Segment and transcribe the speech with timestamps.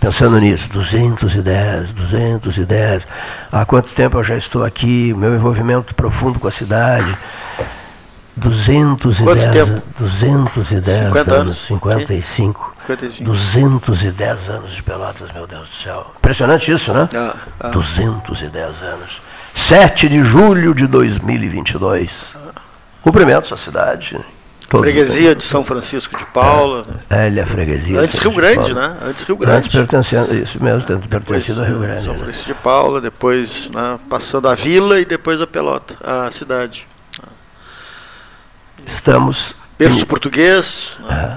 [0.00, 3.06] pensando nisso, 210, 210.
[3.52, 7.16] Há quanto tempo eu já estou aqui, meu envolvimento profundo com a cidade.
[8.36, 9.82] 210, Quanto tempo?
[9.98, 11.66] 210 50 anos, anos?
[11.66, 12.74] 55.
[12.86, 13.30] 55.
[13.30, 16.06] 210 anos de Pelotas, meu Deus do céu.
[16.16, 17.06] Impressionante isso, né?
[17.14, 17.68] Ah, ah.
[17.68, 19.20] 210 anos.
[19.54, 22.34] 7 de julho de 2022.
[23.02, 24.18] Cumprimentos à cidade.
[24.70, 26.84] Todos Freguesia de São Francisco de Paula.
[26.86, 26.94] né?
[27.10, 28.00] Velha freguesia.
[28.00, 28.96] Antes Rio Grande, né?
[29.04, 29.70] Antes Rio Antes Grande.
[29.70, 32.04] pertencendo, isso mesmo, antes Depois, pertencido a Rio Grande.
[32.04, 32.18] São né?
[32.20, 36.86] Francisco de Paula, depois né, passando a vila e depois a Pelota, a cidade.
[38.86, 41.36] Estamos Berço português, né?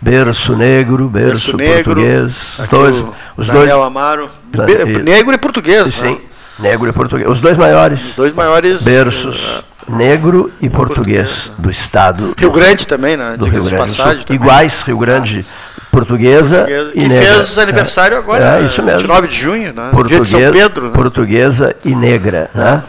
[0.00, 1.94] berço negro, berço, berço negro.
[1.94, 2.34] português.
[2.54, 3.04] Os Aqui dois,
[3.36, 4.30] os Daniel dois, Amaro.
[4.44, 6.20] Be- negro e português, sim, né?
[6.58, 7.28] Negro e português.
[7.30, 8.82] Os dois maiores Os dois maiores.
[8.84, 13.36] berços, negro e português do estado Rio Grande também, né?
[13.36, 14.24] do Rio Grande passagem.
[14.24, 14.40] também.
[14.42, 15.44] Iguais, Rio Grande,
[15.90, 17.34] portuguesa Que e negra.
[17.34, 18.98] fez aniversário agora, É, isso mesmo.
[19.00, 19.72] 29 de junho, né?
[19.72, 20.86] Dia de Português- São Pedro.
[20.86, 20.92] Né?
[20.94, 22.82] Portuguesa e negra, né?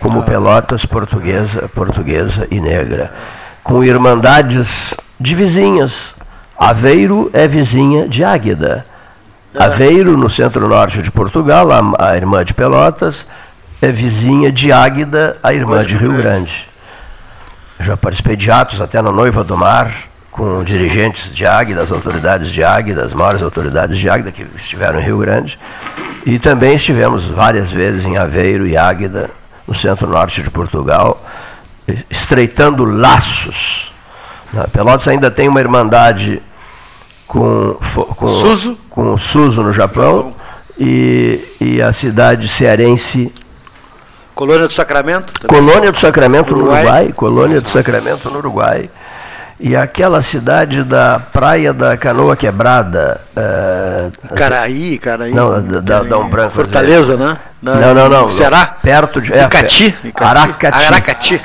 [0.00, 3.12] Como Pelotas, portuguesa, portuguesa e negra.
[3.62, 6.14] Com irmandades de vizinhas.
[6.56, 8.84] Aveiro é vizinha de Águeda.
[9.58, 13.26] Aveiro, no centro-norte de Portugal, a, a irmã de Pelotas,
[13.82, 16.68] é vizinha de Águeda, a irmã de Rio Grande.
[17.80, 19.92] Já participei de atos até na Noiva do Mar,
[20.30, 25.00] com dirigentes de Águeda, as autoridades de Águeda, as maiores autoridades de Águeda que estiveram
[25.00, 25.58] em Rio Grande.
[26.24, 29.30] E também estivemos várias vezes em Aveiro e Águeda,
[29.66, 31.24] no centro-norte de Portugal,
[32.08, 33.92] estreitando laços.
[34.72, 36.42] Pelotas ainda tem uma irmandade
[37.30, 37.76] com,
[38.16, 38.76] com, Suzu.
[38.90, 40.34] com o Suzu no Japão
[40.76, 43.32] e, e a cidade cearense
[44.34, 45.32] Colônia do Sacramento.
[45.38, 45.62] também.
[45.62, 46.80] Colônia do Sacramento no Uruguai.
[46.82, 48.90] Uruguai, Colônia do Sacramento no Uruguai.
[49.62, 53.20] E aquela cidade da Praia da Canoa Quebrada.
[53.36, 55.34] eh, Caraí, Caraí.
[55.34, 57.36] Não, da- da- da um branco Fortaleza, né?
[57.62, 58.28] Na- não, não, não.
[58.30, 58.74] Ceará?
[58.82, 59.32] Perto de.
[59.34, 59.94] é, Icati.
[60.02, 60.24] Icati.
[60.24, 60.84] Aracati.
[60.86, 61.40] Aracati.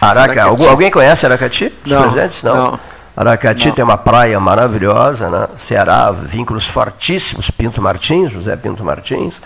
[0.00, 0.42] Araca.
[0.44, 1.70] Algum- alguém conhece Aracati?
[1.84, 2.10] Não?
[2.42, 2.54] Não.
[2.54, 2.80] não.
[3.18, 3.74] Aracati Não.
[3.74, 5.48] tem uma praia maravilhosa, né?
[5.58, 9.40] Ceará, vínculos fortíssimos, Pinto Martins, José Pinto Martins,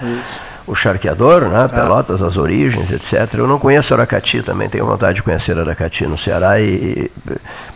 [0.66, 1.66] o charqueador, né?
[1.69, 3.32] Pelotas, as origens, etc.
[3.32, 7.11] Eu não conheço Aracati também, tenho vontade de conhecer Aracati no Ceará, e, e,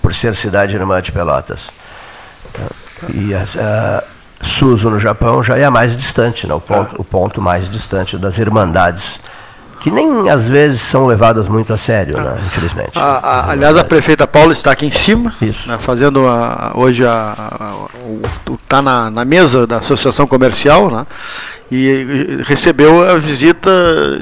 [0.02, 1.70] por ser cidade irmã de Pelotas.
[3.14, 4.02] E a, a
[4.44, 6.52] Suzu no Japão já é a mais distante, né?
[6.52, 9.18] o, ponto, o ponto mais distante das irmandades,
[9.86, 12.34] que nem às vezes são levadas muito a sério, né?
[12.44, 12.90] infelizmente.
[12.96, 17.84] A- a- aliás, a prefeita Paula está aqui em cima, né, fazendo a- hoje a,
[18.64, 21.06] está na, na mesa da Associação Comercial, né,
[21.70, 23.70] e recebeu a visita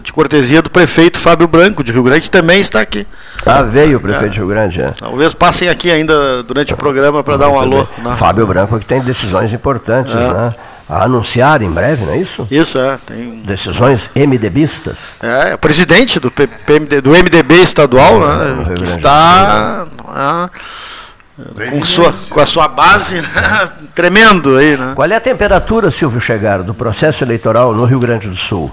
[0.02, 3.06] de cortesia do prefeito Fábio Branco de Rio Grande, que também está aqui.
[3.46, 4.86] Ah, veio o prefeito de Rio Grande, é.
[4.98, 7.86] Talvez passem aqui ainda durante o programa para dar um alô.
[8.04, 8.14] né.
[8.16, 10.16] Fábio Branco que tem decisões importantes, É.
[10.32, 10.54] né?
[10.88, 12.46] A anunciar em breve, não é isso?
[12.50, 12.98] Isso, é.
[13.06, 15.16] Tem, Decisões MDBistas.
[15.22, 19.86] é, é o presidente do, PMD do MDB estadual, né, Rio que Grande do está
[20.14, 24.92] né, com, sua, com a sua base né, tremendo aí, né?
[24.94, 28.70] Qual é a temperatura, Silvio Chegar, do processo eleitoral no Rio Grande do Sul?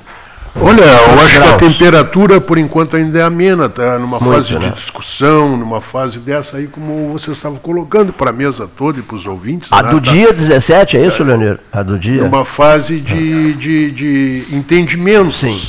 [0.60, 1.58] Olha, eu acho que a graus?
[1.74, 4.70] temperatura, por enquanto, ainda é amena, tá numa Muito, fase né?
[4.70, 9.02] de discussão, numa fase dessa aí, como você estava colocando para a mesa toda e
[9.02, 9.70] para os ouvintes.
[9.72, 9.90] A né?
[9.92, 11.58] do Tá dia 17, é isso, Leonir?
[11.72, 12.24] A do dia?
[12.24, 15.38] Numa fase de, de, de entendimentos.
[15.38, 15.60] Sim.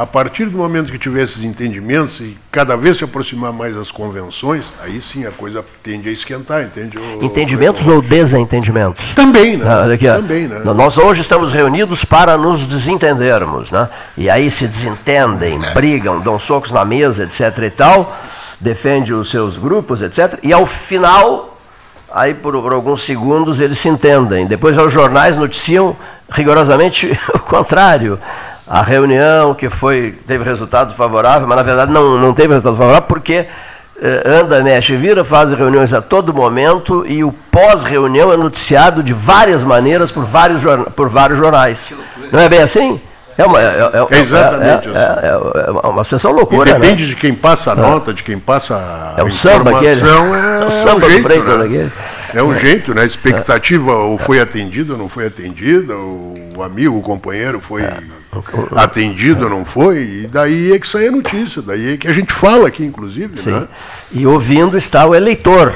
[0.00, 3.90] A partir do momento que tiver esses entendimentos e cada vez se aproximar mais das
[3.90, 6.96] convenções, aí sim a coisa tende a esquentar, entende?
[6.96, 9.14] O- Entendimentos o- ou desentendimentos?
[9.14, 9.66] Também, né?
[9.70, 10.14] Ah, olha aqui, ó.
[10.16, 10.62] Também, né?
[10.64, 13.90] Nós hoje estamos reunidos para nos desentendermos, né?
[14.16, 18.16] E aí se desentendem, brigam, dão socos na mesa, etc e tal,
[18.58, 20.38] defende os seus grupos, etc.
[20.42, 21.60] E ao final,
[22.10, 24.46] aí por, por alguns segundos eles se entendem.
[24.46, 25.94] Depois os jornais noticiam
[26.30, 28.18] rigorosamente o contrário.
[28.70, 33.08] A reunião que foi teve resultado favorável, mas na verdade não, não teve resultado favorável
[33.08, 33.46] porque
[34.00, 39.12] eh, anda, mexe, vira, faz reuniões a todo momento e o pós-reunião é noticiado de
[39.12, 40.62] várias maneiras por vários,
[40.94, 41.92] por vários jornais.
[42.30, 43.00] Não é bem assim?
[43.36, 47.08] É uma, é, é, É exatamente é, é, é uma sessão E loucura, depende né?
[47.08, 50.00] de quem passa a nota, de quem passa a É o samba aquele.
[50.06, 51.64] É, É o samba do jeito, Freitas né?
[51.64, 51.92] aquele.
[52.34, 53.02] É um jeito, né?
[53.02, 58.19] A expectativa ou foi atendida ou não foi atendida, o amigo, o companheiro foi É.
[58.76, 62.12] atendido ou não foi, e daí é que sai a notícia, daí é que a
[62.12, 63.50] gente fala aqui, inclusive, Sim.
[63.52, 63.68] né?
[64.12, 65.72] E ouvindo está o eleitor.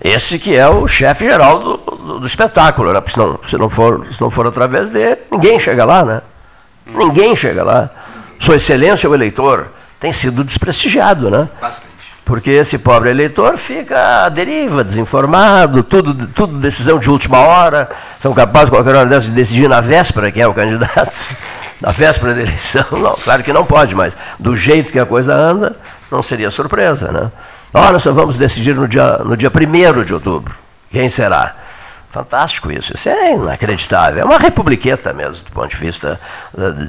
[0.00, 3.00] Esse que é o chefe geral do, do- do espetáculo, né?
[3.00, 6.22] Porque se não, se, não for, se não for através dele, ninguém chega lá, né?
[6.86, 7.90] Ninguém chega lá.
[8.38, 9.66] Sua Excelência, o eleitor,
[9.98, 11.48] tem sido desprestigiado, né?
[11.60, 11.88] Bastante.
[12.24, 17.88] Porque esse pobre eleitor fica à deriva, desinformado, tudo, tudo decisão de última hora,
[18.20, 21.10] são capazes, qualquer hora dessas, de decidir na véspera quem é o candidato,
[21.80, 22.84] na véspera da eleição.
[22.92, 25.76] Não, claro que não pode, mas do jeito que a coisa anda,
[26.10, 27.30] não seria surpresa, né?
[27.72, 30.54] Nós só vamos decidir no dia, no dia 1 de outubro.
[30.90, 31.54] Quem será?
[32.10, 34.22] Fantástico isso, isso é inacreditável.
[34.22, 36.18] É uma republiqueta mesmo, do ponto de vista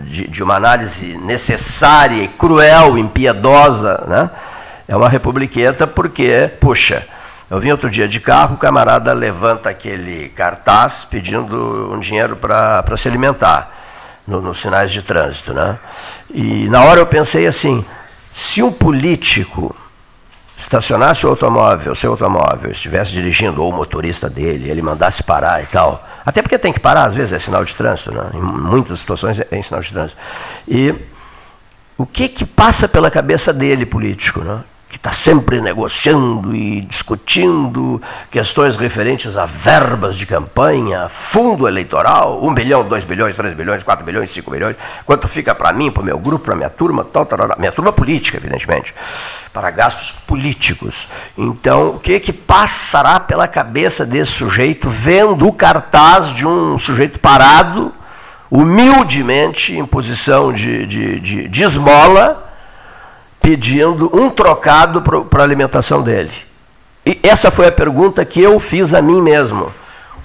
[0.06, 4.30] de, de uma análise necessária cruel, impiedosa, né?
[4.88, 7.06] É uma republiqueta porque, puxa,
[7.52, 12.96] eu vim outro dia de carro, o camarada levanta aquele cartaz pedindo um dinheiro para
[12.96, 13.79] se alimentar
[14.30, 15.78] no- nos sinais de trânsito, né?
[16.34, 17.84] E na hora eu pensei assim,
[18.34, 19.76] se um político
[20.58, 25.66] estacionasse o automóvel, seu automóvel, estivesse dirigindo, ou o motorista dele, ele mandasse parar e
[25.66, 26.06] tal.
[26.26, 28.30] Até porque tem que parar, às vezes é sinal de trânsito, né?
[28.34, 30.18] em muitas situações é é sinal de trânsito.
[30.68, 30.94] E
[31.98, 34.60] o que que passa pela cabeça dele, político, né?
[34.90, 38.02] Que está sempre negociando e discutindo
[38.32, 44.04] questões referentes a verbas de campanha, fundo eleitoral, 1 bilhão, 2 bilhões, 3 bilhões, 4
[44.04, 44.76] bilhões, 5 bilhões,
[45.06, 47.60] quanto fica para mim, para o meu grupo, para a minha turma, tal, tal, tal,
[47.60, 48.96] minha turma política, evidentemente,
[49.54, 51.08] para gastos políticos.
[51.38, 57.20] Então, o que que passará pela cabeça desse sujeito vendo o cartaz de um sujeito
[57.20, 57.94] parado,
[58.50, 62.49] humildemente, em posição de, de, de, de esmola,
[63.42, 66.32] pedindo um trocado para a alimentação dele.
[67.06, 69.72] E essa foi a pergunta que eu fiz a mim mesmo.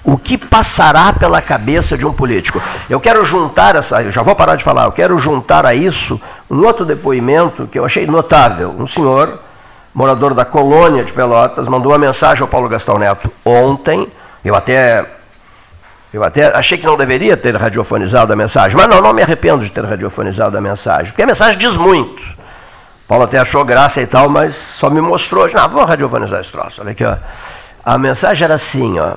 [0.03, 2.61] O que passará pela cabeça de um político?
[2.87, 6.21] Eu quero juntar essa, eu já vou parar de falar, eu quero juntar a isso
[6.49, 8.75] um outro depoimento que eu achei notável.
[8.77, 9.39] Um senhor,
[9.93, 14.07] morador da colônia de Pelotas, mandou uma mensagem ao Paulo Gastão Neto ontem.
[14.43, 15.05] Eu até
[16.13, 19.65] eu até achei que não deveria ter radiofonizado a mensagem, mas não, não me arrependo
[19.65, 22.23] de ter radiofonizado a mensagem, porque a mensagem diz muito.
[23.07, 25.47] Paulo até achou graça e tal, mas só me mostrou.
[25.53, 26.81] Não, vou radiofonizar esse troço.
[26.81, 27.17] Olha aqui, ó.
[27.83, 29.13] A mensagem era assim, ó.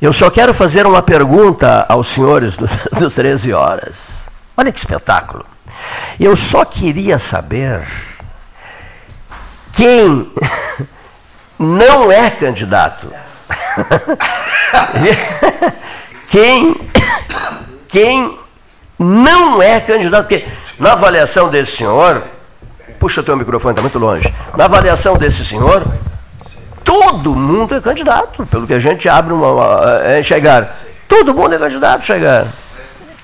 [0.00, 2.66] Eu só quero fazer uma pergunta aos senhores do,
[2.98, 4.24] do 13 horas.
[4.56, 5.46] Olha que espetáculo.
[6.18, 7.86] Eu só queria saber
[9.72, 10.32] quem
[11.58, 13.12] não é candidato.
[16.28, 16.74] quem,
[17.86, 18.38] quem
[18.98, 20.26] não é candidato.
[20.26, 20.44] Porque
[20.78, 22.22] na avaliação desse senhor,
[22.98, 24.32] puxa teu microfone, está muito longe.
[24.56, 25.86] Na avaliação desse senhor,
[26.84, 29.52] todo mundo é candidato, pelo que a gente abre uma.
[29.52, 30.76] uma é, chegar.
[31.06, 32.46] Todo mundo é candidato, chegar.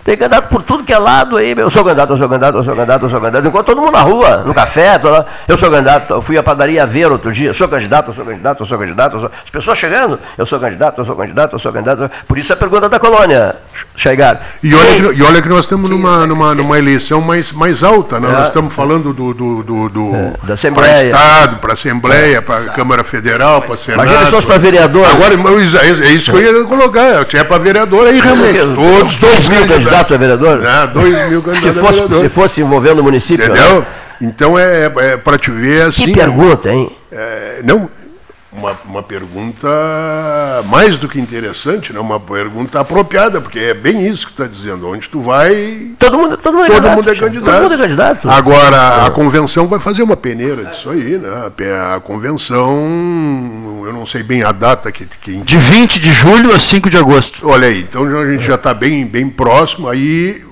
[0.05, 1.55] Tem candidato por tudo que é lado aí.
[1.57, 3.49] Eu sou candidato, eu sou candidato, eu sou candidato, eu sou candidato.
[3.49, 5.01] Enquanto todo mundo na rua, no café,
[5.49, 6.13] eu sou candidato.
[6.13, 8.79] Eu fui à padaria ver outro dia, eu sou candidato, eu sou candidato, eu sou
[8.79, 9.17] candidato.
[9.17, 12.11] eu sou- As pessoas chegando, eu sou candidato, eu sou candidato, eu sou candidato.
[12.29, 13.57] Por isso a pergunta da colônia,
[13.97, 14.43] chegar.
[14.63, 18.21] E olha, que, e olha que nós estamos numa, numa, numa eleição mais, mais alta,
[18.21, 18.29] né?
[18.29, 18.33] É.
[18.33, 20.13] Nós estamos falando do, do, do, do
[20.43, 21.11] da Assembleia.
[21.11, 24.07] para Estado, para Assembleia, para Câmara Federal, para Senado.
[24.07, 25.07] Imagina só para vereador.
[25.07, 27.25] Agora, é é isso que eu ia colocar.
[27.31, 28.59] Se é para vereador, aí realmente.
[28.59, 29.49] Todos, dois
[29.95, 30.65] mil candidatos a vereador?
[30.65, 32.23] É, dois mil Se candidatos a fosse, vereador.
[32.23, 33.49] se fosse envolvendo o município.
[33.49, 33.59] né?
[33.59, 33.87] Entendeu?
[34.21, 36.07] Então é, é para te ver assim.
[36.07, 36.91] Que pergunta, hein?
[37.13, 37.89] É, não,
[38.57, 39.69] uma, uma pergunta
[40.67, 41.99] mais do que interessante, né?
[41.99, 44.89] uma pergunta apropriada, porque é bem isso que está dizendo.
[44.89, 46.97] Onde tu vai, Todo mundo, todo mundo é todo candidato.
[46.97, 47.53] mundo é candidato.
[47.53, 48.31] Todo mundo é candidato.
[48.31, 51.51] Agora, a convenção vai fazer uma peneira disso aí, né?
[51.95, 56.59] A convenção, eu não sei bem a data que, que De 20 de julho a
[56.59, 57.49] 5 de agosto.
[57.49, 60.45] Olha aí, então a gente já está bem, bem próximo, aí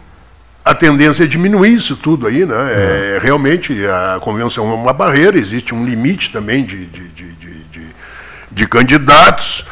[0.64, 2.54] a tendência é diminuir isso tudo aí, né?
[2.56, 7.32] É, realmente a convenção é uma barreira, existe um limite também de, de, de,
[8.54, 9.64] de, candidatos.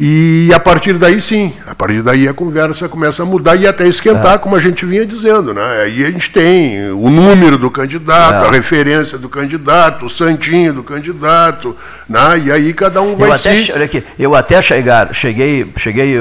[0.00, 3.84] E a partir daí sim, a partir daí a conversa começa a mudar e até
[3.84, 5.82] esquentar, como a gente vinha dizendo, né?
[5.82, 8.48] Aí a gente tem o número do candidato, É.
[8.48, 11.76] a referência do candidato, o santinho do candidato,
[12.08, 12.40] né?
[12.44, 16.14] E aí cada um Eu vai até, se olha aqui, eu até chegar, cheguei, cheguei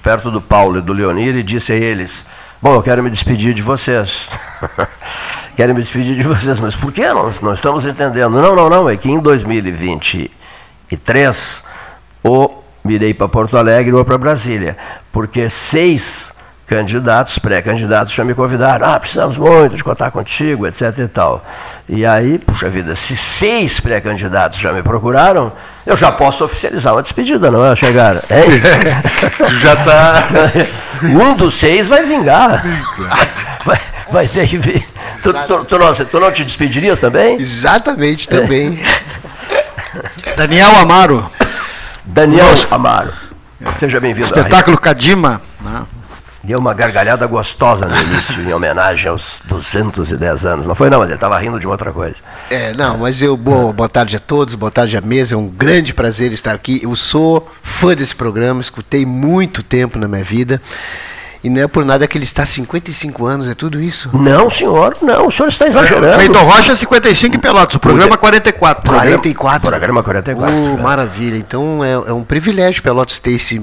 [0.00, 2.24] perto do Paulo e do Leonir e disse a eles,
[2.62, 4.28] bom, eu quero me despedir de vocês.
[5.56, 8.30] quero me despedir de vocês, mas por que não, não estamos entendendo?
[8.30, 9.18] Não, não, não, é que em
[10.96, 11.62] 2023
[12.22, 14.76] ou irei para Porto Alegre ou para Brasília,
[15.12, 16.32] porque seis
[16.66, 21.44] candidatos, pré-candidatos já me convidaram, ah, precisamos muito de contar contigo, etc e tal.
[21.86, 25.52] E aí, puxa vida, se seis pré-candidatos já me procuraram,
[25.84, 28.22] eu já posso oficializar uma despedida, não é, chegar?
[28.30, 28.42] É,
[29.60, 30.24] já está.
[31.02, 32.64] Um dos seis vai vingar.
[33.64, 33.80] Vai,
[34.12, 34.86] vai ter que vir.
[35.20, 37.36] Tu, tu, tu, não, tu não te despedirias também?
[37.40, 38.80] Exatamente, também.
[38.80, 39.21] É.
[40.36, 41.30] Daniel Amaro.
[42.04, 42.54] Daniel.
[42.70, 43.12] Amaro.
[43.78, 44.26] Seja bem-vindo.
[44.26, 45.40] Espetáculo Cadima.
[45.60, 45.84] Né?
[46.44, 50.66] Deu uma gargalhada gostosa no início, em homenagem aos 210 anos.
[50.66, 52.16] Não foi não, mas ele estava rindo de outra coisa.
[52.50, 55.46] É, não, mas eu, boa, boa tarde a todos, boa tarde à mesa, é um
[55.46, 56.80] grande prazer estar aqui.
[56.82, 60.60] Eu sou fã desse programa, escutei muito tempo na minha vida.
[61.44, 64.08] E não é por nada que ele está há 55 anos, é tudo isso?
[64.12, 66.14] Não, senhor, não, o senhor está exagerando.
[66.14, 68.94] Cleiton Rocha, 55 em Pelotas, o programa 44.
[68.94, 69.68] 44?
[69.68, 70.54] Programa 44.
[70.54, 73.60] Oh, maravilha, então é, é, um privilégio Pelotas ter esse,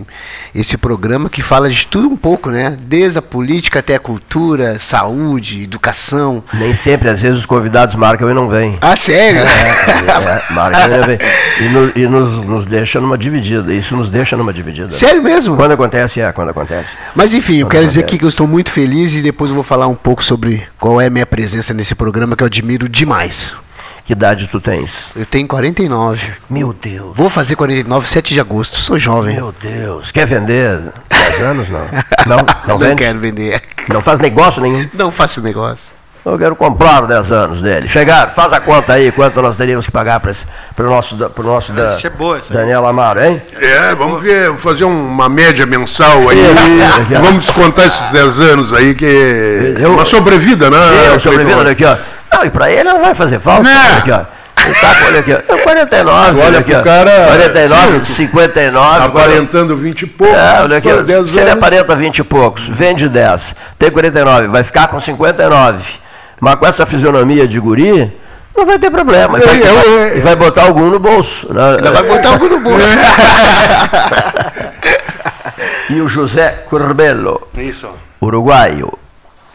[0.53, 2.77] esse programa que fala de tudo um pouco, né?
[2.81, 6.43] Desde a política até a cultura, saúde, educação.
[6.53, 8.77] Nem sempre, às vezes os convidados marcam e não vêm.
[8.81, 9.39] Ah, sério?
[9.39, 9.43] É,
[10.51, 11.19] é, marcam e não vêm.
[11.61, 14.89] E, no, e nos, nos deixa numa dividida, isso nos deixa numa dividida.
[14.91, 15.55] Sério mesmo?
[15.55, 16.89] Quando acontece, é, quando acontece.
[17.15, 19.87] Mas enfim, quero dizer aqui que eu estou muito feliz e depois eu vou falar
[19.87, 23.55] um pouco sobre qual é a minha presença nesse programa que eu admiro demais.
[24.03, 25.11] Que idade tu tens?
[25.15, 26.31] Eu tenho 49.
[26.49, 27.15] Meu Deus.
[27.15, 28.77] Vou fazer 49, 7 de agosto.
[28.77, 29.35] Sou jovem.
[29.35, 30.11] Meu Deus.
[30.11, 31.69] Quer vender 10 anos?
[31.69, 31.85] Não.
[32.25, 32.95] Não, não, não vende?
[32.95, 33.61] quero vender.
[33.87, 34.89] Não faz negócio nenhum?
[34.93, 35.98] Não faço negócio.
[36.25, 37.87] Eu quero comprar 10 anos dele.
[37.87, 40.33] Chegar, faz a conta aí, quanto nós teríamos que pagar para
[40.85, 43.41] o nosso, pro nosso da, é boa, Daniel Amaro, hein?
[43.57, 46.37] É, vamos ver, vamos fazer uma média mensal aí.
[47.21, 50.77] vamos descontar esses 10 anos aí, que é uma sobrevida, né?
[51.05, 51.95] É, uma sobrevida, olha aqui, ó.
[52.31, 53.63] Não, e para ele não vai fazer falta.
[53.63, 53.71] Né?
[53.71, 54.39] Olha aqui, ó.
[54.81, 55.57] Tá, olha aqui, ó.
[55.57, 56.81] 49, olha aqui, ó.
[56.81, 57.27] cara.
[57.27, 59.05] 49, 59.
[59.05, 60.37] Aparentando 20 e poucos.
[60.37, 60.89] É, olha aqui,
[61.27, 66.08] se ele aparenta 20 e poucos, vende 10, tem 49, vai ficar com 59
[66.39, 68.11] mas com essa fisionomia de guri,
[68.55, 69.39] não vai ter problema.
[69.39, 71.51] E vai, vai, vai, botar algum no bolso.
[71.53, 71.75] Né?
[71.75, 72.95] Ainda vai botar algum no bolso.
[75.89, 77.47] e o José Curbelo.
[77.57, 77.89] Isso.
[78.21, 78.91] Uruguaio.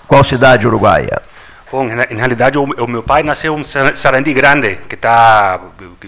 [0.07, 1.23] Qual cidade uruguaia?
[1.75, 5.61] Bom, na, realidade, o, o, meu pai nasceu em Sarandi Grande, que está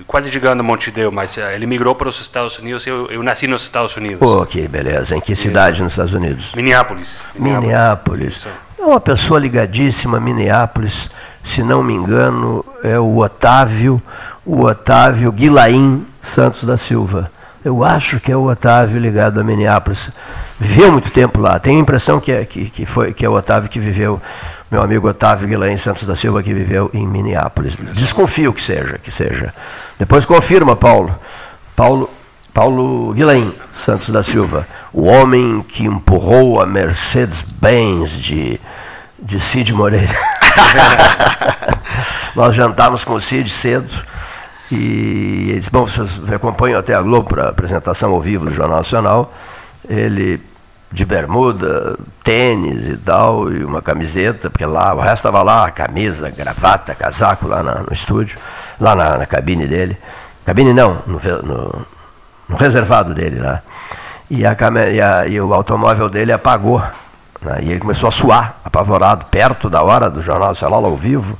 [0.06, 2.86] quase chegando a Montevideo, mas eh, ele migrou para os Estados Unidos.
[2.86, 4.20] Eu, eu nasci nos Estados Unidos.
[4.20, 5.16] Pô, que beleza.
[5.16, 5.82] Em que cidade Isso.
[5.82, 6.52] nos Estados Unidos?
[6.54, 7.24] Minneapolis.
[7.34, 7.66] Minneapolis.
[7.66, 8.46] Minneapolis.
[8.78, 11.10] É uma pessoa ligadíssima a Minneapolis,
[11.42, 14.02] se não me engano, é o Otávio,
[14.44, 17.30] o Otávio Guilaim Santos da Silva.
[17.64, 20.10] Eu acho que é o Otávio ligado a Minneapolis.
[20.60, 21.58] Viveu muito tempo lá.
[21.58, 24.20] Tenho a impressão que é, que, que foi, que é o Otávio que viveu,
[24.70, 27.76] meu amigo Otávio Guilaim Santos da Silva, que viveu em Minneapolis.
[27.92, 29.54] Desconfio que seja, que seja.
[29.98, 31.14] Depois confirma, Paulo.
[31.74, 32.10] Paulo
[32.56, 38.58] Paulo Guilain Santos da Silva, o homem que empurrou a Mercedes-Benz de,
[39.18, 40.16] de Cid Moreira.
[42.34, 43.92] Nós jantávamos com o Cid cedo
[44.72, 48.78] e ele disse, bom, vocês acompanham até a Globo para apresentação ao vivo do Jornal
[48.78, 49.34] Nacional.
[49.86, 50.40] Ele
[50.90, 56.30] de bermuda, tênis e tal, e uma camiseta, porque lá, o resto estava lá, camisa,
[56.30, 58.38] gravata, casaco lá na, no estúdio,
[58.80, 59.98] lá na, na, cabine dele.
[60.46, 61.86] Cabine não, no, no
[62.48, 63.62] no reservado dele lá.
[64.30, 64.56] E, a,
[64.92, 66.82] e, a, e o automóvel dele apagou.
[67.40, 67.58] Né?
[67.62, 71.38] E ele começou a suar, apavorado, perto da hora do Jornal Nacional ao vivo.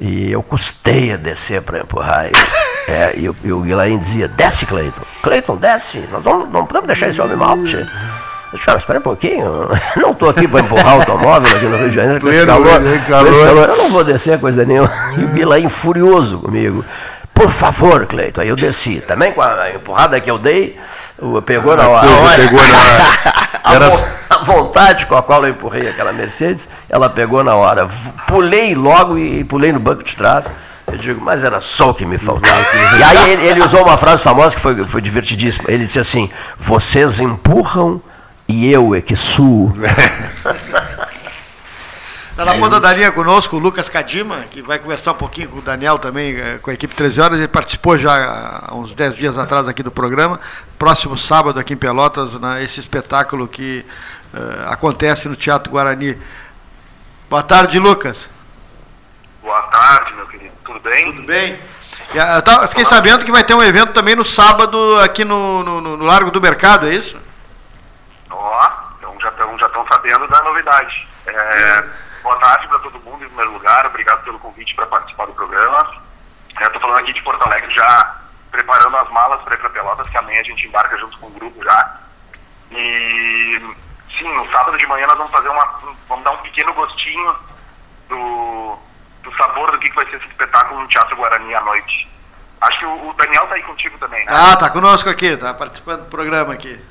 [0.00, 2.34] E eu custei a descer para empurrar ele.
[2.86, 5.00] É, e, o, e o Guilain dizia, desce, Cleiton.
[5.22, 6.06] Cleiton, desce.
[6.12, 7.56] Nós não, não podemos deixar esse homem mal.
[7.62, 7.78] Tchê.
[8.54, 9.68] Eu disse, ah, espera um pouquinho.
[9.96, 12.68] Não estou aqui para empurrar o automóvel aqui no Rio de Janeiro com esse calor,
[13.08, 13.46] calor.
[13.46, 13.68] calor.
[13.70, 14.88] Eu não vou descer coisa nenhuma.
[15.18, 16.84] E o Guilain furioso comigo.
[17.34, 18.40] Por favor, Cleito.
[18.40, 19.02] Aí eu desci.
[19.06, 20.78] Também com a empurrada que eu dei,
[21.44, 22.06] pegou na hora.
[22.36, 23.44] Pegou na hora.
[23.64, 24.14] Era...
[24.30, 27.88] A vontade com a qual eu empurrei aquela Mercedes, ela pegou na hora.
[28.26, 30.50] Pulei logo e pulei no banco de trás.
[30.86, 32.62] Eu digo, mas era só o que me faltava.
[32.98, 35.70] e aí ele, ele, usou uma frase famosa que foi, foi divertidíssima.
[35.70, 38.00] Ele disse assim: Vocês empurram
[38.46, 39.74] e eu é que suo.
[42.34, 45.58] Está na ponta da linha conosco o Lucas Cadima, que vai conversar um pouquinho com
[45.58, 47.38] o Daniel também, eh, com a equipe 13 horas.
[47.38, 50.40] Ele participou já há uns 10 dias atrás aqui do programa.
[50.76, 53.86] Próximo sábado aqui em Pelotas, né, esse espetáculo que
[54.34, 56.20] uh, acontece no Teatro Guarani.
[57.30, 58.28] Boa tarde, Lucas.
[59.40, 60.54] Boa tarde, meu querido.
[60.64, 61.12] Tudo bem?
[61.12, 61.56] Tudo bem.
[62.12, 65.62] Eu, tava, eu fiquei sabendo que vai ter um evento também no sábado aqui no,
[65.62, 67.16] no, no Largo do Mercado, é isso?
[68.28, 71.06] Ó, então já estão já sabendo da novidade.
[71.28, 71.84] É,
[72.24, 73.84] Boa tarde para todo mundo, em primeiro lugar.
[73.84, 75.94] Obrigado pelo convite para participar do programa.
[76.48, 78.16] Estou falando aqui de Porto Alegre já
[78.50, 81.30] preparando as malas para ir para Pelotas, que amanhã a gente embarca junto com o
[81.32, 82.00] grupo já.
[82.70, 83.60] E
[84.16, 85.66] sim, no sábado de manhã nós vamos fazer uma.
[86.08, 87.36] Vamos dar um pequeno gostinho
[88.08, 88.78] do,
[89.22, 92.10] do sabor do que, que vai ser esse espetáculo no Teatro Guarani à noite.
[92.62, 94.32] Acho que o, o Daniel tá aí contigo também, né?
[94.34, 96.82] Ah, tá conosco aqui, tá participando do programa aqui.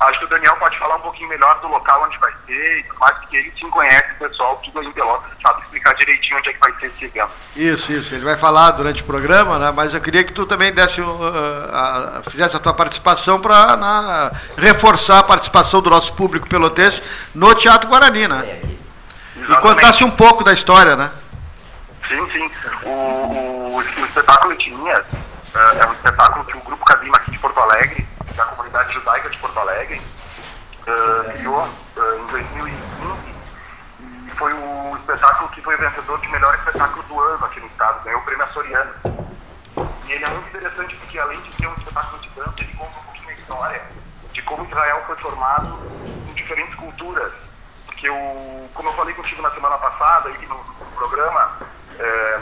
[0.00, 2.82] Acho que o Daniel pode falar um pouquinho melhor do local onde vai ser e
[2.84, 6.38] tudo mais, porque ele sim conhece o pessoal, tudo aí em Pelotas, sabe explicar direitinho
[6.38, 7.30] onde é que vai ser esse evento.
[7.54, 8.14] Isso, isso.
[8.14, 9.72] Ele vai falar durante o programa, né?
[9.74, 11.06] Mas eu queria que tu também desse, uh,
[11.72, 17.00] a, fizesse a tua participação para reforçar a participação do nosso público pelotense
[17.34, 18.60] no Teatro Guarani, né?
[19.48, 21.12] E contasse um pouco da história, né?
[22.08, 22.50] Sim, sim.
[22.84, 25.04] O, o, o espetáculo Etnias
[25.54, 29.30] uh, é um espetáculo que o Grupo Cadima aqui de Porto Alegre, da comunidade judaica
[29.30, 30.00] de Porto Alegre,
[30.82, 33.34] uh, criou uh, em 2015
[34.26, 38.04] e foi o espetáculo que foi vencedor de melhor espetáculo do ano aqui no estado,
[38.04, 38.92] ganhou o prêmio Açoriano.
[40.06, 42.98] E ele é muito interessante porque além de ser um espetáculo de dança, ele conta
[42.98, 43.82] um pouquinho a história
[44.32, 45.78] de como Israel foi formado
[46.28, 47.32] em diferentes culturas.
[47.86, 51.52] Porque, o, como eu falei contigo na semana passada, aí no, no programa,
[51.98, 52.40] é,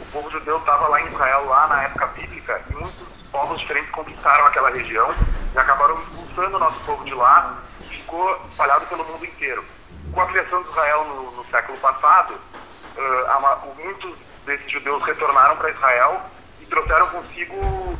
[0.00, 3.90] o povo judeu estava lá em Israel, lá na época bíblica, e muitos povos diferentes
[3.90, 5.12] conquistaram aquela região
[5.54, 7.58] e acabaram expulsando o nosso povo de lá
[7.88, 9.64] ficou espalhado pelo mundo inteiro.
[10.12, 15.70] Com a criação de Israel no, no século passado, uh, muitos desses judeus retornaram para
[15.70, 16.20] Israel
[16.60, 17.98] e trouxeram consigo uh,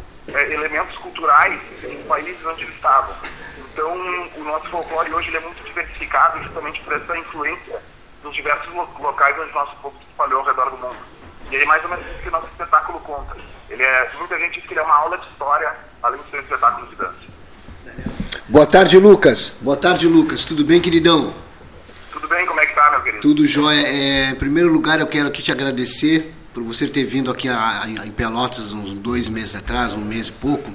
[0.51, 3.15] elementos culturais dos países onde eles estavam.
[3.57, 3.91] Então,
[4.37, 7.83] o nosso folclore hoje é muito diversificado justamente por essa influência
[8.23, 10.97] dos diversos locais onde o nosso povo se espalhou ao redor do mundo.
[11.51, 13.52] E aí, mais ou menos isso que o nosso espetáculo conta.
[13.71, 16.37] Ele é, muita gente diz que ele é uma aula de história, além de ser
[16.39, 17.33] um espetáculo de dança.
[18.49, 19.57] Boa tarde, Lucas.
[19.61, 20.45] Boa tarde, Lucas.
[20.45, 21.33] Tudo bem, queridão?
[22.13, 23.23] Tudo bem, como é que tá, meu querido?
[23.23, 23.81] Tudo jóia.
[23.87, 27.83] É, em primeiro lugar, eu quero aqui te agradecer por você ter vindo aqui a,
[27.83, 30.71] a, em Pelotas uns dois meses atrás, um mês e pouco,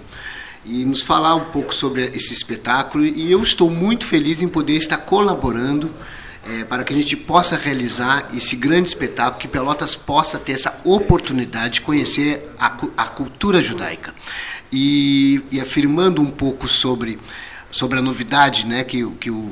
[0.65, 3.05] e nos falar um pouco sobre esse espetáculo.
[3.05, 5.93] E eu estou muito feliz em poder estar colaborando
[6.49, 10.77] é, para que a gente possa realizar esse grande espetáculo, que Pelotas possa ter essa
[10.83, 14.13] oportunidade de conhecer a, a cultura judaica.
[14.71, 17.19] E, e, afirmando um pouco sobre,
[17.69, 19.51] sobre a novidade né, que, que, o,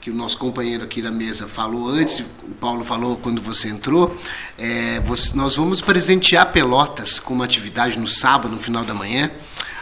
[0.00, 4.16] que o nosso companheiro aqui da mesa falou antes, o Paulo falou quando você entrou,
[4.58, 9.30] é, você, nós vamos presentear Pelotas com uma atividade no sábado, no final da manhã,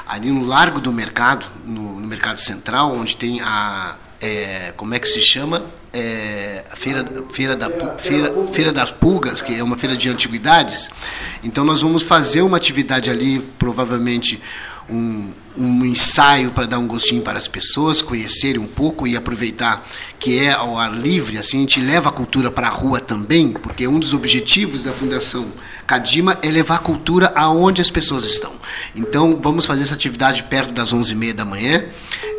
[0.06, 3.96] ali no Largo do Mercado, no, no Mercado Central, onde tem a.
[4.20, 5.64] É, como é que se chama?
[5.92, 10.90] É, feira, feira, da, feira, feira das Pulgas, que é uma feira de antiguidades.
[11.42, 14.40] Então nós vamos fazer uma atividade ali, provavelmente
[14.90, 19.86] um, um ensaio para dar um gostinho para as pessoas, conhecerem um pouco e aproveitar
[20.18, 23.52] que é ao ar livre, assim a gente leva a cultura para a rua também,
[23.52, 25.46] porque um dos objetivos da Fundação
[25.86, 28.52] Cadima é levar a cultura aonde as pessoas estão.
[28.94, 31.84] Então vamos fazer essa atividade perto das 11h30 da manhã,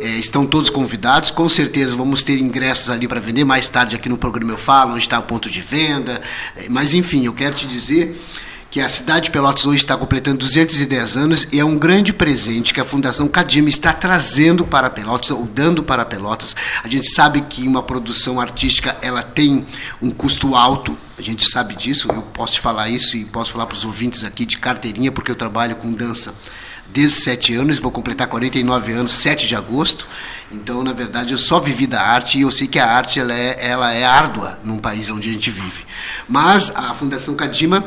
[0.00, 4.08] é, estão todos convidados, com certeza vamos ter ingressos ali para vender, mais tarde aqui
[4.08, 6.20] no programa eu falo, onde está o ponto de venda,
[6.56, 8.18] é, mas enfim, eu quero te dizer
[8.74, 12.74] que a cidade de Pelotas hoje está completando 210 anos e é um grande presente
[12.74, 16.56] que a Fundação Cadima está trazendo para Pelotas, ou dando para Pelotas.
[16.82, 19.64] A gente sabe que uma produção artística ela tem
[20.02, 23.66] um custo alto, a gente sabe disso, eu posso te falar isso e posso falar
[23.66, 26.34] para os ouvintes aqui de carteirinha, porque eu trabalho com dança
[26.88, 30.08] desde 7 anos, vou completar 49 anos, 7 de agosto.
[30.50, 33.32] Então, na verdade, eu só vivi da arte e eu sei que a arte ela
[33.32, 35.84] é, ela é árdua num país onde a gente vive.
[36.28, 37.86] Mas a Fundação Cadima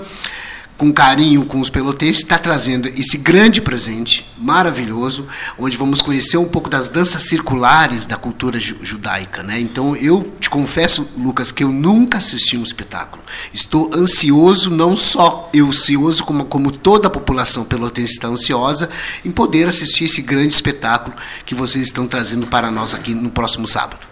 [0.77, 6.47] com carinho com os pelotenses, está trazendo esse grande presente maravilhoso, onde vamos conhecer um
[6.47, 9.41] pouco das danças circulares da cultura judaica.
[9.41, 9.59] Né?
[9.59, 13.23] Então, eu te confesso, Lucas, que eu nunca assisti um espetáculo.
[13.51, 18.89] Estou ansioso, não só eu ansioso, como, como toda a população pelotense está ansiosa,
[19.25, 23.67] em poder assistir esse grande espetáculo que vocês estão trazendo para nós aqui no próximo
[23.67, 24.07] sábado.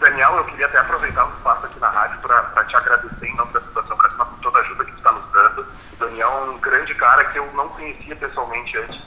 [0.00, 3.52] Daniel, eu queria até aproveitar o espaço aqui na rádio para te agradecer em nome
[3.52, 5.60] da Fundação Cadima por toda a ajuda que tu está nos dando.
[5.62, 9.00] O Daniel é um grande cara que eu não conhecia pessoalmente antes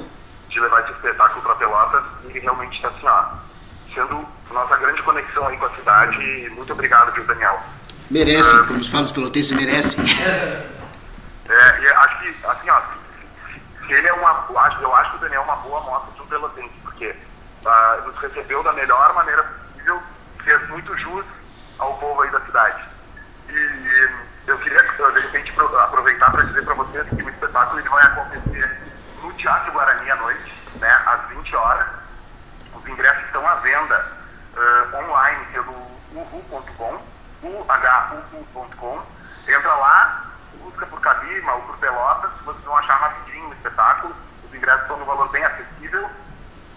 [0.49, 2.03] de levar esse espetáculo para Pelotas.
[2.23, 3.25] E ele realmente está assim, ó,
[3.93, 6.49] sendo nossa grande conexão aí com a cidade.
[6.55, 7.61] Muito obrigado, viu, Daniel?
[8.11, 10.03] Merece, uh, como os falam os pelotenses, merecem.
[11.51, 12.79] É, acho que, assim, ó,
[13.87, 16.27] se ele é uma, eu acho que o Daniel é uma boa amostra de um
[16.27, 17.07] pelotense, porque
[17.65, 19.99] uh, nos recebeu da melhor maneira possível,
[20.43, 21.25] fez muito jus
[21.79, 22.83] ao povo aí da cidade.
[23.49, 24.09] E
[24.45, 28.81] eu queria, de repente, aproveitar para dizer para vocês que o espetáculo ele vai acontecer
[29.21, 31.87] no Teatro Guarani à noite, né, às 20 horas.
[32.73, 34.05] Os ingressos estão à venda
[34.55, 35.71] uh, online pelo
[36.13, 37.01] uhu.com,
[37.43, 39.05] uhu.com.
[39.47, 40.25] Entra lá,
[40.61, 44.13] busca por Cabima ou por Pelotas, vocês vão achar rapidinho o espetáculo.
[44.43, 46.09] Os ingressos estão no valor bem acessível.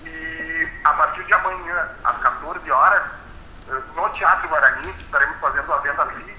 [0.04, 3.02] E a partir de amanhã, às 14 horas,
[3.96, 6.31] no Teatro Guarani estaremos fazendo a venda física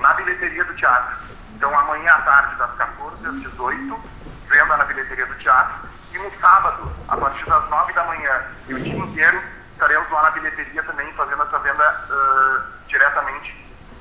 [0.00, 1.16] na bilheteria do teatro.
[1.54, 4.00] Então amanhã à tarde, das 14 às 18,
[4.48, 5.88] venda na bilheteria do teatro.
[6.12, 10.22] E no sábado, a partir das 9 da manhã e o dia inteiro, estaremos lá
[10.22, 13.54] na bilheteria também fazendo essa venda uh, diretamente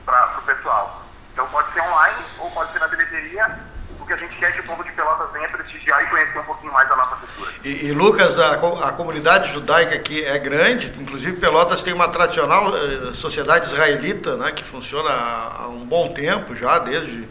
[0.05, 1.03] para o pessoal.
[1.33, 3.59] Então pode ser online ou pode ser na bilheteria.
[3.99, 6.39] O que a gente quer é que o povo de Pelotas venha prestigiar e conhecer
[6.39, 7.18] um pouquinho mais da nossa.
[7.63, 12.73] E, e Lucas, a, a, comunidade judaica aqui é grande, inclusive Pelotas tem uma tradicional
[12.75, 17.27] eh, sociedade israelita, né, que funciona há, há um bom tempo já, desde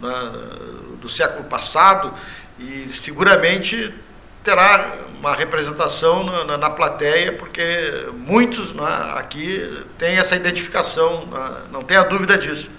[0.00, 0.32] né,
[1.00, 2.14] do século passado,
[2.58, 3.92] e seguramente
[4.44, 11.62] terá uma representação na, na, na plateia, porque muitos né, aqui têm essa identificação, né,
[11.72, 12.70] não tenha dúvida disso.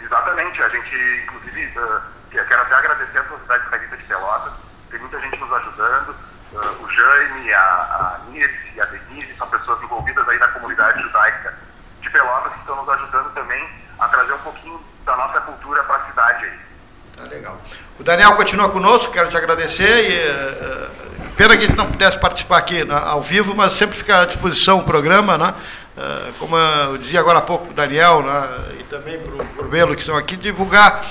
[0.00, 4.63] Exatamente, a gente, inclusive, uh, quero até agradecer a Sociedade Israelita de Pelotas,
[5.04, 6.16] muita gente nos ajudando,
[6.52, 11.54] uh, o Jaime, a, a Nirce, a Denise, são pessoas envolvidas aí na comunidade judaica
[12.00, 15.96] de Pelotas que estão nos ajudando também a trazer um pouquinho da nossa cultura para
[15.96, 16.58] a cidade aí.
[17.16, 17.60] Tá legal.
[17.98, 22.58] O Daniel continua conosco, quero te agradecer e uh, pena que gente não pudesse participar
[22.58, 25.54] aqui ao vivo, mas sempre fica à disposição o programa, né?
[25.96, 29.94] Uh, como eu dizia agora há pouco o Daniel né, e também para o Belo
[29.94, 31.04] que estão aqui, divulgar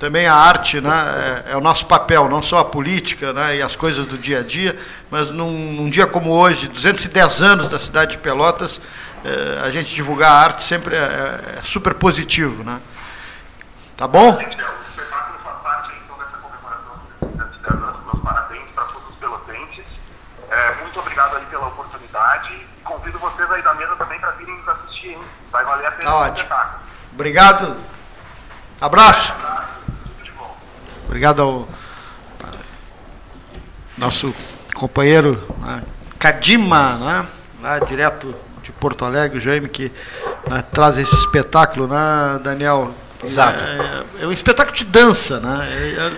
[0.00, 3.62] também a arte né, é, é, o nosso papel, não só a política né, e
[3.62, 4.74] as coisas do dia a dia,
[5.10, 8.80] mas num, num dia como hoje, 210 anos da cidade de Pelotas,
[9.22, 12.64] é, a gente divulgar a arte sempre é, é, é super positivo.
[12.64, 12.80] Né?
[13.94, 14.32] Tá bom?
[20.80, 24.68] Muito obrigado aí pela oportunidade e convido vocês aí da mesa também para virem nos
[24.68, 25.22] assistir, hein?
[25.52, 26.48] Vai valer a pena tá ótimo.
[27.12, 27.76] Obrigado.
[28.80, 29.34] Abraço.
[31.10, 31.68] Obrigado ao
[33.98, 34.32] nosso
[34.76, 35.82] companheiro né,
[36.20, 37.26] Cadima, né,
[37.60, 39.90] lá direto de Porto Alegre, o Jaime, que
[40.48, 42.94] né, traz esse espetáculo, né, Daniel?
[43.24, 43.64] Exato.
[43.64, 45.68] É, é um espetáculo de dança, né?
[45.68, 46.12] É, é,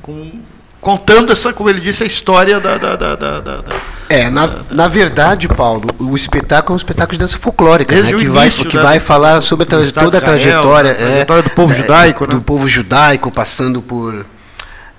[0.00, 0.40] com,
[0.80, 2.78] contando essa, como ele disse, a história da.
[2.78, 3.64] da, da, da, da
[4.08, 8.14] é, na, na verdade, Paulo, o espetáculo é um espetáculo de dança folclórica, né, que,
[8.14, 11.42] início, vai, que né, vai falar sobre a, toda a trajetória, Israel, é, a trajetória
[11.42, 12.42] do povo judaico, do né?
[12.44, 14.24] povo judaico, passando por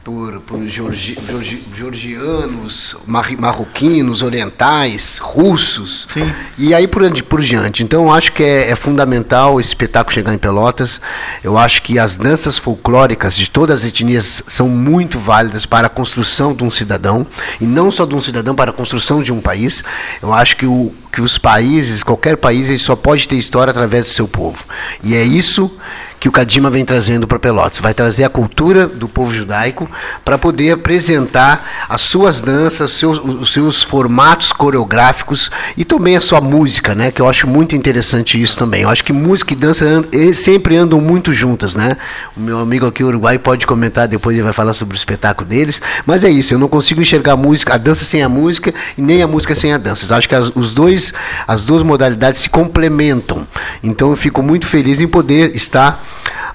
[0.10, 6.34] por, por georgi, georgi, georgianos, mar, marroquinos, orientais, russos, Sim.
[6.58, 7.84] e aí por, por diante.
[7.84, 11.00] Então, eu acho que é, é, fundamental esse espetáculo chegar em Pelotas.
[11.44, 15.90] Eu acho que as danças folclóricas de todas as etnias são muito válidas para a
[15.92, 17.28] construção de um cidadão,
[17.62, 19.84] e não só de um cidadão, para a construção de um país.
[20.24, 24.08] Eu acho que, o, que os países, qualquer país, ele só pode ter história através
[24.08, 24.66] do seu povo.
[25.04, 25.72] E é isso
[26.20, 27.80] que o Cadima vem trazendo para Pelotas.
[27.80, 29.90] Vai trazer a cultura do povo judaico
[30.26, 36.22] para poder apresentar as suas danças, os seus, os seus formatos coreográficos e também a
[36.22, 37.12] sua música, né?
[37.12, 38.82] Que eu acho muito interessante isso também.
[38.82, 39.86] Eu acho que música e dança
[40.34, 41.96] sempre andam muito juntas, né?
[42.36, 45.82] O meu amigo aqui, Uruguai, pode comentar depois, ele vai falar sobre o espetáculo deles.
[46.06, 49.02] Mas é isso, eu não consigo enxergar a música, a dança sem a música e
[49.02, 50.12] nem a música sem a dança.
[50.12, 51.14] Eu acho que as, os dois,
[51.48, 53.48] as duas modalidades se complementam.
[53.82, 56.09] Então eu fico muito feliz em poder estar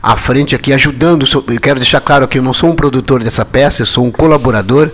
[0.04, 1.26] à frente aqui, ajudando.
[1.48, 4.10] Eu quero deixar claro que eu não sou um produtor dessa peça, eu sou um
[4.10, 4.90] colaborador.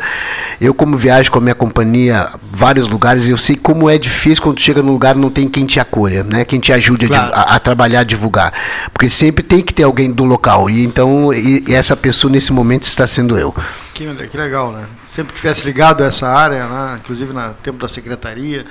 [0.61, 4.61] Eu, como viajo com a minha companhia vários lugares, eu sei como é difícil quando
[4.61, 6.45] chega num lugar não tem quem te acolha, né?
[6.45, 7.33] quem te ajude claro.
[7.35, 8.53] a, a, trabalhar, a divulgar.
[8.93, 10.71] Porque sempre tem que ter alguém do local.
[10.71, 13.53] E então, e, e essa pessoa nesse momento está sendo eu.
[13.93, 14.85] Que, que legal, né?
[15.05, 16.99] Sempre que tivesse ligado a essa área, né?
[17.03, 18.65] inclusive no tempo da secretaria.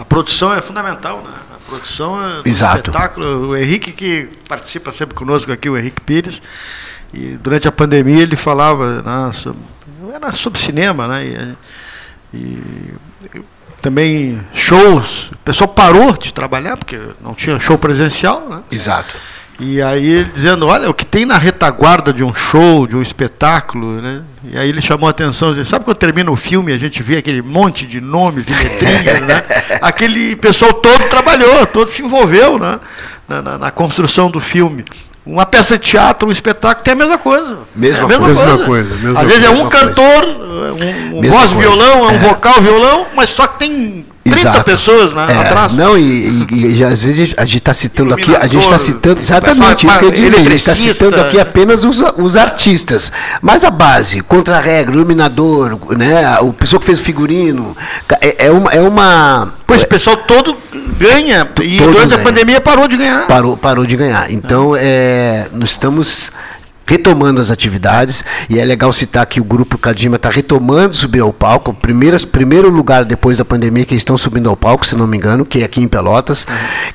[0.00, 1.30] A produção é fundamental, né?
[1.54, 2.76] A produção é um Exato.
[2.76, 3.48] espetáculo.
[3.48, 6.40] O Henrique, que participa sempre conosco aqui, o Henrique Pires,
[7.12, 9.60] e durante a pandemia ele falava né, sobre,
[10.14, 11.54] era sobre cinema, né?
[12.32, 13.42] E, e,
[13.82, 15.32] também shows.
[15.32, 18.62] O pessoal parou de trabalhar, porque não tinha show presencial, né?
[18.70, 19.14] Exato.
[19.60, 23.02] E aí ele dizendo, olha, o que tem na retaguarda de um show, de um
[23.02, 24.22] espetáculo, né?
[24.50, 27.18] E aí ele chamou a atenção, dizendo, sabe quando termina o filme a gente vê
[27.18, 29.44] aquele monte de nomes e letrinhas, né?
[29.82, 32.80] Aquele pessoal todo trabalhou, todo se envolveu né?
[33.28, 34.84] na, na, na construção do filme.
[35.26, 37.58] Uma peça de teatro, um espetáculo, tem a mesma coisa.
[37.76, 38.44] Mesma, é mesma coisa.
[38.44, 38.64] coisa.
[38.64, 41.54] coisa mesma Às vezes é um cantor, um, um voz, coisa.
[41.56, 42.18] violão, é um É.
[42.18, 44.64] vocal, violão, mas só que tem 30 Exato.
[44.64, 45.76] pessoas né, É, atrás.
[45.76, 49.20] Não, e, e- e às vezes a gente está citando aqui, a gente está citando,
[49.20, 53.10] exatamente isso que eu dizer, a gente está citando aqui apenas os, os artistas.
[53.42, 57.76] Mas a base, contra-regra, iluminador, né, o pessoa que fez o figurino,
[58.20, 58.70] é, é uma.
[58.72, 60.56] É uma Pois o pessoal todo
[60.98, 61.48] ganha.
[61.62, 62.24] E todo durante a ganha.
[62.24, 63.26] pandemia parou de ganhar.
[63.26, 64.30] parou, parou de ganhar.
[64.30, 66.32] Então, é, nós estamos
[66.90, 71.32] retomando as atividades, e é legal citar que o grupo Cadima está retomando subir ao
[71.32, 75.06] palco, primeiro, primeiro lugar depois da pandemia que eles estão subindo ao palco, se não
[75.06, 76.48] me engano, que é aqui em Pelotas,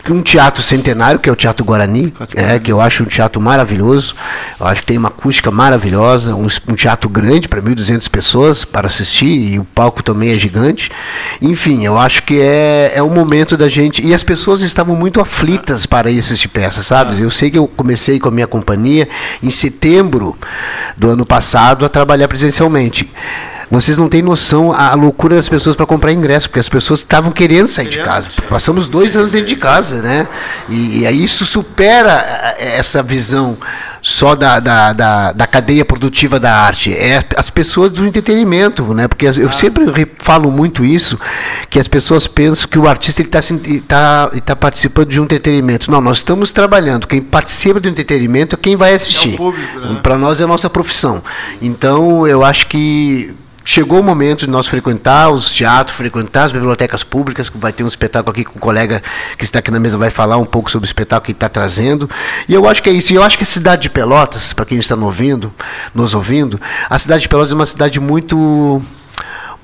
[0.10, 4.16] um teatro centenário, que é o Teatro Guarani, é, que eu acho um teatro maravilhoso,
[4.60, 8.88] eu acho que tem uma acústica maravilhosa, um, um teatro grande para 1.200 pessoas para
[8.88, 10.92] assistir, e o palco também é gigante,
[11.42, 15.22] enfim, eu acho que é, é o momento da gente, e as pessoas estavam muito
[15.22, 17.22] aflitas para ir assistir peças, sabe?
[17.22, 19.08] Eu sei que eu comecei com a minha companhia
[19.42, 19.85] em setembro
[20.98, 23.10] do ano passado a trabalhar presencialmente.
[23.70, 27.32] Vocês não têm noção a loucura das pessoas para comprar ingresso, porque as pessoas estavam
[27.32, 28.30] querendo sair de casa.
[28.48, 30.28] Passamos dois anos dentro de casa, né?
[30.70, 33.58] E, e aí isso supera essa visão
[34.08, 39.08] só da, da, da, da, cadeia produtiva da arte, é as pessoas do entretenimento, né?
[39.08, 41.20] Porque eu sempre falo muito isso,
[41.72, 43.40] que as pessoas pensam que o artista está
[43.88, 45.90] tá, tá participando de um entretenimento.
[45.90, 47.08] Não, nós estamos trabalhando.
[47.08, 49.40] Quem participa do entretenimento é quem vai assistir.
[49.42, 50.00] É né?
[50.04, 51.24] Para nós é a nossa profissão.
[51.60, 53.34] Então, eu acho que
[53.66, 57.84] chegou o momento de nós frequentar os teatros, frequentar as bibliotecas públicas, que vai ter
[57.84, 59.02] um espetáculo aqui com o colega
[59.38, 62.08] que está aqui na mesa vai falar um pouco sobre o espetáculo que está trazendo.
[62.48, 63.12] E eu acho que é isso.
[63.12, 65.52] E eu acho que a cidade de Pelotas, para quem está nos ouvindo,
[65.94, 68.82] nos ouvindo, a cidade de Pelotas é uma cidade muito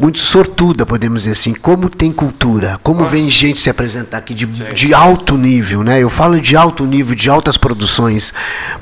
[0.01, 4.47] muito sortuda, podemos dizer assim, como tem cultura, como vem gente se apresentar aqui de,
[4.47, 6.01] de alto nível, né?
[6.01, 8.33] Eu falo de alto nível, de altas produções,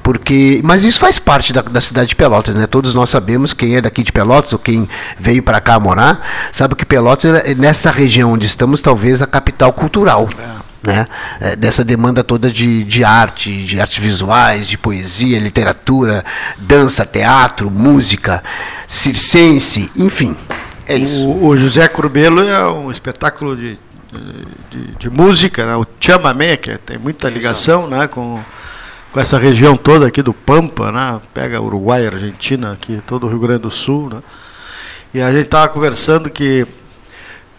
[0.01, 2.65] porque, mas isso faz parte da, da cidade de Pelotas, né?
[2.65, 4.87] Todos nós sabemos quem é daqui de Pelotas ou quem
[5.19, 9.73] veio para cá morar, sabe que Pelotas é nessa região onde estamos, talvez a capital
[9.73, 10.29] cultural.
[10.39, 10.69] É.
[10.81, 11.05] Né?
[11.41, 16.23] É, dessa demanda toda de, de arte, de artes visuais, de poesia, literatura,
[16.57, 18.41] dança, teatro, música,
[18.87, 20.37] circense, enfim.
[20.89, 21.23] É isso.
[21.25, 23.77] O, o José Curbelo é um espetáculo de,
[24.71, 25.75] de, de música, né?
[25.75, 28.07] o chamamé, que tem muita ligação né?
[28.07, 28.43] com,
[29.13, 31.21] com essa região toda aqui do Pampa, né?
[31.31, 34.09] pega Uruguai, Argentina, aqui, todo o Rio Grande do Sul.
[34.11, 34.19] Né?
[35.13, 36.65] E a gente estava conversando que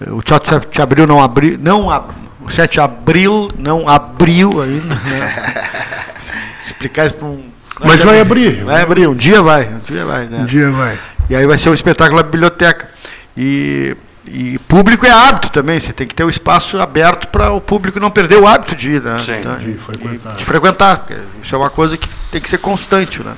[0.09, 4.61] o Teatro 7 de Abril não abriu, não ab, o 7 de Abril não abriu
[4.61, 4.97] ainda.
[4.97, 5.69] Né?
[6.67, 7.45] Explicar isso para um.
[7.79, 8.65] Mas vai abrir.
[8.65, 9.69] Vai abrir, um dia vai.
[9.69, 10.41] Um dia vai, né?
[10.41, 10.99] Um dia vai.
[11.29, 12.89] E aí vai ser um espetáculo na biblioteca.
[13.37, 17.53] E, e público é hábito também, você tem que ter o um espaço aberto para
[17.53, 19.21] o público não perder o hábito de ir, né?
[19.25, 20.37] Sim, então, de frequentar.
[20.37, 21.07] De frequentar.
[21.43, 23.35] Isso é uma coisa que tem que ser constante, né?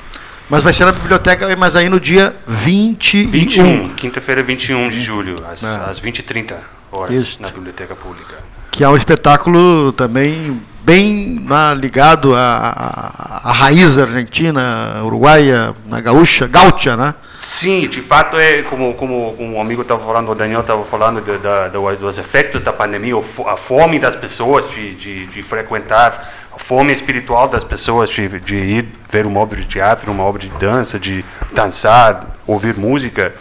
[0.50, 3.30] Mas vai ser na biblioteca, mas aí no dia 21.
[3.30, 5.90] 21, quinta-feira, 21 de julho, às, é.
[5.90, 6.54] às 20h30
[6.90, 7.40] horas, Isso.
[7.40, 8.36] na Biblioteca Pública.
[8.70, 16.46] Que é um espetáculo também bem né, ligado à, à, raiz argentina, uruguaia, na gaúcha,
[16.46, 17.14] gaúcha, né?
[17.42, 21.38] Sim, de fato é como como um amigo estava falando, o Daniel estava falando de,
[21.38, 23.14] de, dos efeitos da pandemia,
[23.48, 28.56] a fome das pessoas de, de, de frequentar, a fome espiritual das pessoas de, de
[28.56, 33.34] ir ver uma obra de teatro, uma obra de dança, de dançar, ouvir música,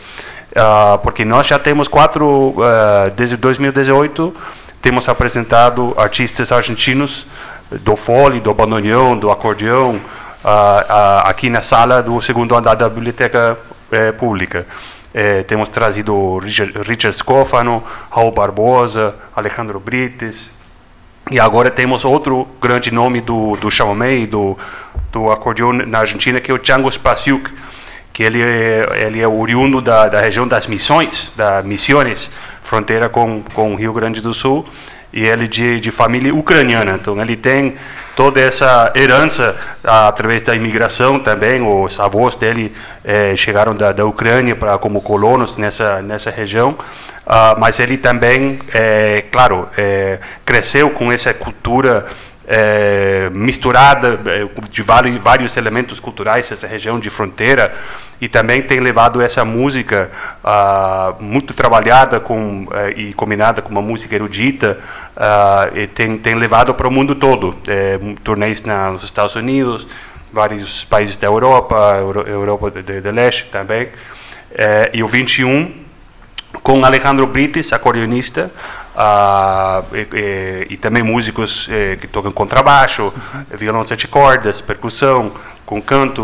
[0.53, 4.35] uh, porque nós já temos quatro uh, desde 2018
[4.81, 7.27] temos apresentado artistas argentinos
[7.69, 12.89] do fole, do bandoneão, do acordeão, uh, uh, aqui na sala do segundo andar da
[12.89, 13.59] biblioteca
[13.91, 14.65] uh, pública.
[15.13, 20.49] Eh, temos trazido Richard, Richard Scofano, Raul Barbosa, Alejandro Brites,
[21.29, 24.57] e agora temos outro grande nome do, do chamamé do,
[25.11, 27.51] do acordeão na Argentina, que é o Django Spasiuk,
[28.13, 32.31] que ele é, ele é oriundo da, da região das Missões, da Missões,
[32.63, 34.65] fronteira com, com o Rio Grande do Sul,
[35.13, 36.93] e ele de, de família ucraniana.
[37.01, 37.75] Então ele tem
[38.15, 41.61] toda essa herança através da imigração também.
[41.61, 46.77] Os avós dele eh, chegaram da, da Ucrânia para como colonos nessa nessa região.
[47.25, 52.07] Ah, mas ele também, eh, claro, eh, cresceu com essa cultura
[52.47, 57.73] é, misturada é, de vários, vários elementos culturais essa região de fronteira
[58.19, 60.11] e também tem levado essa música
[60.43, 64.79] ah, muito trabalhada com eh, e combinada com uma música erudita
[65.17, 69.87] ah, e tem tem levado para o mundo todo é, turnês nos Estados Unidos
[70.31, 73.89] vários países da Europa Euro, Europa de, de, leste também.
[74.93, 75.73] E o 21
[76.63, 78.51] com Alejandro Brites acordeonista
[78.91, 83.13] Uh, e, e, e, também músicos eh, que tocam contrabaixo,
[83.49, 85.31] violão sete cordas, percussão,
[85.65, 86.23] com canto.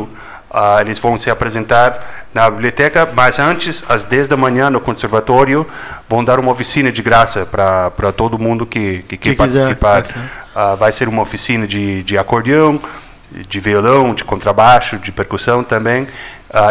[0.49, 5.65] Uh, eles vão se apresentar na biblioteca, mas antes, às 10 da manhã, no conservatório,
[6.09, 10.03] vão dar uma oficina de graça para todo mundo que, que, que quer participar.
[10.03, 12.79] Uh, vai ser uma oficina de, de acordeão,
[13.31, 16.07] de violão, de contrabaixo, de percussão também.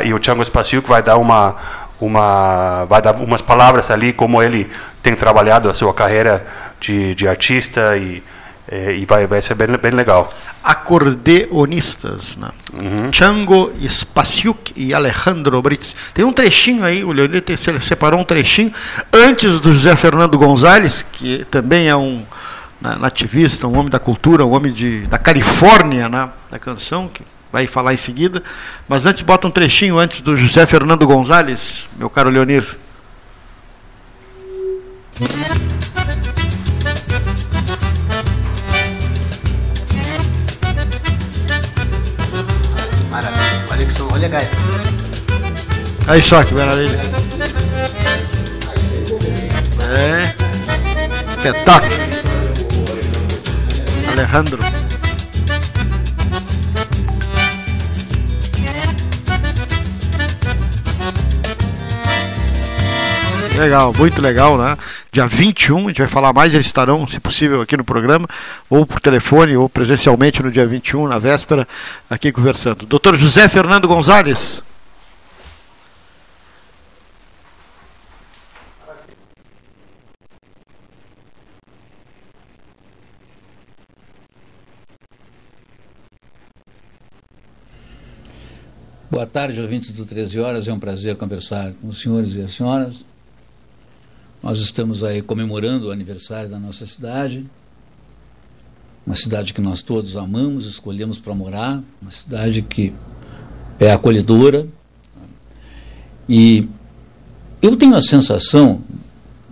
[0.04, 1.56] e o Chango Spaciuc vai dar uma
[2.00, 4.70] uma vai dar umas palavras ali como ele
[5.02, 6.46] tem trabalhado a sua carreira
[6.80, 8.22] de, de artista e,
[8.68, 10.28] É, e vai, vai ser bem, bem legal.
[10.64, 12.48] Acordeonistas, né?
[12.82, 13.12] Uhum.
[13.12, 15.94] Chango Spasiuk e Alejandro Brits.
[16.12, 17.12] Tem um trechinho aí, o
[17.56, 18.72] se- separou um trechinho
[19.12, 22.24] antes do José Fernando Gonzalez, que também é um
[22.80, 26.28] na- nativista, um homem da cultura, um homem de, da Califórnia, né?
[26.50, 27.22] da canção, que
[27.56, 28.42] vai falar em seguida.
[28.86, 32.76] Mas antes, bota um trechinho antes do José Fernando Gonzalez, meu caro Leonir.
[43.10, 43.40] Maravilha.
[43.70, 44.30] Olha que som, olha.
[46.08, 47.00] Aí só que maravilha.
[49.88, 50.34] É.
[51.36, 51.94] Espetáculo.
[54.12, 54.85] Alejandro.
[63.56, 64.76] Legal, muito legal, né?
[65.10, 68.28] Dia 21, a gente vai falar mais, eles estarão, se possível, aqui no programa,
[68.68, 71.66] ou por telefone, ou presencialmente no dia 21, na véspera,
[72.08, 72.84] aqui conversando.
[72.84, 74.62] Doutor José Fernando Gonzalez.
[89.10, 90.68] Boa tarde, ouvintes do 13 Horas.
[90.68, 93.15] É um prazer conversar com os senhores e as senhoras.
[94.46, 97.44] Nós estamos aí comemorando o aniversário da nossa cidade,
[99.04, 102.92] uma cidade que nós todos amamos, escolhemos para morar, uma cidade que
[103.80, 104.64] é acolhedora.
[106.28, 106.68] E
[107.60, 108.82] eu tenho a sensação,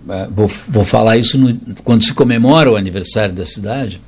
[0.08, 4.00] eh, vou, vou falar isso no- quando se comemora o aniversário da cidade,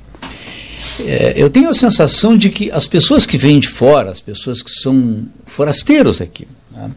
[1.01, 4.61] é, eu tenho a sensação de que as pessoas que vêm de fora, as pessoas
[4.61, 6.89] que são forasteiros aqui, né,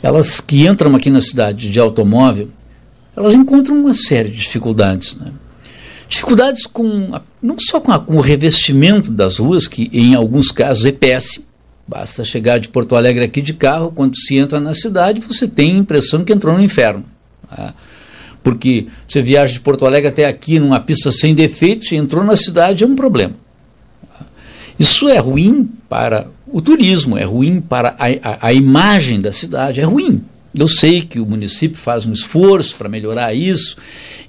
[0.00, 2.48] elas que entram aqui na cidade de automóvel,
[3.16, 5.14] elas encontram uma série de dificuldades.
[5.14, 5.30] né.
[6.08, 10.84] Dificuldades com não só com, a- com o revestimento das ruas, que em alguns casos
[10.84, 11.44] é péssimo.
[11.86, 15.72] Basta chegar de Porto Alegre aqui de carro, quando se entra na cidade, você tem
[15.74, 17.04] a impressão que entrou no inferno.
[17.50, 17.72] né.
[18.42, 22.84] Porque você viaja de Porto Alegre até aqui numa pista sem defeitos entrou na cidade,
[22.84, 23.34] é um problema.
[24.78, 29.80] Isso é ruim para o turismo, é ruim para a, a, a imagem da cidade,
[29.80, 30.22] é ruim.
[30.56, 33.76] Eu sei que o município faz um esforço para melhorar isso,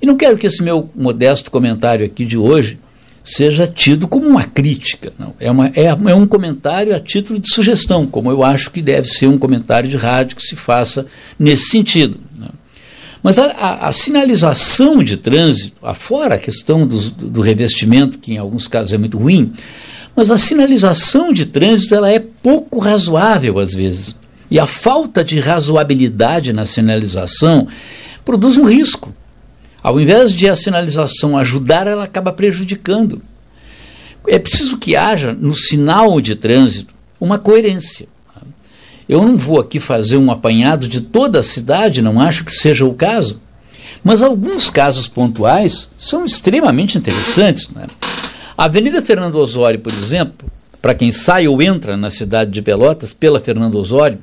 [0.02, 2.80] e não quero que esse meu modesto comentário aqui de hoje
[3.24, 5.12] seja tido como uma crítica.
[5.18, 5.34] Não.
[5.40, 9.08] É, uma, é, é um comentário a título de sugestão, como eu acho que deve
[9.08, 11.06] ser um comentário de rádio que se faça
[11.40, 12.20] nesse sentido.
[13.24, 18.38] Mas a, a- a sinalização de trânsito, afora a questão do, do revestimento, que em
[18.38, 19.52] alguns casos é muito ruim,
[20.16, 24.16] mas a sinalização de trânsito ela é pouco razoável às vezes.
[24.50, 27.68] E a falta de razoabilidade na sinalização
[28.24, 29.14] produz um risco.
[29.82, 33.22] Ao invés de a sinalização ajudar, ela acaba prejudicando.
[34.28, 38.08] É preciso que haja no sinal de trânsito uma coerência.
[39.08, 42.86] Eu não vou aqui fazer um apanhado de toda a cidade, não acho que seja
[42.86, 43.40] o caso.
[44.04, 47.70] Mas alguns casos pontuais são extremamente interessantes.
[47.70, 47.86] né?
[48.58, 50.50] A Avenida Fernando Osório, por exemplo,
[50.82, 54.20] para quem sai ou entra na cidade de Pelotas pela Fernando Osório,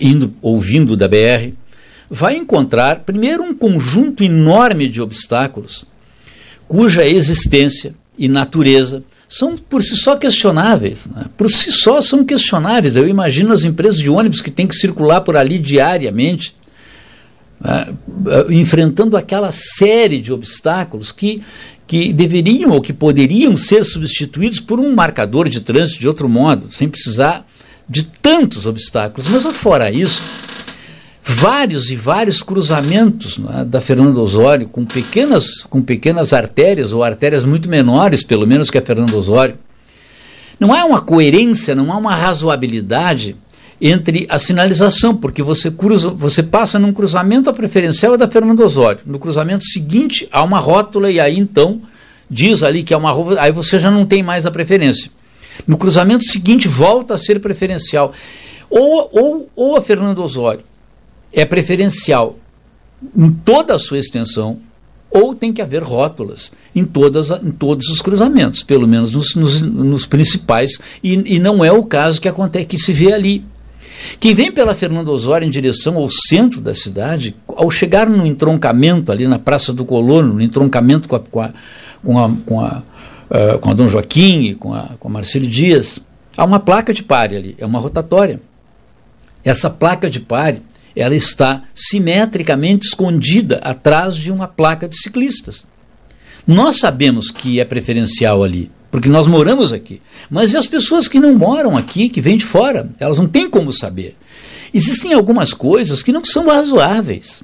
[0.00, 1.52] indo ou vindo da BR,
[2.10, 5.84] vai encontrar primeiro um conjunto enorme de obstáculos
[6.68, 11.06] cuja existência e natureza são por si só questionáveis.
[11.06, 11.26] né?
[11.36, 12.96] Por si só são questionáveis.
[12.96, 16.54] Eu imagino as empresas de ônibus que têm que circular por ali diariamente,
[17.60, 17.88] né?
[18.26, 21.42] eh, enfrentando aquela série de obstáculos que,
[21.86, 26.68] que deveriam ou que poderiam ser substituídos por um marcador de trânsito de outro modo,
[26.70, 27.46] sem precisar
[27.88, 29.28] de tantos obstáculos.
[29.30, 30.22] Mas fora isso,
[31.24, 37.44] vários e vários cruzamentos né, da Fernando Osório com pequenas, com pequenas artérias ou artérias
[37.44, 39.56] muito menores, pelo menos que a Fernando Osório.
[40.58, 43.36] Não há uma coerência, não há uma razoabilidade
[43.80, 48.60] entre a sinalização, porque você cruza, você passa num cruzamento a preferencial é da Fernando
[48.60, 49.00] Osório.
[49.06, 51.80] No cruzamento seguinte há uma rótula e aí então
[52.28, 55.10] diz ali que é uma aí você já não tem mais a preferência.
[55.66, 58.12] No cruzamento seguinte volta a ser preferencial.
[58.70, 60.60] Ou, ou, ou a Fernando Osório
[61.32, 62.38] é preferencial
[63.16, 64.58] em toda a sua extensão,
[65.10, 69.62] ou tem que haver rótulas em, todas, em todos os cruzamentos, pelo menos nos, nos-
[69.62, 73.42] nos principais, e, e não é o caso que acontece que se vê ali.
[74.20, 79.10] Quem vem pela Fernando Osório em direção ao centro da cidade, ao chegar no entroncamento
[79.10, 82.82] ali na Praça do Colono, no entroncamento com a, com a, com a,
[83.30, 86.00] eh, com a Dom Joaquim com a, com a Marcílio Dias,
[86.36, 88.40] há uma placa de pare ali, é uma rotatória.
[89.44, 90.62] Essa placa de pare,
[90.96, 95.64] ela está simetricamente escondida atrás de uma placa de ciclistas.
[96.46, 100.00] Nós sabemos que é preferencial ali, porque nós moramos aqui.
[100.30, 102.88] Mas e as pessoas que não moram aqui, que vêm de fora?
[102.98, 104.16] Elas não têm como saber.
[104.72, 107.42] Existem algumas coisas que não são razoáveis.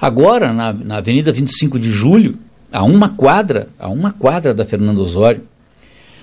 [0.00, 2.38] Agora, na, na Avenida 25 de Julho,
[2.72, 5.42] a uma quadra, a uma quadra da Fernando Osório,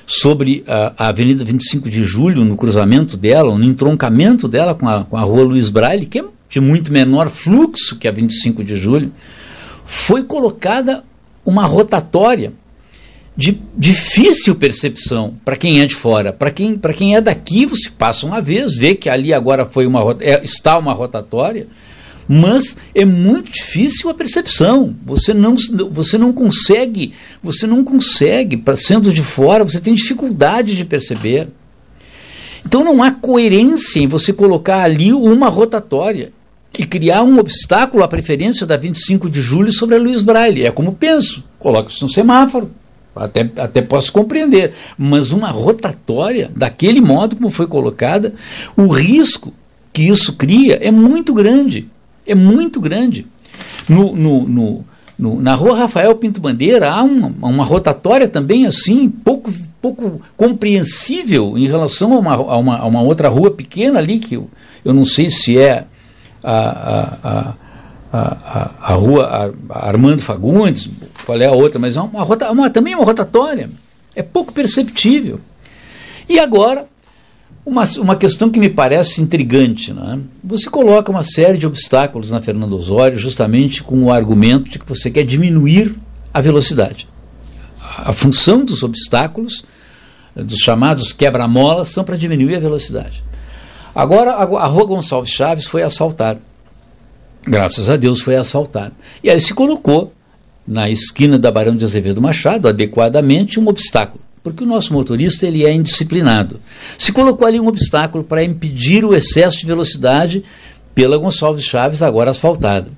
[0.06, 5.04] sobre a, a, Avenida 25 de Julho, no cruzamento dela, no entroncamento dela com a,
[5.04, 8.76] com a Rua Luiz Braille, que é de muito menor fluxo que a 25 de
[8.76, 9.12] Julho,
[9.86, 11.04] foi colocada
[11.46, 12.52] uma rotatória
[13.38, 16.34] de difícil percepção para quem é de fora.
[16.34, 20.02] Para quem, quem é daqui, você passa uma vez, vê que ali agora foi uma,
[20.20, 21.68] é, está uma rotatória,
[22.32, 24.96] mas é muito difícil a percepção.
[25.04, 25.56] Você não,
[25.90, 27.12] você não consegue,
[27.42, 31.48] você não consegue, sendo de fora, você tem dificuldade de perceber.
[32.64, 36.32] Então não há coerência em você colocar ali uma rotatória
[36.78, 40.68] e criar um obstáculo à preferência da 25 de julho sobre a Luiz Braille.
[40.68, 42.70] É como penso, coloca isso no semáforo.
[43.16, 48.36] Até, até posso compreender, mas uma rotatória daquele modo como foi colocada,
[48.78, 49.52] o risco
[49.92, 51.90] que isso cria é muito grande
[52.32, 53.26] é muito grande.
[53.88, 54.86] No, no, no,
[55.18, 59.52] no, na rua Rafael Pinto Bandeira há uma, uma rotatória também assim, pouco,
[59.82, 64.36] pouco compreensível em relação a uma, a uma, a uma outra rua pequena ali, que
[64.36, 64.50] eu,
[64.86, 65.86] eu não sei se é
[66.44, 67.54] a, a,
[68.14, 70.90] a, a, rua Armando Fagundes,
[71.26, 73.70] qual é a outra, mas é uma, uma, também uma rotatória.
[74.16, 75.40] É pouco perceptível.
[76.28, 76.86] E agora
[77.66, 79.94] uma, uma questão que me parece intrigante.
[79.94, 80.20] Né?
[80.44, 84.88] Você coloca uma série de obstáculos na Fernando Osório justamente com o argumento de que
[84.88, 85.96] você quer diminuir
[86.34, 87.08] a velocidade.
[87.98, 89.64] A, função dos obstáculos,
[90.36, 93.24] dos chamados quebra-molas, são para diminuir a velocidade.
[93.94, 96.40] Agora, a, a Rua Gonçalves Chaves foi asfaltada.
[97.44, 98.94] Graças a Deus foi asfaltada.
[99.24, 100.14] E aí se colocou
[100.68, 105.64] na esquina da Barão de Azevedo Machado, adequadamente, um obstáculo porque o nosso motorista ele
[105.64, 106.60] é indisciplinado.
[106.98, 110.44] Se colocou ali um obstáculo para impedir o excesso de velocidade
[110.96, 112.90] pela Gonçalves Chaves, agora asfaltada.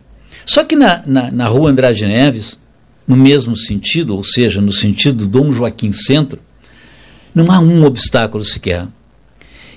[0.46, 2.58] Só que na, na, na rua Andrade Neves,
[3.06, 6.40] no mesmo sentido, ou seja, no sentido Dom Joaquim Centro,
[7.36, 8.88] não há um obstáculo sequer.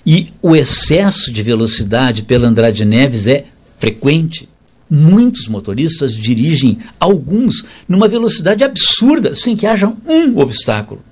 [0.07, 3.47] E o excesso de velocidade pela Andrade Neves é
[3.79, 4.49] frequente.
[4.89, 11.03] Muitos motoristas dirigem, alguns, numa velocidade absurda, sem que haja um obstáculo.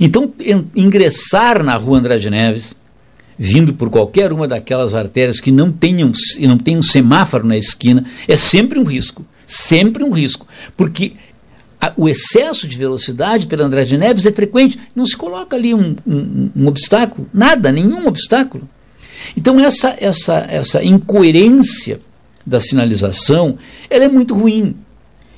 [0.00, 0.32] Então,
[0.74, 2.74] ingressar na rua Andrade Neves,
[3.38, 8.04] vindo por qualquer uma daquelas artérias que não tenham não tem um semáforo na esquina,
[8.28, 9.24] é sempre um risco.
[9.46, 10.46] Sempre um risco.
[10.76, 11.12] Porque
[11.80, 14.78] a, o excesso de velocidade pela Andrade Neves é frequente.
[14.94, 18.68] Não se coloca ali um, um, um obstáculo, nada, nenhum obstáculo.
[19.36, 22.00] Então, essa, essa, essa incoerência
[22.46, 24.76] da sinalização ela é muito ruim.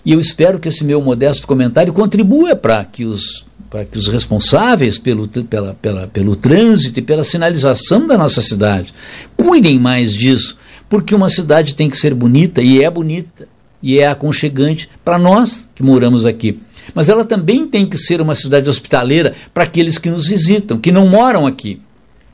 [0.05, 4.09] E eu espero que esse meu modesto comentário contribua para que os para que os
[4.09, 8.93] responsáveis pelo, pela, pela, pelo trânsito e pela sinalização da nossa cidade
[9.37, 10.57] cuidem mais disso,
[10.89, 13.49] porque uma cidade tem que ser bonita e é bonita
[13.83, 16.61] e é aconchegante para nós que moramos aqui.
[16.95, 20.93] Mas ela também tem que ser uma cidade hospitaleira para aqueles que nos visitam, que
[20.93, 21.81] não moram aqui,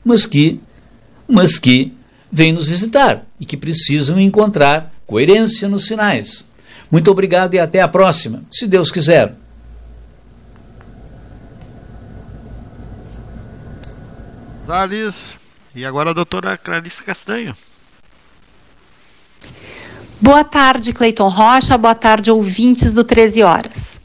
[0.05, 0.59] mas que,
[1.27, 1.91] mas que
[2.31, 6.45] vêm nos visitar e que precisam encontrar coerência nos sinais.
[6.89, 9.35] Muito obrigado e até a próxima, se Deus quiser.
[14.65, 15.37] Salles.
[15.75, 17.55] E agora a doutora Clarice Castanho.
[20.21, 21.77] Boa tarde, Cleiton Rocha.
[21.77, 23.99] Boa tarde, ouvintes do 13 Horas.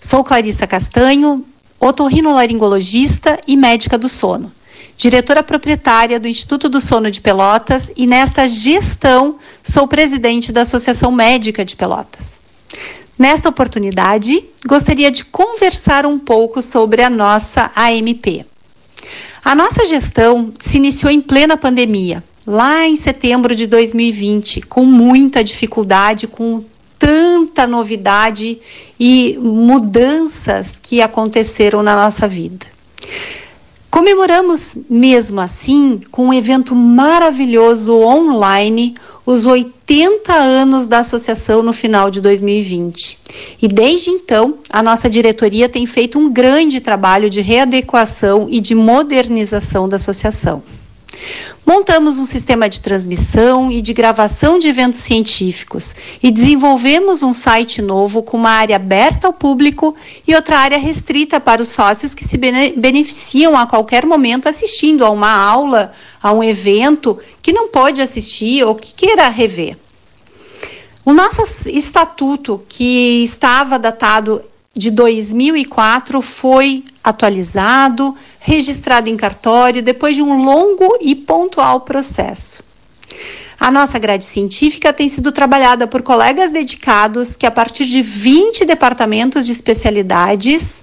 [0.00, 1.44] Sou Clarissa Castanho,
[1.80, 4.52] otorrinolaringologista e médica do sono,
[4.96, 11.10] diretora proprietária do Instituto do Sono de Pelotas e nesta gestão sou presidente da Associação
[11.10, 12.40] Médica de Pelotas.
[13.18, 18.44] Nesta oportunidade, gostaria de conversar um pouco sobre a nossa AMP.
[19.44, 25.44] A nossa gestão se iniciou em plena pandemia, lá em setembro de 2020, com muita
[25.44, 26.64] dificuldade, com
[26.98, 28.58] tanta novidade
[28.98, 32.64] e mudanças que aconteceram na nossa vida.
[33.94, 42.10] Comemoramos mesmo assim com um evento maravilhoso online, os 80 anos da associação no final
[42.10, 43.20] de 2020.
[43.62, 48.74] E desde então, a nossa diretoria tem feito um grande trabalho de readequação e de
[48.74, 50.64] modernização da associação.
[51.66, 57.80] Montamos um sistema de transmissão e de gravação de eventos científicos e desenvolvemos um site
[57.80, 59.96] novo com uma área aberta ao público
[60.28, 65.10] e outra área restrita para os sócios que se beneficiam a qualquer momento assistindo a
[65.10, 65.92] uma aula,
[66.22, 69.78] a um evento que não pode assistir ou que queira rever.
[71.02, 74.42] O nosso estatuto, que estava datado
[74.74, 82.62] de 2004 foi atualizado, registrado em cartório, depois de um longo e pontual processo.
[83.58, 88.64] A nossa grade científica tem sido trabalhada por colegas dedicados que, a partir de 20
[88.64, 90.82] departamentos de especialidades,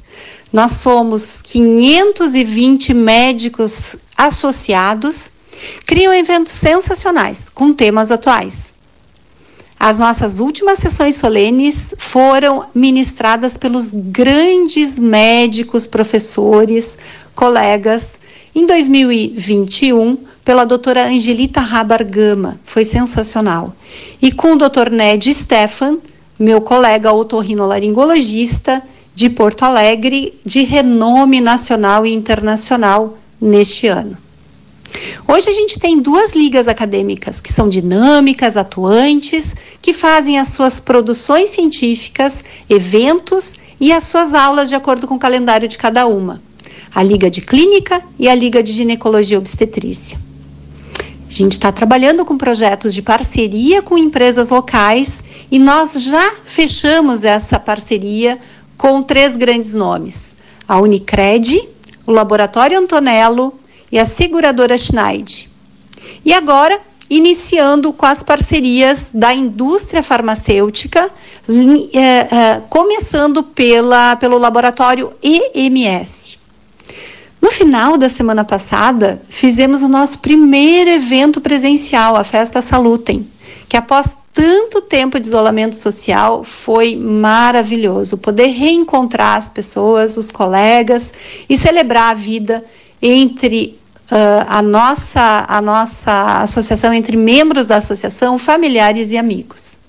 [0.53, 5.31] nós somos 520 médicos associados,
[5.85, 8.73] criam eventos sensacionais com temas atuais.
[9.83, 16.99] As nossas últimas sessões solenes foram ministradas pelos grandes médicos, professores,
[17.33, 18.19] colegas.
[18.53, 23.75] Em 2021, pela doutora Angelita Rabar Gama, foi sensacional.
[24.21, 25.97] E com o doutor Ned Stefan,
[26.37, 28.83] meu colega otorrinolaringologista
[29.15, 34.15] de Porto Alegre, de renome nacional e internacional neste ano.
[35.27, 40.79] Hoje a gente tem duas ligas acadêmicas que são dinâmicas, atuantes, que fazem as suas
[40.79, 46.41] produções científicas, eventos e as suas aulas de acordo com o calendário de cada uma.
[46.93, 50.19] A Liga de Clínica e a Liga de Ginecologia Obstetrícia.
[51.31, 57.23] A gente está trabalhando com projetos de parceria com empresas locais e nós já fechamos
[57.23, 58.37] essa parceria
[58.77, 60.35] com três grandes nomes:
[60.67, 61.69] a Unicred,
[62.05, 63.60] o Laboratório Antonello
[63.91, 65.49] e a seguradora Schneid.
[66.23, 66.79] E agora,
[67.09, 71.11] iniciando com as parcerias da indústria farmacêutica,
[71.93, 76.39] é, é, começando pela, pelo laboratório EMS.
[77.41, 83.27] No final da semana passada, fizemos o nosso primeiro evento presencial, a Festa Salutem,
[83.67, 88.17] que após tanto tempo de isolamento social foi maravilhoso.
[88.17, 91.11] Poder reencontrar as pessoas, os colegas
[91.49, 92.63] e celebrar a vida
[93.01, 93.80] entre
[94.11, 99.79] uh, a, nossa, a nossa associação entre membros da associação, familiares e amigos.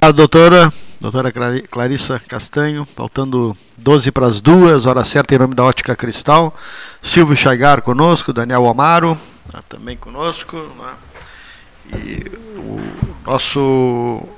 [0.00, 1.30] A doutora, doutora
[1.70, 6.54] Clarissa Castanho, faltando 12 para as duas, hora certa em nome da Ótica Cristal.
[7.02, 9.18] Silvio Chagar conosco, Daniel Amaro
[9.50, 10.56] tá também conosco.
[10.56, 11.98] Né?
[11.98, 12.24] E
[12.56, 12.80] o
[13.26, 13.60] nosso.
[13.60, 14.30] Vou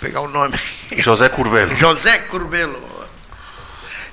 [0.00, 0.54] pegar o nome.
[0.96, 1.74] José Curvelo.
[1.76, 2.96] José Curvelo.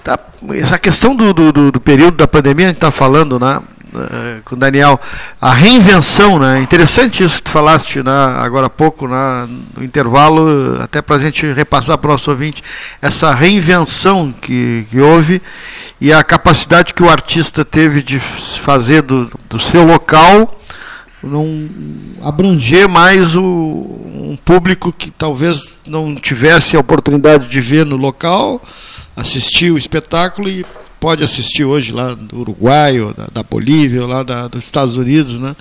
[0.03, 0.19] Tá,
[0.55, 3.61] essa questão do, do, do período da pandemia, a gente está falando, né?
[3.95, 4.99] Eh, com o Daniel,
[5.39, 6.61] a reinvenção, né?
[6.61, 11.19] Interessante isso que tu falaste né, agora há pouco, né, no intervalo, até para a
[11.19, 12.63] gente repassar para o nosso ouvinte,
[12.99, 15.41] essa reinvenção que, que houve
[16.01, 20.59] e a capacidade que o artista teve de fazer do, do seu local
[21.21, 21.69] não
[22.21, 28.61] abranger mais o, um público que talvez não tivesse a oportunidade de ver no local,
[29.15, 30.65] assistir o espetáculo e
[31.03, 34.95] pode assistir hoje lá do Uruguai, ou da, da Bolívia, ou lá da, dos Estados
[34.95, 35.53] Unidos, né?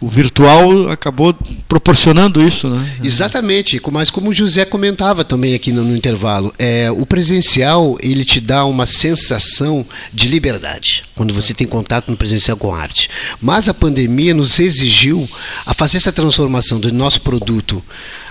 [0.00, 1.34] O virtual acabou
[1.68, 2.88] proporcionando isso, né?
[3.02, 8.24] Exatamente, mas como o José comentava também aqui no, no intervalo, é, o presencial ele
[8.24, 13.10] te dá uma sensação de liberdade quando você tem contato no presencial com a arte.
[13.40, 15.28] Mas a pandemia nos exigiu
[15.66, 17.82] a fazer essa transformação do nosso produto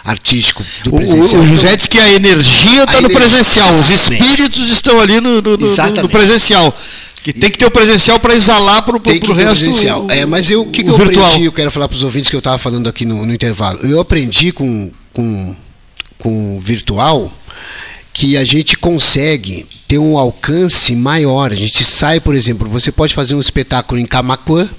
[0.05, 1.41] artístico do presencial.
[1.41, 5.41] O, o José disse que a energia está no presencial, os espíritos estão ali no,
[5.41, 6.74] no, no, no presencial.
[7.28, 9.34] Que tem que ter o presencial para exalar para o resto.
[9.34, 10.05] Presencial.
[10.05, 11.25] O, é, mas eu, o que, que eu virtual.
[11.25, 11.45] aprendi?
[11.45, 13.80] Eu quero falar para os ouvintes que eu estava falando aqui no, no, intervalo.
[13.80, 15.53] Eu aprendi com, com,
[16.17, 17.30] com virtual
[18.13, 21.51] que a gente consegue ter um alcance maior.
[21.51, 24.69] A gente sai, por exemplo, você pode fazer um espetáculo em Camacuã,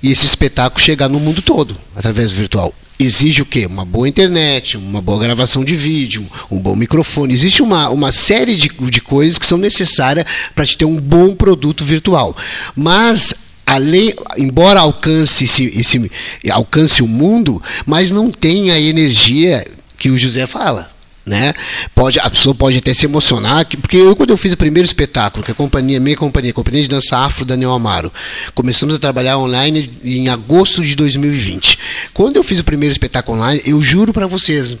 [0.00, 2.72] e esse espetáculo chegar no mundo todo através do virtual.
[2.98, 3.64] Exige o quê?
[3.64, 7.32] Uma boa internet, uma boa gravação de vídeo, um bom microfone.
[7.32, 11.34] Existe uma, uma série de, de coisas que são necessárias para te ter um bom
[11.34, 12.36] produto virtual.
[12.74, 13.34] Mas
[13.64, 16.10] além, embora alcance esse, esse,
[16.50, 19.64] alcance o mundo, mas não tem a energia
[19.96, 20.90] que o José fala.
[21.28, 21.52] Né?
[21.94, 25.44] Pode, a pessoa pode até se emocionar, porque eu, quando eu fiz o primeiro espetáculo,
[25.44, 28.10] que a companhia, minha companhia, a companhia de dança afro Daniel Amaro,
[28.54, 31.78] começamos a trabalhar online em agosto de 2020.
[32.14, 34.78] Quando eu fiz o primeiro espetáculo online, eu juro para vocês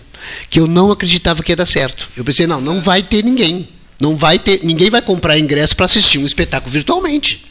[0.48, 2.08] que eu não acreditava que ia dar certo.
[2.16, 3.68] Eu pensei, não, não vai ter ninguém.
[4.00, 7.47] Não vai ter, ninguém vai comprar ingresso para assistir um espetáculo virtualmente.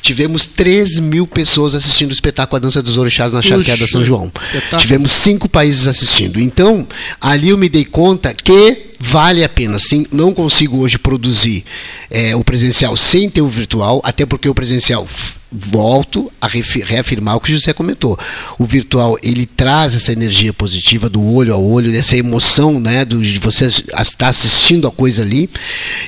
[0.00, 4.32] Tivemos 3 mil pessoas assistindo o espetáculo A Dança dos Orixás na Charqueada São João.
[4.46, 4.80] Espetáculo.
[4.80, 6.40] Tivemos cinco países assistindo.
[6.40, 6.86] Então,
[7.20, 9.78] ali eu me dei conta que vale a pena.
[9.78, 11.64] Sim, não consigo hoje produzir
[12.10, 15.06] é, o presencial sem ter o virtual, até porque o presencial
[15.50, 18.18] volto a reafirmar o que o José comentou.
[18.58, 23.38] O virtual ele traz essa energia positiva do olho a olho, dessa emoção, né, de
[23.38, 25.48] você estar assistindo a coisa ali.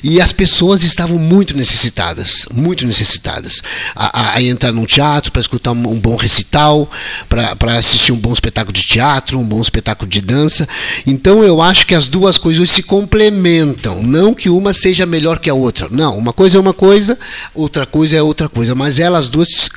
[0.02, 3.62] E as pessoas estavam muito necessitadas, muito necessitadas,
[3.94, 6.90] a, a, a entrar num teatro para escutar um, um, bom recital,
[7.28, 10.68] para assistir um bom espetáculo de teatro, um bom espetáculo de dança.
[11.06, 15.50] Então eu acho que as duas coisas se complementam, não que uma seja melhor que
[15.50, 15.86] a outra.
[15.90, 17.18] Não, uma coisa é uma coisa,
[17.54, 19.68] outra coisa é outra coisa, mas elas duas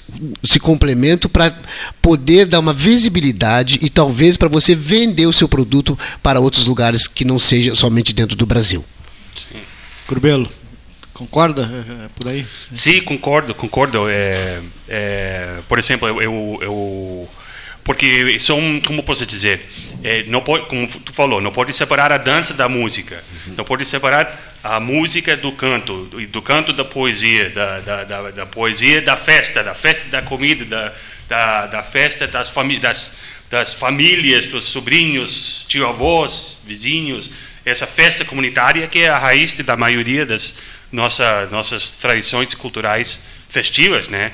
[0.42, 1.54] se complementam para
[2.02, 7.06] poder dar uma visibilidade e talvez para você vender o seu produto para outros lugares
[7.06, 8.86] que não seja somente dentro do Brasil.
[9.36, 9.60] Sim.
[10.08, 10.50] Curbelo,
[11.14, 12.46] concorda é, é, por aí?
[12.74, 14.08] Sim, concordo, concordo.
[14.08, 17.30] É, é, por exemplo, eu, eu, eu
[17.84, 19.66] porque são, como posso dizer,
[20.04, 23.56] é, não pode, como tu falou, não pode separar a dança da música, uhum.
[23.58, 28.46] não pode separar a música do canto, do canto da poesia, da, da, da, da
[28.46, 30.94] poesia da festa, da festa da comida, da,
[31.28, 33.14] da, da festa das, famí das,
[33.50, 37.30] das famílias, dos sobrinhos, tio-avós, vizinhos,
[37.66, 40.56] essa festa comunitária que é a raiz da maioria das
[40.92, 43.20] nossa, nossas tradições culturais
[43.50, 44.32] festivas, né?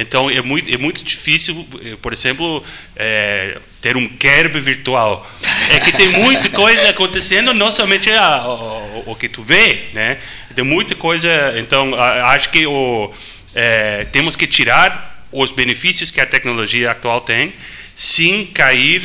[0.00, 5.28] Então é muito, é muito difícil, eh, por exemplo, é, ter um Kerb virtual.
[5.70, 10.18] É que tem muita coisa acontecendo, não somente a, o, o, que tu vê, né?
[10.54, 11.54] Tem muita coisa.
[11.58, 13.12] Então acho que o,
[13.54, 17.52] é, temos que tirar os benefícios que a tecnologia atual tem,
[17.94, 19.02] sem cair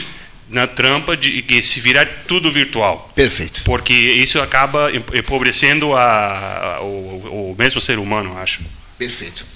[0.50, 3.12] na trampa de que se virar tudo virtual.
[3.16, 3.64] Perfeito.
[3.64, 8.62] Porque isso acaba empobrecendo a, a, o, o mesmo ser humano, acho.
[8.98, 9.53] Perfeito.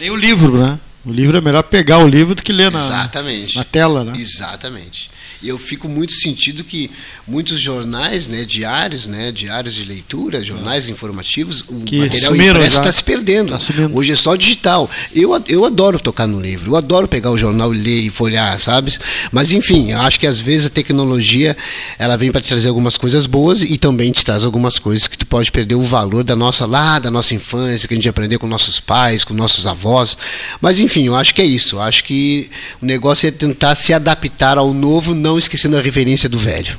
[0.00, 0.78] Nem o livro, né?
[1.04, 3.56] O livro é melhor pegar o livro do que ler na, Exatamente.
[3.56, 4.14] na tela, né?
[4.16, 5.10] Exatamente.
[5.42, 6.90] E eu fico muito sentido que
[7.26, 10.92] muitos jornais, né, diários, né, diários de leitura, jornais é.
[10.92, 13.50] informativos, o que material impresso está se perdendo.
[13.50, 13.58] Tá
[13.92, 14.90] Hoje é só digital.
[15.14, 18.92] Eu, eu adoro tocar no livro, eu adoro pegar o jornal, ler e folhear, sabe?
[19.32, 21.56] Mas enfim, acho que às vezes a tecnologia
[21.98, 25.16] ela vem para te trazer algumas coisas boas e também te traz algumas coisas que
[25.16, 28.38] tu pode perder o valor da nossa lá da nossa infância, que a gente aprendeu
[28.38, 30.16] com nossos pais, com nossos avós.
[30.60, 31.76] Mas enfim, eu acho que é isso.
[31.76, 35.80] Eu acho que o negócio é tentar se adaptar ao novo, não não esquecendo a
[35.80, 36.76] referência do velho.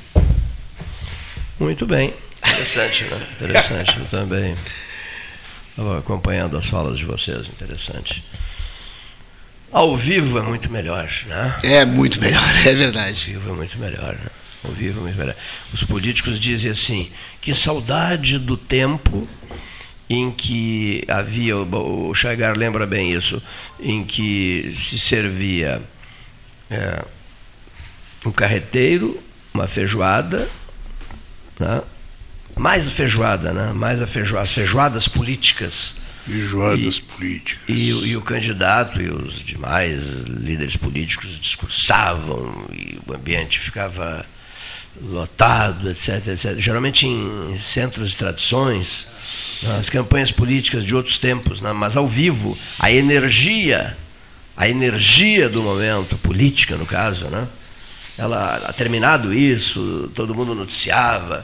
[1.57, 2.13] Muito bem.
[2.45, 3.27] Interessante, né?
[3.35, 4.57] Interessante também.
[5.69, 8.21] Estava acompanhando as falas de vocês, interessante.
[9.71, 11.59] Ao vivo é muito melhor, né?
[11.63, 13.27] É muito melhor, é verdade.
[13.27, 14.15] Ao vivo é muito melhor.
[14.15, 14.27] Né?
[14.65, 15.35] Ao vivo é muito melhor.
[15.73, 19.25] Os políticos dizem assim: que saudade do tempo
[20.09, 23.41] em que havia, o Chagar lembra bem isso,
[23.79, 25.81] em que se servia.
[26.69, 27.01] É,
[28.25, 29.21] um carreteiro,
[29.53, 30.47] uma feijoada,
[31.59, 31.81] né?
[32.55, 33.71] mais a feijoada, né?
[33.73, 35.95] mais a feijoada, as feijoadas políticas.
[36.25, 37.63] Feijoadas e, políticas.
[37.67, 44.25] E, e, o candidato e os demais líderes políticos discursavam e o ambiente ficava
[45.01, 46.59] lotado, etc, etc.
[46.59, 49.07] Geralmente em centros de tradições,
[49.63, 49.77] né?
[49.79, 51.73] as campanhas políticas de outros tempos, né?
[51.73, 53.97] mas ao vivo, a energia,
[54.55, 57.47] a energia do momento, política no caso, né?
[58.21, 61.43] Ela terminado isso, todo mundo noticiava,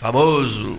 [0.00, 0.78] famoso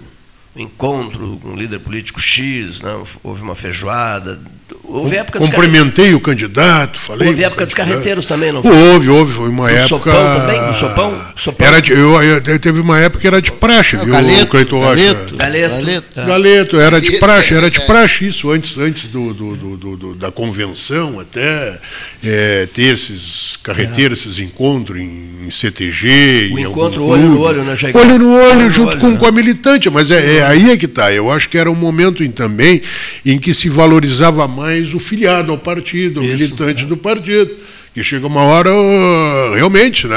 [0.56, 4.42] encontro com um líder político X, não, houve uma feijoada.
[4.84, 7.30] Houve época Cumprimentei o candidato, falei.
[7.30, 8.72] Houve época dos carreteiros também, não foi?
[8.72, 9.88] Houve, houve, foi uma do época.
[9.88, 10.68] Sopão também?
[10.68, 11.22] Do sopão?
[11.36, 11.68] sopão?
[11.68, 15.38] Era de, eu, eu, teve uma época que era de praxe, viu, Galeto, Cleiton Galeto,
[15.38, 15.76] Galeto.
[15.76, 16.20] Galeto.
[16.20, 16.26] É.
[16.26, 20.32] Galeto, era de praxe, era de praxe isso, antes, antes do, do, do, do da
[20.32, 21.80] convenção até.
[22.24, 26.52] é, ter esses carreteiros, esses encontros em, em CTG.
[26.54, 27.96] O em encontro algum olho no olho, né, Jair?
[27.98, 29.18] Olho no olho, Olho no junto olho, com, né?
[29.18, 31.12] com a militante, mas é, é aí é que está.
[31.12, 32.82] Eu acho que era um momento em, também
[33.26, 34.61] em que se valorizava mais
[34.94, 37.52] o filiado ao partido, o militante do partido.
[37.94, 38.70] Que chega uma hora,
[39.54, 40.16] realmente, né?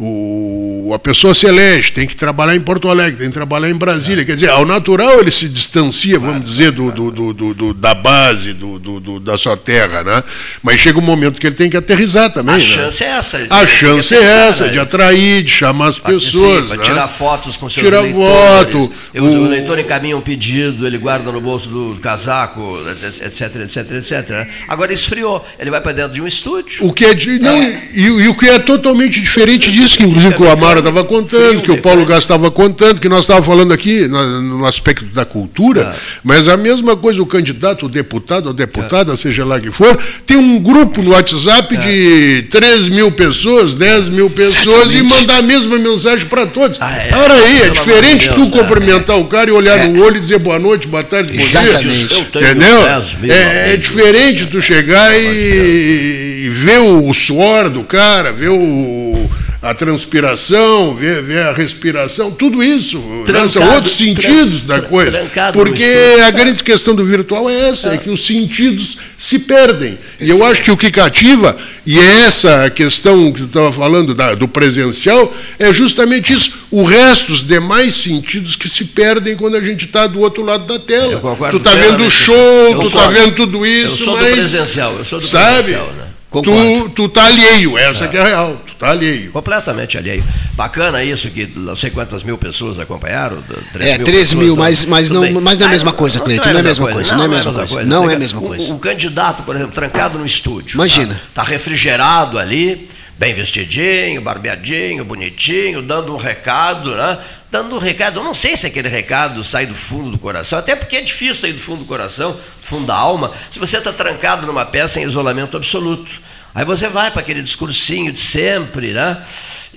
[0.00, 3.74] O, a pessoa se elege, tem que trabalhar em Porto Alegre, tem que trabalhar em
[3.74, 4.24] Brasília.
[4.24, 8.54] Quer dizer, ao natural ele se distancia, vamos dizer, do, do- do- do- da base,
[8.54, 10.24] do, do- da sua terra, né?
[10.62, 12.54] Mas chega um momento que ele tem que aterrizar também.
[12.54, 12.64] A né?
[12.64, 13.46] chance é essa.
[13.50, 14.72] A chance é essa, né?
[14.72, 16.70] de atrair, de chamar as pessoas.
[16.70, 16.78] Né?
[16.78, 18.86] tirar fotos com seus Tirar eleitores.
[18.86, 22.78] foto, O, o- eleitor encaminha um pedido, ele guarda no bolso do casaco,
[23.22, 24.30] etc, etc, etc.
[24.30, 24.48] né?
[24.66, 26.84] Agora esfriou, ele vai para dentro de um estúdio.
[26.86, 27.60] O que é não,
[27.94, 31.62] e, e o que é totalmente diferente disso, que inclusive que o Amaro estava contando,
[31.62, 35.24] que o Paulo Gás estava contando, que nós estávamos falando aqui na- no aspecto da
[35.24, 39.98] cultura, mas a mesma coisa, o candidato, o deputado, a deputada, seja lá que for,
[40.26, 45.42] tem um grupo no WhatsApp de 3 mil pessoas, 10 mil pessoas e mandar a
[45.42, 46.78] mesma mensagem para todos.
[46.80, 47.10] Ah, é.
[47.16, 48.68] Ora aí, é diferente amor de tu Deus, é.
[48.68, 52.06] cumprimentar o cara e olhar no olho e dizer boa noite, boa tarde, bom Exatamente.
[52.08, 52.20] dia.
[52.20, 52.82] Entendeu?
[52.82, 58.48] 10 mil É, é diferente tu chegar e, e ver o, suor do cara, ver
[58.50, 59.30] o,
[59.60, 62.98] a transpiração, ver, ver a respiração, tudo isso.
[62.98, 63.24] né?
[63.24, 65.26] São Trancado, outros sentidos da coisa.
[65.52, 65.84] Porque
[66.24, 69.98] a grande questão do virtual é essa, é que os sentidos se perdem.
[70.20, 73.72] E eu acho que o que cativa, e é essa a questão que tu estava
[73.72, 76.52] falando da- do presencial, é justamente isso.
[76.70, 80.66] O resto, os demais sentidos que se perdem quando a gente está do outro lado
[80.66, 81.20] da tela.
[81.50, 82.10] Tu está vendo o plenamente.
[82.10, 85.54] show, tu está vendo tudo isso, Eu sou do mas presencial, eu sou do sabe?
[85.64, 86.04] presencial, né?
[86.30, 86.90] Tu, Concordo.
[86.90, 89.30] tu tá alheio, essa que é real, tu tá alheio.
[89.32, 90.22] Completamente alheio.
[90.52, 93.38] Bacana isso, que não sei quantas mil pessoas acompanharam.
[93.80, 94.60] É, 13 pessoas, mil, tá?
[94.62, 97.16] mas- mas não- mas não é a mesma coisa, Cleiton, não é a mesma coisa,
[97.16, 98.74] não é a mesma coisa, não é a mesma O- coisa.
[98.74, 100.74] O, candidato, por exemplo, trancado no estúdio.
[100.74, 101.18] Imagina.
[101.30, 107.18] Está refrigerado ali, bem vestidinho, barbeadinho, bonitinho, dando um recado, né?
[107.50, 110.76] Dando um recado, eu não sei se aquele recado sai do fundo do coração, até
[110.76, 113.92] porque é difícil sair do fundo do coração, do fundo da alma, se você está
[113.92, 116.28] trancado numa peça em isolamento absoluto.
[116.54, 119.22] Aí você vai para aquele discursinho de sempre, né?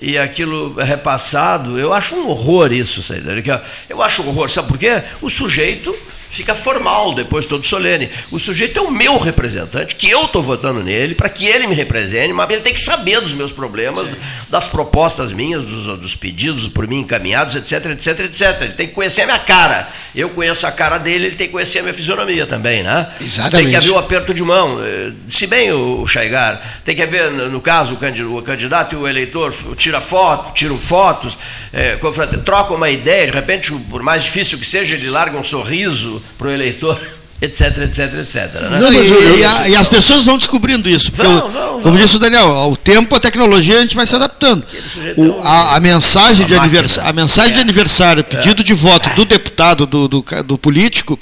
[0.01, 1.77] E aquilo é repassado.
[1.77, 3.21] Eu acho um horror isso, sabe?
[3.89, 5.03] Eu acho um horror, sabe por quê?
[5.21, 5.95] O sujeito
[6.31, 8.09] fica formal depois todo solene.
[8.31, 11.75] O sujeito é o meu representante, que eu estou votando nele, para que ele me
[11.75, 14.07] represente, mas ele tem que saber dos meus problemas,
[14.49, 18.61] das propostas minhas, dos, dos pedidos por mim encaminhados, etc, etc, etc.
[18.61, 19.87] Ele tem que conhecer a minha cara.
[20.15, 23.07] Eu conheço a cara dele, ele tem que conhecer a minha fisionomia também, né?
[23.19, 23.61] Exatamente.
[23.63, 24.79] Tem que haver o aperto de mão.
[24.81, 28.97] Eh, Se bem o Chaigar, tem que haver, no caso, o candi- o candidato e
[28.97, 31.37] o eleitor tira foto, tiram fotos,
[31.73, 35.43] eh, confrate- trocam uma ideia, de repente, por mais difícil que seja, ele larga um
[35.43, 36.99] sorriso para o eleitor,
[37.41, 38.61] etc, etc, etc.
[38.69, 38.79] né?
[38.79, 41.11] Não, e, e a- e as pessoas vão descobrindo isso.
[41.11, 44.05] Porque, Vão, o- vão, como disse o Daniel, ao tempo, a tecnologia, a gente vai
[44.05, 44.63] se adaptando.
[45.17, 47.61] O- é a, a mensagem de uma aniversário, a mensagem de É.
[47.61, 51.19] aniversário, pedido de voto do deputado, do, do, do político,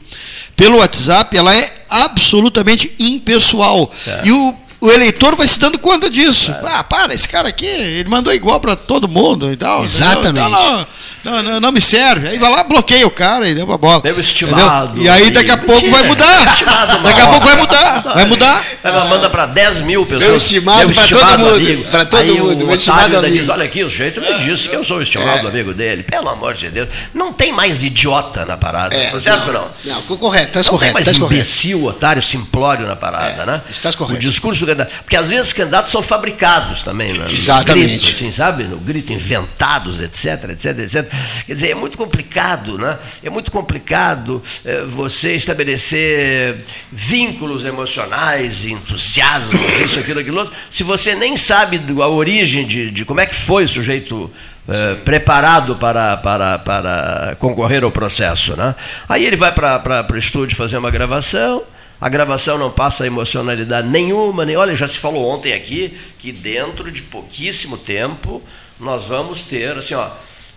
[0.57, 3.89] pelo WhatsApp, ela é absolutamente impessoal.
[4.23, 6.53] E o, o eleitor vai se dando conta disso.
[6.65, 9.83] Ah, para, esse cara aqui, ele mandou igual para todo mundo e tal.
[9.83, 10.29] Exatamente.
[10.29, 10.87] Então, não,
[11.23, 12.29] não, não, não me serve.
[12.29, 14.01] Aí vai lá, bloqueia o cara e deu uma bola.
[14.01, 14.23] Deu Entendeu?
[14.29, 15.01] estimado.
[15.01, 16.47] E aí daqui a pouco vai mudar.
[16.47, 17.99] Estimado, Daqui a pouco vai mudar.
[18.01, 18.65] Vai mudar.
[18.83, 20.27] Ela manda para 10 mil pessoas.
[20.27, 23.37] Meu estimado estimado todo mundo, pra todo Aí mundo, O estimado ainda amigo.
[23.37, 26.03] diz, olha aqui, o jeito me disse que eu sou o estimado amigo dele.
[26.03, 26.87] Pelo amor de Deus.
[27.13, 28.95] Não tem mais idiota na parada.
[28.95, 29.67] É, tá certo ou não?
[29.83, 31.35] Não, co- correto, estás Não tem correto, mais estás correto.
[31.35, 33.61] imbecil, otário, simplório na parada, É, né?
[33.69, 34.17] estás correto.
[34.17, 35.03] O discurso do candidato.
[35.03, 37.25] Porque às vezes os candidatos são fabricados também, né?
[37.29, 37.87] Exatamente.
[37.87, 38.63] Grito, assim, sabe?
[38.63, 41.11] No grito, inventados, etc, etc, etc.
[41.45, 42.97] Quer dizer, é muito complicado, né?
[43.23, 46.57] É muito complicado eh, você estabelecer
[46.91, 53.05] vínculos emocionais, entusiasmos, isso, aquilo, aquilo outro, se você nem sabe a origem de, de
[53.05, 54.31] como é que foi o sujeito
[54.71, 58.55] eh, preparado para, para, para concorrer ao processo.
[58.55, 58.75] Né?
[59.07, 61.63] Aí ele vai para o estúdio fazer uma gravação,
[61.99, 64.55] a gravação não passa emocionalidade nenhuma, nem.
[64.55, 68.41] Olha, já se falou ontem aqui que dentro de pouquíssimo tempo
[68.79, 70.07] nós vamos ter assim, ó,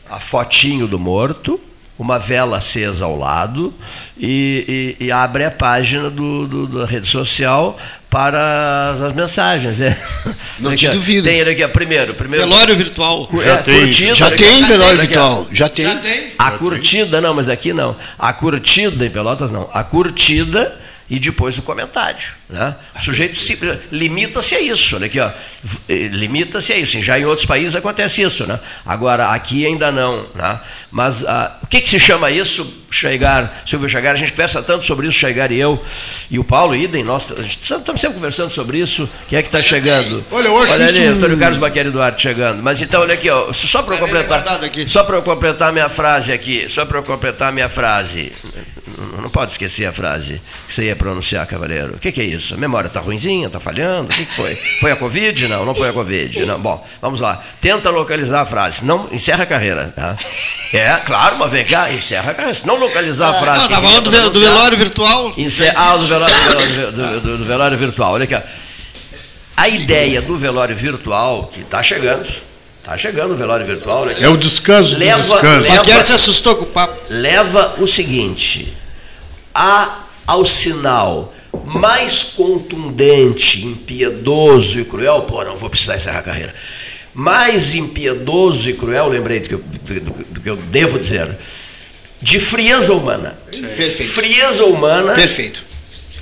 [0.09, 1.59] a fotinho do morto,
[1.99, 3.73] uma vela acesa ao lado
[4.19, 7.77] e, e- e abre a página do, do- da rede social
[8.11, 9.81] para as, as mensagens.
[9.81, 9.97] É.
[10.61, 11.25] Não Aqui, te duvido.
[11.25, 12.47] Tem aqui, ó, primeiro, primeiro.
[12.47, 13.27] Velório virtual.
[13.27, 13.81] Cu- Já é, tem.
[13.81, 15.97] curtida, Já tem aqui, velório virtual, já tem.
[15.99, 16.33] tem.
[16.39, 17.97] A curtida, não, mas aqui não.
[18.19, 19.69] A curtida em Pelotas não.
[19.73, 20.79] A curtida
[21.15, 22.25] e depois o comentário.
[22.49, 22.75] Né?
[22.99, 23.59] O sujeito se-
[23.91, 24.97] limita-se a isso.
[24.97, 25.31] Olha aqui, ó.
[25.63, 27.01] V- eh, limita-se a isso.
[27.03, 28.47] Já em outros países acontece isso.
[28.47, 28.59] Né?
[28.87, 30.27] Agora, aqui ainda não.
[30.35, 30.59] Né?
[30.91, 34.15] Mas ah, o que, que se chama isso, Chegar, Silvio Chegar?
[34.15, 35.83] A gente conversa tanto sobre isso, Chegar e eu,
[36.31, 39.07] e o Paulo Idem, nós gente estamos sempre conversando sobre isso.
[39.29, 40.25] Quem é que está chegando?
[40.31, 42.63] Olha, eu acho olha ali, isso um- Antônio Carlos Baqueri Duarte chegando.
[42.63, 44.65] Mas então, olha aqui, ó, só para eu Tá bem completar.
[44.65, 44.89] aqui.
[44.89, 48.33] Só para eu completar minha frase aqui, só para eu completar minha frase.
[49.21, 51.95] Não, pode esquecer a frase que você ia pronunciar, cavaleiro.
[51.95, 52.55] O que, que é isso?
[52.55, 54.05] A memória está ruimzinha, está falhando?
[54.13, 54.55] O que, que foi?
[54.55, 55.49] Foi a Covid?
[55.49, 56.45] Não, não foi a Covid.
[56.45, 56.61] Não.
[56.61, 57.43] Bom, vamos lá.
[57.61, 58.85] Tenta localizar a frase.
[58.85, 59.93] Não, encerra a carreira.
[59.95, 60.17] Tá?
[60.75, 62.55] É, claro, mas vem cá, encerra a carreira.
[62.55, 63.61] Se não localizar a frase.
[63.61, 65.33] Não, que tá vinha falando do, do velório virtual.
[65.37, 68.13] Encer- Ah, do velório, do do- do- do velório virtual.
[68.15, 68.37] Olha aqui.
[69.57, 72.27] A ideia do velório virtual, que está chegando,
[72.81, 74.17] está chegando o velório virtual, né?
[74.19, 75.61] É o descanso do Leva- descanso.
[75.61, 77.01] leva- se assustou com o papo.
[77.11, 78.73] leva o seguinte:
[79.55, 81.33] a, ao sinal
[81.65, 86.55] mais contundente, impiedoso e cruel, pô, não vou precisar encerrar a carreira.
[87.15, 89.65] Mais impiedoso e cruel, lembrei do que eu,
[90.31, 91.37] do que eu devo dizer,
[92.21, 93.39] de frieza humana.
[93.77, 94.13] Perfeito.
[94.13, 95.65] Frieza humana Perfeito.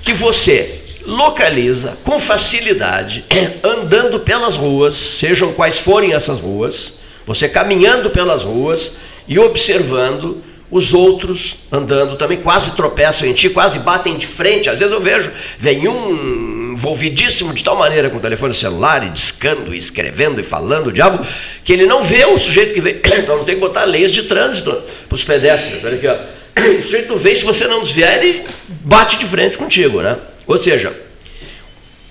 [0.03, 3.25] que você localiza com facilidade,
[3.63, 6.95] andando pelas ruas, sejam quais forem essas ruas,
[7.27, 8.97] você caminhando pelas ruas
[9.29, 14.71] e observando os outros andando também, quase tropeçam em ti, quase batem de frente.
[14.71, 19.11] Às vezes eu vejo, vem um envolvidíssimo de tal maneira com o telefone celular, e
[19.11, 21.25] discando, e escrevendo e falando, o diabo,
[21.65, 23.01] que ele não vê o sujeito que vem.
[23.21, 24.71] Então nós temos que botar leis de trânsito
[25.09, 25.85] para os pedestres.
[25.85, 26.17] Olha aqui, ó.
[26.81, 30.17] O sujeito vem, se você não desviar, ele bate de frente contigo, né?
[30.47, 30.93] Ou seja,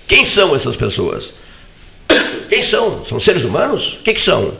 [0.06, 1.34] quem são essas pessoas?
[2.48, 3.04] Quem são?
[3.04, 3.98] São seres humanos?
[4.00, 4.52] O que, que são?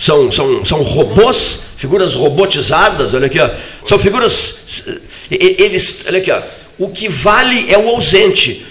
[0.00, 3.50] São, são, são robôs, figuras robotizadas, olha aqui, ó.
[3.84, 4.82] São figuras.
[5.30, 6.04] e- e- Eles.
[6.08, 6.40] Olha aqui, ó.
[6.78, 8.64] O que vale é o ausente.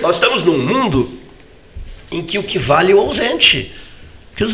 [0.00, 1.10] Nós estamos num mundo
[2.12, 3.72] em que o que vale é o ausente.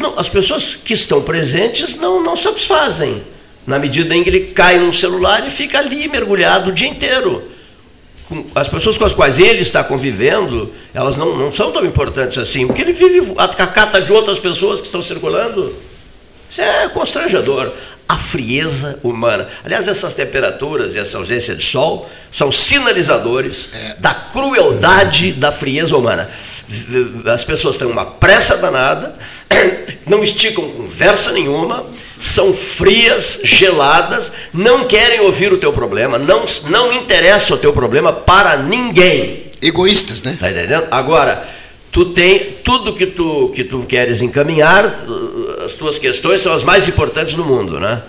[0.01, 3.23] Não- as pessoas que estão presentes não, não satisfazem.
[3.67, 7.43] Na medida em que ele cai num celular e fica ali mergulhado o dia inteiro
[8.57, 12.67] as pessoas com as quais ele está convivendo, elas não, não são tão importantes assim,
[12.67, 15.73] porque ele vive a cacata de outras pessoas que estão circulando.
[16.51, 17.73] Isso é constrangedor.
[18.09, 19.49] A frieza humana.
[19.65, 26.31] Aliás, essas temperaturas e essa ausência de sol são sinalizadores da crueldade da frieza humana.
[27.25, 29.17] As pessoas têm uma pressa danada,
[30.07, 31.85] não esticam conversa nenhuma,
[32.19, 38.13] são frias, geladas, não querem ouvir o teu problema, não, não interessa o teu problema
[38.13, 39.47] para ninguém.
[39.61, 40.37] Egoístas, né?
[40.39, 40.87] Tá entendendo?
[40.91, 41.47] Agora,
[41.97, 45.03] tu tem tudo que tu, que tu queres encaminhar,
[45.65, 48.03] as tuas questões são as mais importantes do mundo, né?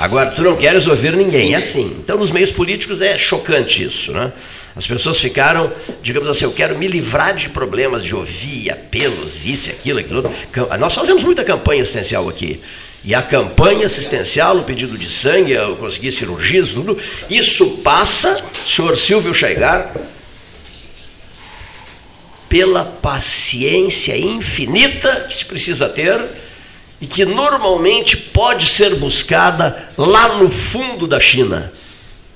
[0.00, 1.96] Agora, tu não queres ouvir ninguém, é assim.
[2.02, 4.32] Então, nos meios políticos é chocante isso, né?
[4.74, 5.70] As pessoas ficaram,
[6.02, 10.16] digamos assim, eu quero me livrar de problemas de ouvir apelos, isso, aquilo, aquilo.
[10.16, 10.32] outro.
[10.80, 12.60] Nós fazemos muita campanha assistencial aqui.
[13.04, 16.98] E a campanha assistencial, o pedido de sangue, eu consegui cirurgias, tudo,
[17.30, 19.94] isso passa, senhor Silvio Chegar,
[22.48, 26.20] pela paciência infinita que se precisa ter
[27.00, 31.72] e que normalmente pode ser buscada lá no fundo da China.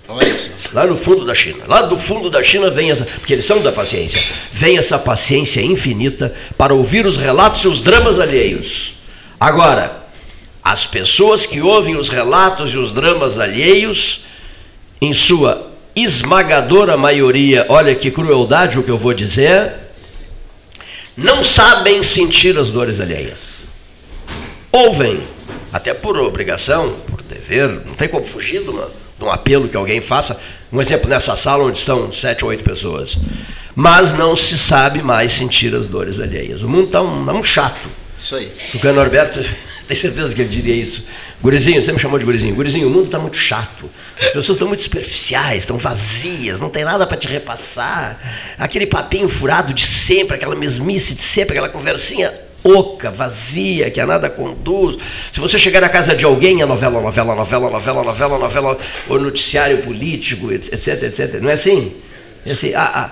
[0.09, 0.51] Olha só.
[0.73, 1.65] Lá no fundo da China.
[1.67, 3.05] Lá do fundo da China vem essa.
[3.05, 4.21] Porque eles são da paciência.
[4.53, 8.95] Vem essa paciência infinita para ouvir os relatos e os dramas alheios.
[9.41, 10.03] Agora,
[10.63, 14.25] as pessoas que ouvem os relatos e os dramas alheios,
[15.01, 19.73] em sua esmagadora maioria, olha que crueldade o que eu vou dizer,
[21.17, 23.71] não sabem sentir as dores alheias.
[24.71, 25.21] Ouvem,
[25.73, 29.77] até por obrigação, por dever, não tem como fugir de, uma- de um apelo que
[29.77, 30.41] alguém faça.
[30.73, 33.17] Um exemplo, nessa sala onde estão sete ou oito pessoas.
[33.75, 36.63] Mas não se sabe mais sentir as dores alheias.
[36.63, 37.89] O mundo está um, tá um chato.
[38.19, 38.51] Isso aí.
[38.75, 39.41] O Norberto,
[39.87, 41.05] tenho certeza que ele diria isso.
[41.41, 42.55] Gurizinho, você me chamou de gurizinho.
[42.55, 43.91] Gurizinho, o mundo está muito chato.
[44.21, 48.19] As pessoas estão muito superficiais, estão vazias, não tem nada para te repassar.
[48.59, 52.33] Aquele papinho furado de sempre, aquela mesmice de sempre, aquela conversinha
[52.65, 54.97] oca, vazia, que a nada conduz.
[55.33, 58.79] Se você chegar na casa de alguém, é novela, novela, novela, novela, novela, novela,
[59.09, 61.41] ou noticiário político, etc, etc.
[61.41, 61.93] Não é assim?
[62.45, 63.11] É assim, ah, ah,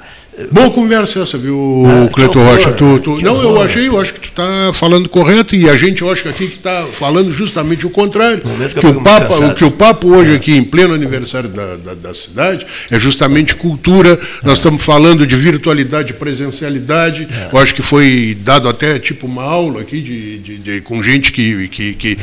[0.50, 2.72] Boa conversa essa, viu, Ah, Cleiton Rocha?
[2.72, 3.66] Tu, tu- não, eu horror.
[3.66, 6.46] achei, eu acho que tu está falando correto e a gente, eu acho que aqui
[6.48, 8.38] que está falando justamente o contrário.
[8.40, 9.52] Que eu Que o, papo, cansado.
[9.52, 13.54] o que o papo hoje aqui, em pleno aniversário da, da, da cidade, é justamente
[13.54, 14.18] cultura.
[14.42, 17.28] Nós estamos falando de virtualidade, presencialidade.
[17.52, 21.32] Eu acho que foi dado até tipo uma aula aqui de, de- de- com gente
[21.32, 22.18] que, que, que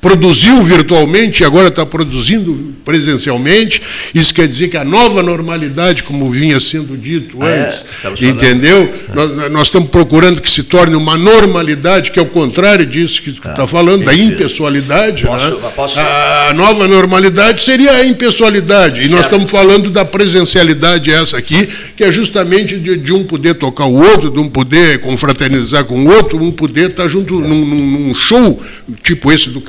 [0.00, 3.82] produziu virtualmente e agora está produzindo presencialmente.
[4.14, 7.66] Isso quer dizer que a nova normalidade, como vinha sendo dito Ah, é?
[7.66, 8.22] antes, falando.
[8.24, 8.94] entendeu?
[9.14, 13.32] Nós, nós estamos procurando que se torne uma normalidade, que é o contrário disso que
[13.32, 15.24] tu está falando, da impessoalidade.
[15.24, 15.70] Posso- né?
[15.76, 19.00] posso- A nova normalidade seria a impessoalidade.
[19.00, 19.24] E nós Certo.
[19.24, 23.94] estamos falando da presencialidade essa aqui, que é justamente de, de um poder tocar o
[23.94, 28.14] outro, de um poder confraternizar com o outro, um poder estar junto num, num- num
[28.14, 28.62] show,
[29.02, 29.60] tipo esse do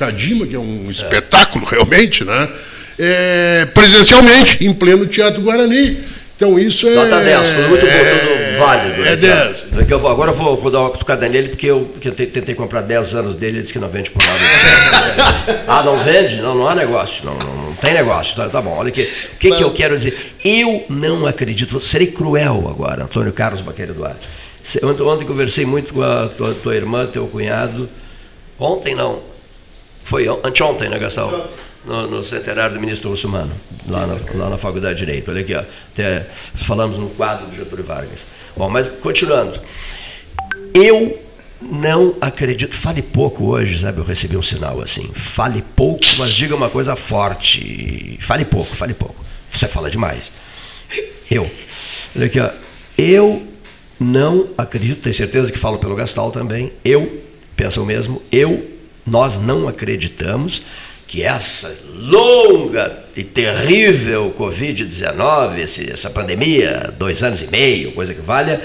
[0.47, 2.49] Que é um espetáculo realmente, né?
[2.99, 5.99] É, presencialmente, em pleno Teatro Guarani.
[6.35, 6.95] Então isso é.
[6.95, 9.01] Nota 10, foi muito bom, tudo válido.
[9.03, 9.33] É né, 10.
[9.33, 9.55] cara?
[9.73, 12.11] Daqui eu vou- agora eu vou, vou dar uma cutucada nele, porque eu, porque eu
[12.13, 14.39] te- tentei comprar 10 anos dele, ele disse que não vende por nada.
[15.67, 16.37] ah, não vende?
[16.41, 17.23] Não, não há negócio.
[17.25, 18.35] Não, não, não tem negócio.
[18.35, 19.01] Tá, tá bom, olha aqui.
[19.33, 20.17] O que, que eu quero dizer?
[20.43, 24.27] Eu não acredito, serei cruel agora, Antônio Carlos Baqueiro Duarte.
[24.83, 27.87] Ontem, ontem conversei muito com a tua, tua irmã, teu cunhado.
[28.59, 29.19] Ontem não.
[30.11, 31.47] Foi on- anteontem, né, Gastão?
[31.85, 33.49] No, no centenário do ministro Russumano,
[33.87, 34.05] lá
[34.35, 35.31] lá na Faculdade de Direito.
[35.31, 35.63] Olha aqui, ó.
[35.93, 38.25] Até falamos no quadro do Getúlio Vargas.
[38.57, 39.57] Bom, mas continuando.
[40.73, 41.17] Eu
[41.61, 42.75] não acredito.
[42.75, 43.99] Fale pouco hoje, sabe?
[43.99, 45.09] Eu recebi um sinal assim.
[45.13, 48.17] Fale pouco, mas diga uma coisa forte.
[48.21, 49.15] Fale pouco, fale pouco.
[49.49, 50.29] Você fala demais.
[51.31, 51.49] Eu.
[52.17, 52.49] Olha aqui, ó.
[52.97, 53.47] Eu
[53.97, 56.73] não acredito, tenho certeza que falo pelo Gastal também.
[56.83, 57.21] Eu
[57.55, 58.21] penso o mesmo.
[58.29, 58.70] Eu,
[59.05, 60.61] nós não acreditamos
[61.07, 68.21] que essa longa e terrível Covid-19, esse- essa pandemia, dois anos e meio, coisa que
[68.21, 68.61] valha,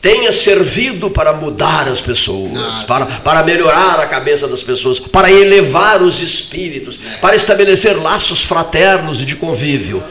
[0.00, 6.00] tenha servido para mudar as pessoas, para, para melhorar a cabeça das pessoas, para elevar
[6.02, 10.02] os espíritos, para estabelecer laços fraternos e de convívio.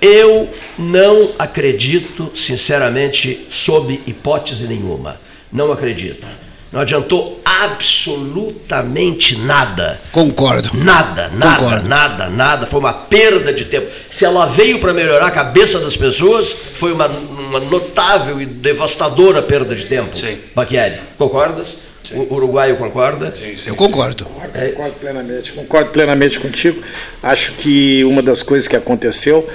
[0.00, 5.20] Eu não acredito, sinceramente, sob hipótese nenhuma.
[5.52, 6.26] Não acredito.
[6.72, 10.00] Não adiantou absolutamente nada.
[10.10, 10.70] Concordo.
[10.74, 11.88] Nada, nada, Concordo.
[11.88, 12.66] nada, nada.
[12.66, 13.86] Foi uma perda de tempo.
[14.10, 19.42] Se ela veio para melhorar a cabeça das pessoas, foi uma, uma notável e devastadora
[19.42, 20.16] perda de tempo.
[20.16, 20.38] Sim.
[20.54, 21.76] Baquieri, concordas?
[22.12, 23.32] O uruguaio concorda?
[23.66, 24.26] Eu concordo.
[24.26, 26.82] Concordo plenamente, concordo plenamente contigo.
[27.22, 29.48] Acho que uma das coisas que aconteceu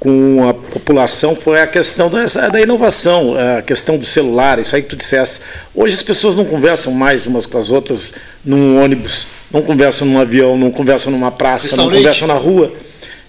[0.00, 4.82] com a população foi a questão dessa, da inovação, a questão do celular, isso aí
[4.82, 5.42] que tu dissesse.
[5.74, 8.14] Hoje as pessoas não conversam mais umas com as outras
[8.44, 12.72] num ônibus, não conversam num avião, não conversam numa praça, não conversam na rua.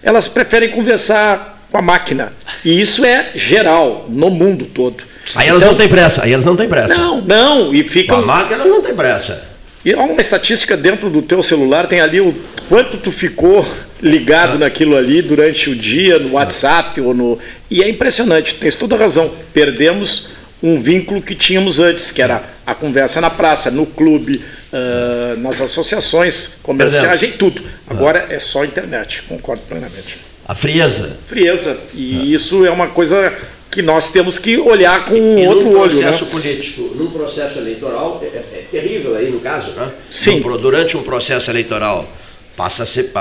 [0.04, 2.34] Elas preferem conversar com a máquina.
[2.64, 5.04] E isso é geral, no mundo todo.
[5.34, 6.94] Aí elas Então- não têm pressa, aí elas não têm pressa.
[6.96, 8.20] Não, não, e Com ficam.
[8.20, 9.44] a máquina elas não têm pressa.
[9.84, 12.34] E há uma estatística dentro do teu celular, tem ali o
[12.68, 13.66] quanto tu ficou
[14.02, 17.40] ligado naquilo ali durante o dia, no WhatsApp ou no.
[17.70, 19.32] E é impressionante, tens toda a razão.
[19.54, 24.42] Perdemos um vínculo que tínhamos antes, que era a conversa na praça, no clube,
[24.74, 27.62] ah, nas associações comerciais e tudo.
[27.88, 30.18] Agora é só internet, concordo plenamente.
[30.48, 31.18] A frieza.
[31.26, 31.80] Frieza.
[31.94, 33.34] E isso é uma coisa
[33.72, 35.96] que nós temos que olhar com E outro num olho.
[35.96, 36.02] Né?
[36.04, 39.92] processo político, num processo eleitoral, é, é terrível aí no caso, né?
[40.10, 40.40] Sim.
[40.40, 42.08] Num durante um processo eleitoral,
[42.56, 43.12] passa a ser,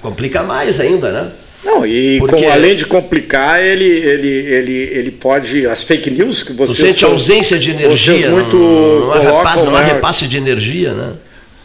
[0.00, 1.30] complica mais ainda, né?
[1.64, 5.66] Não, e Porque- com, além de complicar, ele, ele, ele, ele pode.
[5.66, 9.16] As fake news que Você sente são- ausência de energia, Vocês muito não, não há
[9.18, 9.92] colocam, repasse, não há né?
[9.94, 11.12] repasse de energia, né?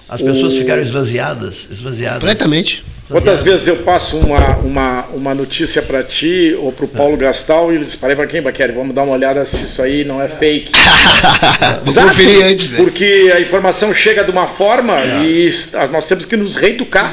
[0.07, 2.19] As pessoas O- ficaram esvaziadas, esvaziadas.
[2.19, 2.83] Completamente.
[3.09, 7.71] Quantas vezes eu passo uma, uma, uma notícia para ti ou para o Paulo Gastal
[7.73, 8.71] e eles parei para quem, Baqueri?
[8.71, 10.71] Vamos dar uma olhada se isso aí não é fake.
[11.83, 12.77] Vou Exato, conferir antes, né?
[12.77, 17.11] Porque a informação chega de uma forma e s- nós temos que nos reeducar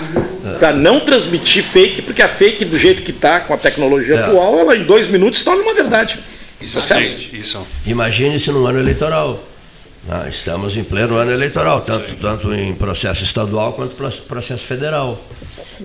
[0.59, 4.25] para não transmitir fake, porque a fake, do jeito que está, com a tecnologia É.
[4.25, 6.19] atual, ela em dois minutos se torna uma verdade.
[6.75, 7.03] Tá certo?
[7.09, 7.67] Gente, isso.
[7.87, 9.43] Imagine-se num ano eleitoral.
[10.09, 15.21] Ah, estamos em pleno ano eleitoral, tanto, tanto em processo estadual quanto pro- processo federal.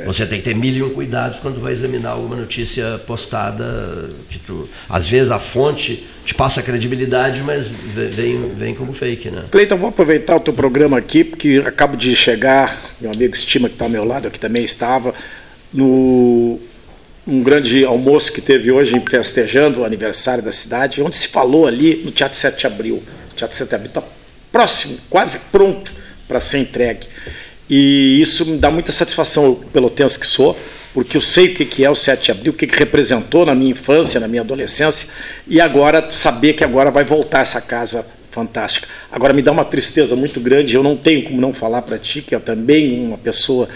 [0.06, 4.10] Você tem que ter mil e um cuidados quando vai examinar alguma notícia postada.
[4.30, 9.30] Que tu, às vezes a fonte te passa credibilidade, mas ve- vem, vem como fake,
[9.30, 9.46] né?
[9.52, 13.76] Cleiton, vou aproveitar o teu programa aqui, porque acabo de chegar, meu amigo Estima, que
[13.76, 15.14] está ao meu lado, aqui também estava,
[15.74, 16.60] no
[17.28, 22.02] um grande almoço que teve hoje, festejando o aniversário da cidade, onde se falou ali
[22.04, 23.04] no Teatro 7 de Abril.
[23.32, 24.04] O Teatro 7 de Abril está
[24.52, 25.92] próximo, quase pronto
[26.28, 27.08] para ser entregue.
[27.70, 30.58] E isso me dá muita satisfação, pelotense que sou,
[30.94, 33.72] porque eu sei o que é o 7 de abril, o que representou na minha
[33.72, 35.10] infância, na minha adolescência,
[35.48, 38.88] e agora saber que agora vai voltar essa casa fantástica.
[39.12, 42.22] Agora me dá uma tristeza muito grande, eu não tenho como não falar para ti,
[42.22, 43.68] que é também uma pessoa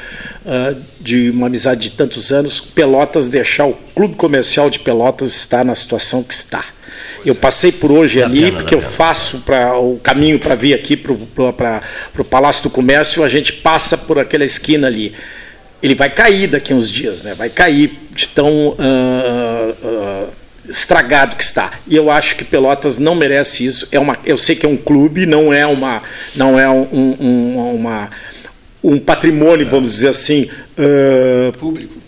[0.46, 5.64] ah, de uma amizade de tantos anos, Pelotas deixar o Clube Comercial de Pelotas estar
[5.64, 6.75] na situação que está.
[7.26, 8.92] Eu passei por hoje ali, pena, porque eu pena.
[8.92, 13.98] faço para o caminho para vir aqui para o Palácio do Comércio, a gente passa
[13.98, 15.14] por aquela esquina ali.
[15.82, 17.34] Ele vai cair daqui a uns dias, né?
[17.34, 20.26] vai cair de tão ah, ah,
[20.70, 21.74] estragado que está.
[21.88, 23.88] E eu acho que Pelotas não merece isso.
[23.92, 26.02] É uma, eu sei que é um clube, não é uma,
[26.36, 28.10] não é um, um- uma,
[28.84, 31.52] um patrimônio, vamos dizer assim, ah,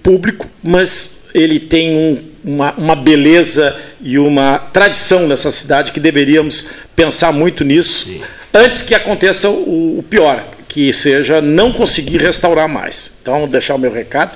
[0.04, 6.72] público, mas ele tem um- uma, uma beleza e uma tradição nessa cidade que deveríamos
[6.96, 8.22] pensar muito nisso
[8.54, 13.20] antes que aconteça o, pior, que seja não conseguir restaurar mais.
[13.22, 14.32] Então, vou deixar o meu recado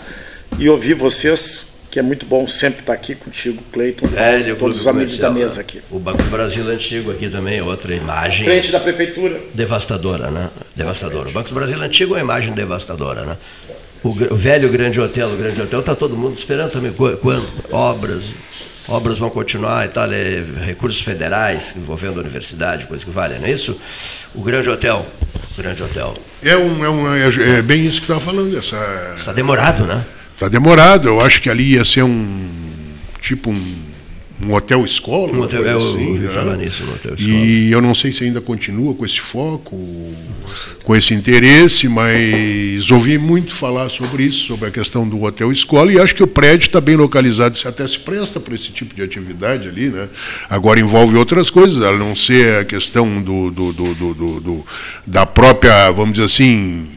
[0.57, 4.72] e ouvir vocês, que é muito bom sempre estar aqui contigo, Cleiton, Velho todos Clube
[4.72, 5.62] os amigos da mesa né?
[5.62, 5.82] aqui.
[5.91, 8.45] O Banco do Brasil antigo aqui também é outra imagem.
[8.45, 9.39] Frente da prefeitura.
[9.53, 10.49] devastadora, né?
[10.76, 11.30] Devastadora.
[11.30, 13.38] O Banco do Brasil antigo é uma imagem devastadora, né?
[14.04, 18.34] O, velho grande hotel, o grande hotel, está todo mundo esperando também Qu- quando obras,
[18.88, 23.45] obras vão continuar e tal, é, recursos federais envolvendo a universidade, coisa que vale, não
[23.45, 23.80] é isso?
[24.34, 25.06] O grande hotel,
[25.54, 26.16] o grande hotel.
[26.41, 28.58] É, um, é, um, é, é bem isso que estava falando.
[28.58, 30.04] Essa, Está demorado, né?
[30.34, 31.08] Está demorado.
[31.08, 32.49] Eu acho que ali ia ser um
[33.22, 33.76] tipo um,
[34.46, 35.32] um hotel escola.
[35.34, 36.30] Um hotel- coisa eu assim, ouvi né?
[36.30, 37.36] falar nisso, um hotel escola.
[37.38, 39.78] E eu não sei se ainda continua com esse foco,
[40.84, 45.92] com esse interesse, mas ouvi muito falar sobre isso, sobre a questão do hotel escola,
[45.92, 48.94] e acho que o prédio está bem localizado, se até se presta para esse tipo
[48.96, 50.08] de atividade ali, né?
[50.50, 54.66] Agora envolve outras coisas, a não ser a questão do, do, do, do- do- do-
[55.06, 56.88] da própria, vamos dizer assim,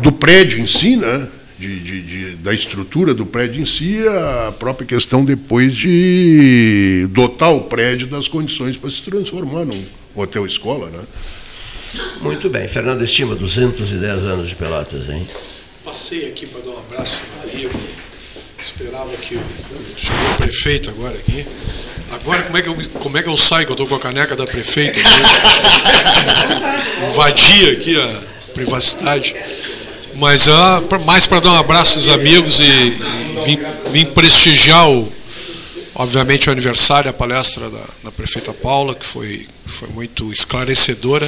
[0.00, 1.26] do prédio em si, né?
[1.60, 7.52] De, de- de- da estrutura do prédio em si, a própria questão depois de dotar
[7.52, 9.84] o prédio das condições para se transformar num
[10.14, 11.00] hotel-escola, né?
[12.22, 12.66] Muito bem.
[12.66, 15.26] Fernando Estima, 210 anos de Pelotas, hein?
[15.84, 17.78] Passei aqui para dar um abraço no amigo.
[18.62, 19.36] Esperava que
[19.98, 21.44] chegou o prefeito agora aqui.
[22.12, 24.00] Agora como é que eu, como é que eu saio que eu estou com a
[24.00, 24.98] caneca da prefeita?
[24.98, 25.08] aqui?
[27.06, 28.20] Invadir aqui a
[28.54, 29.34] privacidade.
[30.20, 30.42] Mas
[31.06, 33.58] mais para dar um abraço aos amigos e, e vim,
[33.90, 35.10] vim prestigiar o,
[35.94, 41.26] obviamente o aniversário, a palestra da, da prefeita Paula, que foi, foi muito esclarecedora.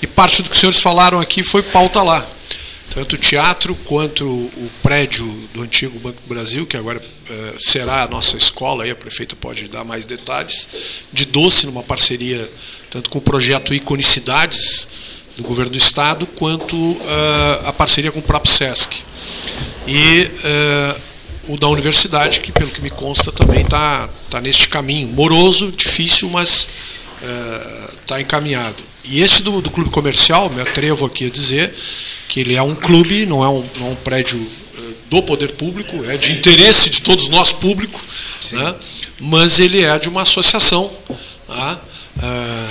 [0.00, 2.26] E parte do que os senhores falaram aqui foi pauta lá.
[2.94, 8.04] Tanto o teatro quanto o prédio do antigo Banco do Brasil, que agora eh, será
[8.04, 10.66] a nossa escola, aí a prefeita pode dar mais detalhes,
[11.12, 12.50] de doce, numa parceria
[12.90, 14.88] tanto com o projeto Iconicidades
[15.40, 19.02] do governo do estado, quanto eh, a parceria com o próprio SESC.
[19.86, 20.96] E eh,
[21.48, 25.08] o da universidade, que pelo que me consta também está tá neste caminho.
[25.08, 26.68] Moroso, difícil, mas
[28.00, 28.82] está encaminhado.
[29.04, 31.74] E este do, do clube comercial, me atrevo aqui a dizer
[32.28, 34.40] que ele é um clube, não é um, não é um prédio
[35.10, 38.00] do poder público, é de interesse de todos nós público,
[38.52, 38.74] né?
[39.18, 40.90] mas ele é de uma associação.
[41.46, 41.80] Tá?
[42.22, 42.68] Ah,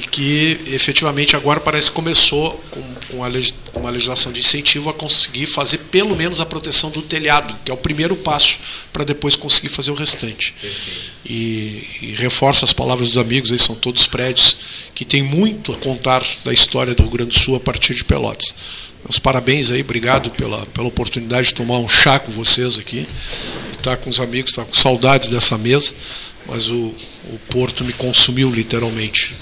[0.00, 4.88] e que efetivamente agora parece que começou com, com, legis- com uma legislação de incentivo
[4.88, 8.58] a conseguir fazer pelo menos a proteção do telhado, que é o primeiro passo
[8.92, 10.54] para depois conseguir fazer o restante.
[11.24, 14.56] E, e reforço as palavras dos amigos, aí são todos prédios
[14.94, 18.02] que têm muito a contar da história do Rio Grande do Sul a partir de
[18.02, 18.54] Pelotas.
[19.04, 23.06] Meus parabéns aí, obrigado pela, pela oportunidade de tomar um chá com vocês aqui,
[23.70, 25.92] e estar com os amigos, estar com saudades dessa mesa,
[26.46, 26.94] mas o,
[27.32, 29.34] o Porto me consumiu literalmente.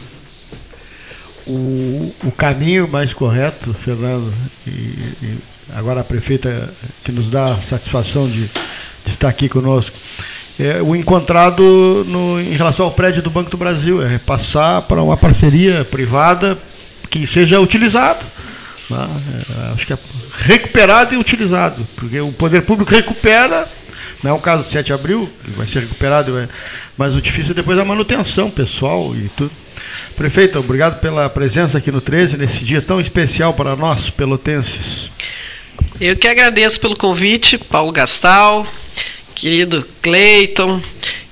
[1.49, 4.32] O, o caminho mais correto, Fernando,
[4.66, 5.38] e, e
[5.74, 6.72] agora a prefeita
[7.05, 9.96] que nos dá a satisfação de, de estar aqui conosco,
[10.61, 15.03] é o encontrado no, em relação ao prédio do Banco do Brasil, é passar para
[15.03, 16.59] uma parceria privada
[17.09, 18.24] que seja utilizado.
[18.90, 19.09] né?
[19.59, 19.99] É, acho que é
[20.32, 23.68] recuperado e utilizado, porque o poder público recupera
[24.22, 26.49] não é o caso do 7 de abril, vai ser recuperado, é,
[26.96, 29.51] mas o difícil é depois a manutenção pessoal e tudo.
[30.16, 35.11] Prefeito, obrigado pela presença aqui no 13, nesse dia tão especial para nós, pelotenses.
[36.01, 38.66] Eu que agradeço pelo convite, Paulo Gastal,
[39.35, 40.81] querido Cleiton,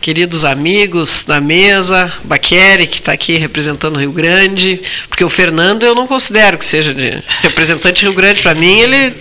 [0.00, 5.84] queridos amigos da mesa, Baqueri, que está aqui representando o Rio Grande, porque o Fernando
[5.84, 6.94] eu não considero que seja
[7.42, 9.12] representante Rio Grande, para mim ele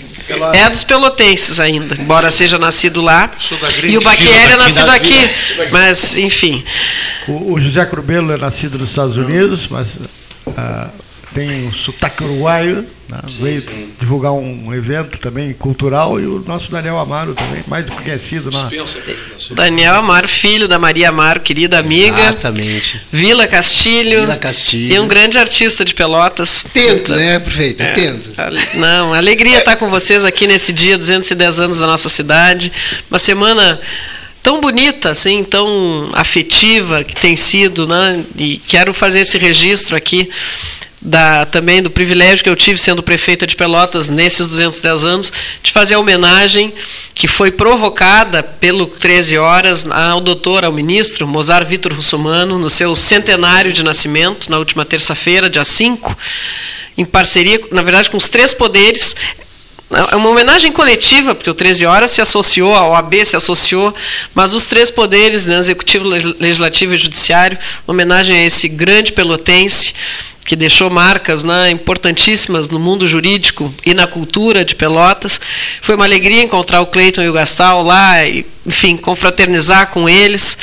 [0.53, 3.30] é dos pelotenses ainda, embora seja nascido lá.
[3.84, 5.30] E o Baqueri é nascido aqui,
[5.72, 6.64] mas enfim.
[7.27, 9.99] O, o José Crubelo é nascido nos Estados Unidos, mas
[10.57, 10.89] ah,
[11.35, 13.19] tem um sotaque uruguaio, né?
[13.27, 13.61] veio
[13.99, 18.49] divulgar um evento também cultural, e o nosso Daniel Amaro também, mais do que conhecido
[18.49, 18.69] na,
[19.51, 22.17] Daniel Amaro, filho da Maria Amaro, querida amiga.
[22.17, 23.01] Exatamente.
[23.11, 24.21] Vila Castilho.
[24.21, 24.95] Vila Castilho.
[24.95, 26.63] E um grande artista de Pelotas.
[26.73, 27.83] Tento, né, prefeito?
[27.83, 27.91] É.
[27.91, 28.29] Tento.
[28.75, 32.71] Não, alegria estar com vocês aqui nesse dia, 210 anos da nossa cidade.
[33.11, 33.81] Uma semana
[34.41, 38.23] tão bonita, assim, tão afetiva que tem sido, né?
[38.37, 40.29] E quero fazer esse registro aqui
[41.06, 45.72] da, também do privilégio que eu tive sendo prefeita de Pelotas nesses 210 anos, de
[45.72, 46.73] fazer a homenagem
[47.14, 52.95] que foi provocada pelo 13 Horas ao doutor, ao ministro Mozart Vitor Russomano, no seu
[52.95, 56.18] centenário de nascimento, na última terça-feira, dia 5,
[56.98, 59.15] em parceria, na verdade, com os três poderes.
[60.11, 63.93] É uma homenagem coletiva, porque o 13 Horas se associou, a OAB se associou,
[64.34, 67.57] mas os três poderes, né, executivo, legislativo e judiciário,
[67.88, 69.93] homenagem a esse grande pelotense,
[70.45, 75.41] que deixou marcas né, importantíssimas no mundo jurídico e na cultura de Pelotas.
[75.81, 80.57] Foi uma alegria encontrar o Cleiton e o Gastal lá, e, enfim, confraternizar com eles.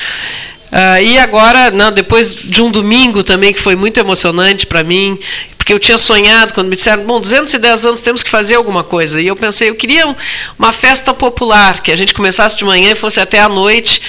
[0.73, 5.19] Uh, e agora, não, depois de um domingo também que foi muito emocionante para mim,
[5.63, 9.23] porque eu tinha sonhado quando me disseram, bom, 210 anos temos que fazer alguma coisa.
[9.23, 10.17] E eu pensei, eu queria
[10.59, 14.03] uma festa popular, que a gente começasse de manhã e fosse até à noite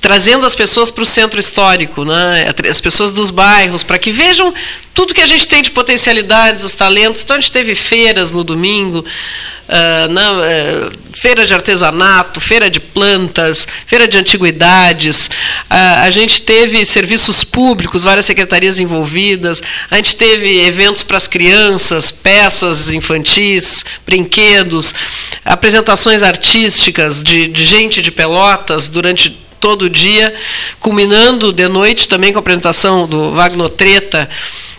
[0.00, 2.52] trazendo as pessoas para o centro histórico, né?
[2.68, 4.52] as pessoas dos bairros, para que vejam
[4.92, 7.22] tudo que a gente tem de potencialidades, os talentos.
[7.22, 12.80] Então a gente teve feiras no domingo, uh, na, uh, feira de artesanato, feira de
[12.80, 15.26] plantas, feira de antiguidades.
[15.26, 19.62] Uh, a gente teve serviços públicos, várias secretarias envolvidas.
[19.90, 24.94] A gente teve eventos para as crianças, peças infantis, brinquedos,
[25.44, 30.34] apresentações artísticas de, de gente de Pelotas durante todo dia,
[30.78, 34.28] culminando de noite também com a apresentação do Wagner Treta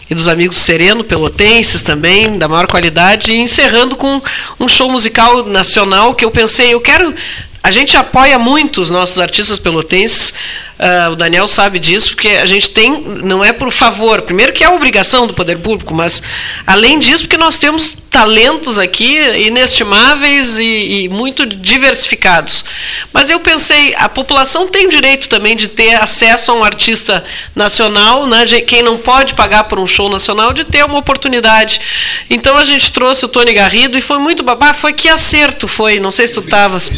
[0.08, 4.22] e dos amigos Sereno, pelotenses também, da maior qualidade, e encerrando com
[4.60, 7.16] um show musical nacional que eu pensei, eu quero.
[7.64, 10.36] A gente apoia muito os nossos artistas pelotenses,
[10.80, 14.64] uh, o Daniel sabe disso, porque a gente tem, não é por favor, primeiro que
[14.64, 16.22] é a obrigação do poder público, mas
[16.66, 22.64] além disso, porque nós temos talentos aqui inestimáveis e, e, muito diversificados.
[23.12, 27.26] Mas eu pensei, a população tem o direito também de ter acesso a um artista
[27.54, 28.46] nacional, né?
[28.66, 31.82] quem não pode pagar por um show nacional, de ter uma oportunidade.
[32.30, 36.00] Então a gente trouxe o Tony Garrido e foi muito babá, foi que acerto foi,
[36.00, 36.90] não sei se tu estavas.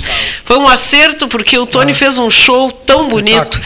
[0.46, 1.96] Foi um acerto porque o Tony ah.
[1.96, 3.60] fez um show tão bonito,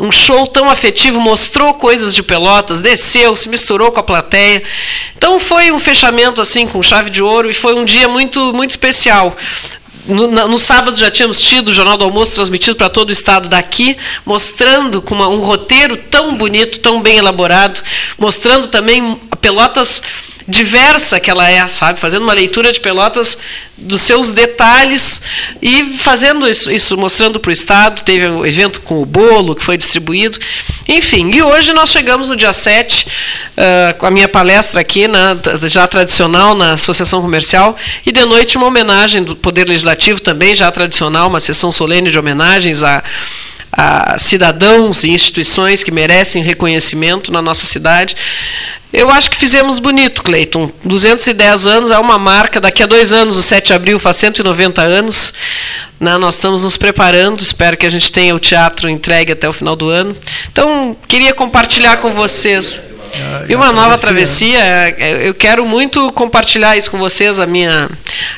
[0.00, 4.62] um show tão afetivo, mostrou coisas de Pelotas, desceu, se misturou com a plateia.
[5.16, 8.70] Então foi um fechamento assim com chave de ouro e foi um dia muito muito
[8.70, 9.36] especial.
[10.06, 13.48] No, no, sábado já tínhamos tido o Jornal do Almoço transmitido para todo o estado
[13.48, 17.80] daqui, mostrando com uma, um roteiro tão bonito, tão bem elaborado,
[18.16, 20.02] mostrando também Pelotas
[20.48, 21.98] diversa que ela é, sabe?
[21.98, 23.38] Fazendo uma leitura de Pelotas
[23.76, 25.22] dos seus detalhes
[25.60, 28.02] e fazendo isso, isso mostrando para o Estado.
[28.02, 30.38] Teve um evento com o bolo que foi distribuído.
[30.88, 35.36] Enfim, e hoje nós chegamos no dia 7, uh, com a minha palestra aqui, né,
[35.64, 40.70] já tradicional na Associação Comercial, e de noite uma homenagem do Poder Legislativo também, já
[40.70, 43.02] tradicional, uma sessão solene de homenagens a
[43.76, 48.16] a cidadãos e instituições que merecem reconhecimento na nossa cidade.
[48.92, 50.70] Eu acho que fizemos bonito, Cleiton.
[50.84, 52.60] 210 anos é uma marca.
[52.60, 55.34] Daqui a dois anos, o 7 de abril, faz 190 anos.
[56.00, 56.16] Né?
[56.16, 57.42] Nós estamos nos preparando.
[57.42, 60.16] Espero que a gente tenha o teatro entregue até o final do ano.
[60.50, 62.80] Então, queria compartilhar com vocês.
[63.48, 64.58] E uma nova travessia.
[64.58, 67.88] É, eu quero muito compartilhar isso com vocês, a minha,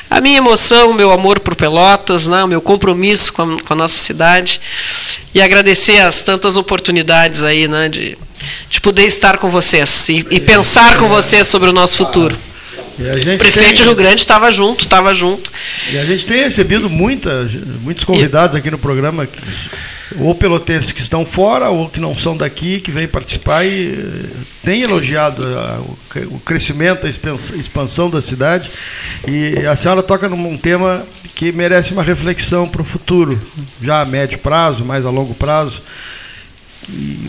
[0.09, 2.43] a minha emoção, o meu amor por Pelotas, né?
[2.43, 4.61] o meu compromisso com a, com a nossa cidade.
[5.33, 7.87] E agradecer as tantas oportunidades aí, né?
[7.89, 8.17] De,
[8.69, 12.37] de poder estar com vocês e, e pensar com vocês sobre o nosso futuro.
[12.99, 15.51] O prefeito tem, Rio Grande estava junto, estava junto.
[15.91, 17.49] E a gente tem recebido muita,
[17.81, 19.39] muitos convidados aqui no programa, que,
[20.17, 24.29] ou pelotenses que estão fora, ou que não são daqui, que vêm participar e eh,
[24.63, 25.79] tem elogiado a,
[26.25, 28.69] o crescimento, a expansão da cidade.
[29.27, 31.05] E a senhora toca num tema
[31.35, 33.39] que merece uma reflexão para o futuro,
[33.81, 35.81] já a médio prazo, mais a longo prazo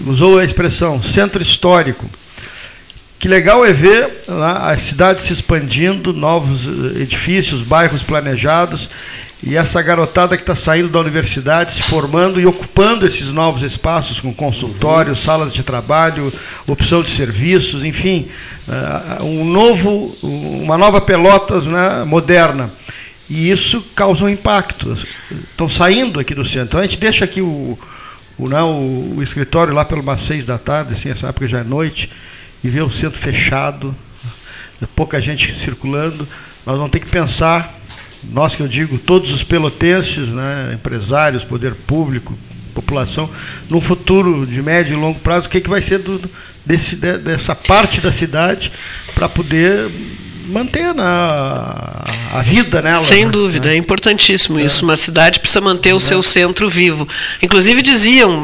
[0.07, 2.09] usou a expressão centro histórico.
[3.21, 8.89] Que legal é ver lá, a cidade se expandindo, novos eh, edifícios, bairros planejados,
[9.43, 14.21] e essa garotada que está saindo da universidade, se formando e ocupando esses novos espaços
[14.21, 15.25] com consultórios, uhum.
[15.25, 16.33] salas de trabalho,
[16.67, 18.27] opção de serviços, enfim,
[18.67, 22.71] uh, um novo, uma nova Pelotas né, moderna.
[23.29, 24.95] E isso causa um impacto.
[25.51, 26.69] Estão saindo aqui do centro.
[26.69, 27.79] Então a gente deixa aqui o,
[28.39, 31.65] o, não, o, o escritório lá pelas seis da tarde, assim, essa época já é
[31.65, 32.11] noite,
[32.63, 33.95] e ver o centro fechado,
[34.95, 36.27] pouca gente circulando,
[36.65, 37.79] nós vamos ter que pensar,
[38.25, 42.39] nós que eu digo, todos os pelotenses, né, empresários, poder público,
[42.75, 43.31] população,
[43.69, 46.31] num futuro de médio e longo prazo, o que, que vai ser do,
[46.65, 48.71] desse, dessa parte da cidade
[49.15, 49.91] para poder
[50.51, 52.03] manter na,
[52.33, 53.03] a vida nela.
[53.03, 53.31] Sem né?
[53.31, 54.85] dúvida, é importantíssimo isso.
[54.85, 57.09] Uma cidade precisa manter o seu centro vivo.
[57.43, 58.43] Inclusive diziam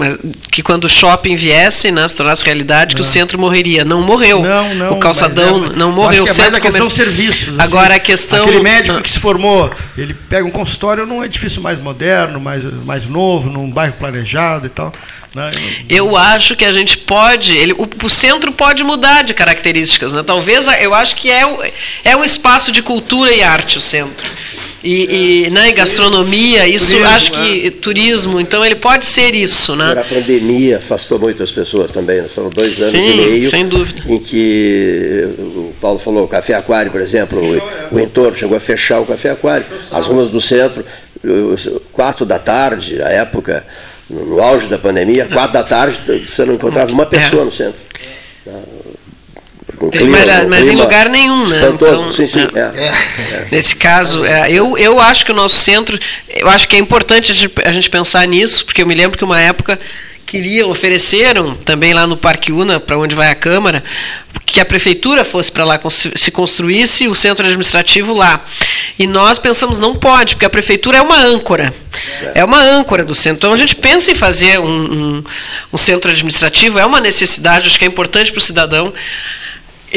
[0.50, 3.84] que quando o shopping viesse, né, se tornasse realidade, que o centro morreria.
[3.84, 4.42] Não morreu.
[4.42, 4.92] Não, não.
[4.92, 6.24] o calçadão é- não eu morreu.
[6.24, 7.48] Acho que é mais a questão comerci- serviços.
[7.48, 7.60] assim.
[7.60, 8.44] Agora a questão.
[8.44, 13.04] Aquele médico que se formou, ele pega um consultório num edifício mais moderno, mais, mais
[13.06, 14.92] novo, num bairro planejado e tal.
[15.34, 15.50] né?
[15.88, 20.22] Eu acho que a gente pode, ele, o, o centro pode mudar de características, né?
[20.22, 21.58] Talvez eu acho que é, o-
[22.04, 24.26] é um espaço de cultura e arte o centro.
[24.84, 29.74] E, e, né, e gastronomia, isso Turismo, acho que turismo, então ele pode ser isso,
[29.74, 29.86] né?
[29.86, 32.22] Agora, a pandemia afastou muitas pessoas também.
[32.22, 32.28] né?
[32.28, 34.04] Foram dois anos Sim, e meio sem dúvida.
[34.06, 38.60] em que o Paulo falou, o Café Aquário, por exemplo, o, o entorno chegou a
[38.60, 39.66] fechar o Café Aquário.
[39.90, 40.84] As ruas do centro,
[41.92, 43.66] quatro da tarde, na época,
[44.08, 47.80] no, no auge da pandemia, quatro da tarde, você não encontrava uma pessoa no centro.
[49.90, 51.70] Clima- mas, mas em lugar nenhum, né?
[51.72, 52.48] Então, sim, sim.
[52.54, 52.86] é.
[52.86, 53.48] é.
[53.50, 55.98] Nesse caso, é, eu, eu acho que o nosso centro,
[56.28, 59.18] eu acho que é importante a gente, a gente pensar nisso, porque eu me lembro
[59.18, 59.78] que uma época
[60.26, 63.84] queriam, ofereceram também lá no Parque Una, para onde vai a Câmara,
[64.44, 68.44] que a prefeitura fosse para lá, se construísse o centro administrativo lá.
[68.98, 71.72] E nós pensamos, não pode, porque a prefeitura é uma âncora.
[72.34, 73.38] É uma âncora do centro.
[73.38, 75.24] Então a gente pensa em fazer um, um,
[75.72, 78.92] um centro administrativo, é uma necessidade, acho que é importante para o cidadão.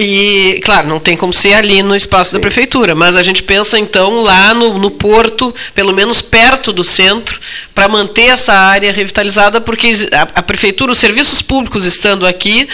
[0.01, 3.77] E, claro, não tem como ser ali no espaço da prefeitura, mas a gente pensa
[3.77, 7.38] então lá no, no porto, pelo menos perto do centro,
[7.76, 12.69] para manter essa área revitalizada, porque a, a prefeitura, os serviços públicos estando aqui,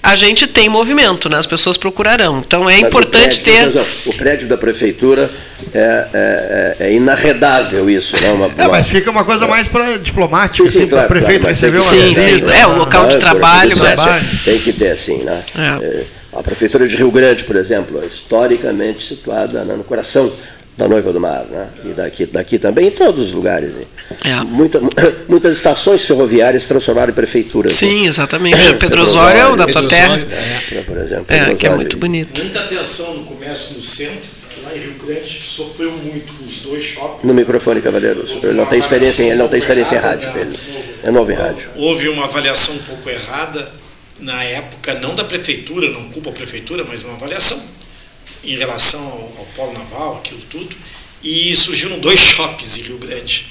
[0.00, 1.36] a gente tem movimento, né?
[1.36, 2.38] as pessoas procurarão.
[2.46, 4.10] Então é Mas o importante prédio, tem ter.
[4.10, 5.32] O prédio da prefeitura
[5.74, 5.78] é,
[6.14, 8.30] é, é- é inarredável isso, né?
[8.30, 11.06] Uma, É, uma- mas fica uma coisa mais pra, diplomática, Sim, sim, assim, para claro,
[11.06, 12.20] o prefeito claro, receber uma visita.
[12.20, 14.44] sim, é, o local de trabalho, mas-.
[14.44, 15.42] Tem que ter, assim, né?
[16.42, 20.28] A prefeitura de Rio Grande, por exemplo, é historicamente situada né, no coração
[20.76, 21.68] da Noiva do Mar, né?
[21.84, 23.72] E daqui, daqui também, em todos os lugares.
[23.74, 23.84] né?
[24.24, 24.34] É.
[24.42, 24.80] Muita-
[25.28, 27.74] muitas estações ferroviárias transformaram em prefeituras.
[27.74, 28.08] Sim, né?
[28.08, 28.56] exatamente.
[28.74, 30.18] Pedro Osório é o da tua terra.
[30.72, 32.40] É, por exemplo, É, Pedro que é muito bonito.
[32.40, 36.58] Muita atenção no comércio no centro, porque lá em Rio Grande sofreu muito com os
[36.58, 37.22] dois shoppings.
[37.22, 38.24] No microfone, Cavaleiro.
[38.42, 40.28] Ele não tem experiência, em- ele não tem experiência em rádio.
[40.36, 40.58] Ele
[41.04, 41.68] é novo em rádio.
[41.76, 43.68] Houve uma avaliação um pouco errada
[44.22, 47.60] na época, não da prefeitura, não culpa a prefeitura, mas uma avaliação
[48.44, 50.76] em relação ao, ao polo naval, aquilo tudo,
[51.22, 53.46] e surgiram dois shoppings em Rio Grande,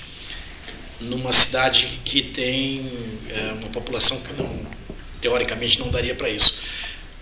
[1.01, 2.89] numa cidade que tem
[3.29, 4.49] é, uma população que não,
[5.19, 6.61] teoricamente não daria para isso.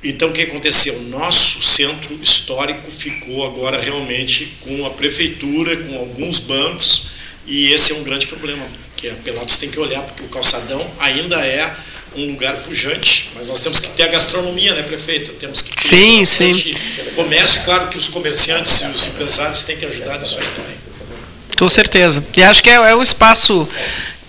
[0.04, 1.02] Então o que aconteceu?
[1.04, 7.08] Nosso centro histórico ficou agora realmente com a prefeitura, com alguns bancos,
[7.50, 8.64] e esse é um grande problema,
[8.96, 11.74] que a Pelotas tem que olhar, porque o calçadão ainda é
[12.16, 15.32] um lugar pujante, mas nós temos que ter a gastronomia, né, prefeita?
[15.34, 16.78] Temos que ter Sim, bastante
[17.16, 20.78] comércio, claro que os comerciantes e os empresários têm que ajudar nisso aí também.
[21.58, 22.24] Com certeza.
[22.38, 23.68] E acho que é, é um espaço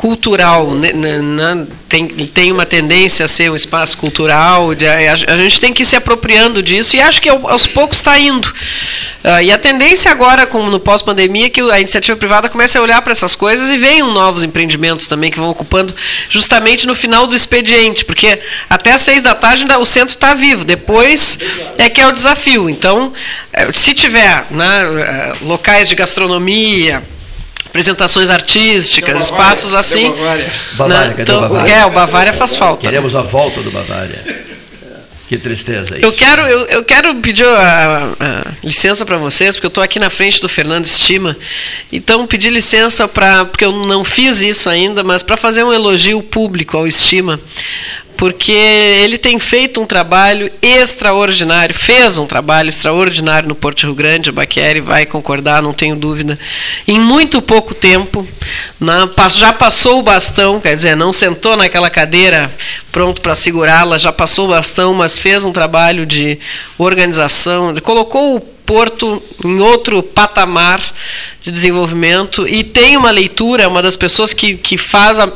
[0.01, 5.13] cultural, né, né, né, tem, tem uma tendência a ser um espaço cultural, de- a,
[5.13, 8.19] a gente tem que ir se apropriando disso e acho que ao- aos poucos está
[8.19, 8.51] indo.
[9.23, 12.81] Ah, e a tendência agora, como no pós-pandemia, é que a iniciativa privada comece a
[12.81, 15.95] olhar para essas coisas e venham novos empreendimentos também que vão ocupando
[16.31, 18.41] justamente no final do expediente, porque
[18.71, 21.39] até às seis da tarde o centro está vivo, depois
[21.77, 22.71] é que é o desafio.
[22.71, 23.13] Então,
[23.53, 27.03] eh, se tiver né, eh, locais de gastronomia,
[27.71, 30.11] apresentações artísticas, Bavária, espaços assim.
[30.11, 30.53] Bavária?
[30.73, 31.73] Bavária, né, cadê o Bavária?
[31.73, 32.83] É, o Bavária faz falta.
[32.83, 34.51] Queremos a volta do Bavária.
[35.29, 36.05] Que tristeza isso.
[36.05, 40.01] Eu quero, eu, eu quero pedir a, a licença para vocês, porque eu estou aqui
[40.01, 41.37] na frente do Fernando Estima.
[41.93, 43.45] Então, pedir licença para.
[43.45, 47.39] Porque eu não fiz isso ainda, mas para fazer um elogio público ao Estima.
[48.21, 54.31] Porque ele tem feito um trabalho extraordinário, fez um trabalho extraordinário no Porto Rio Grande,
[54.31, 56.39] Baqueri vai concordar, não tenho dúvida.
[56.87, 58.29] Em muito pouco tempo,
[59.31, 62.55] já passou o bastão, quer dizer, não sentou naquela cadeira
[62.93, 66.39] pronto para segurá-la, já passou o bastão, mas fez um trabalho de
[66.77, 70.81] organização, colocou o Porto em outro patamar
[71.51, 75.31] de desenvolvimento e tem uma leitura, uma das pessoas que, que faz a,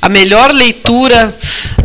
[0.00, 1.34] a melhor leitura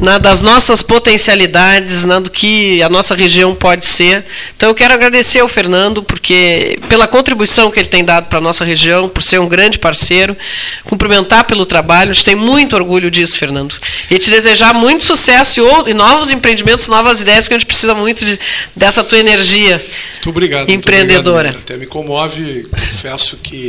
[0.01, 4.25] né, das nossas potencialidades, né, do que a nossa região pode ser.
[4.55, 8.41] Então eu quero agradecer ao Fernando porque pela contribuição que ele tem dado para a
[8.41, 10.35] nossa região, por ser um grande parceiro,
[10.83, 13.75] cumprimentar pelo trabalho, a gente tem muito orgulho disso, Fernando.
[14.09, 17.93] E te desejar muito sucesso e, e novos empreendimentos, novas ideias, que a gente precisa
[17.93, 18.39] muito de,
[18.75, 19.81] dessa tua energia
[20.13, 20.67] Muito obrigado.
[20.67, 21.49] muito empreendedora.
[21.49, 21.61] obrigado.
[21.61, 23.66] Até me comove, confesso que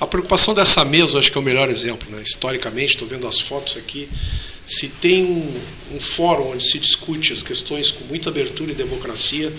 [0.00, 2.10] a preocupação dessa mesa, acho que é o melhor exemplo.
[2.10, 2.22] Né?
[2.24, 4.08] Historicamente, estou vendo as fotos aqui,
[4.66, 9.52] se tem um, um fórum onde se discute as questões com muita abertura e democracia,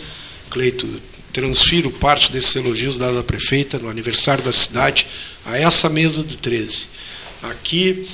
[0.53, 0.87] Cleito,
[1.31, 5.07] transfiro parte desses elogios dados à prefeita no aniversário da cidade
[5.43, 6.89] a essa mesa do 13.
[7.41, 8.07] Aqui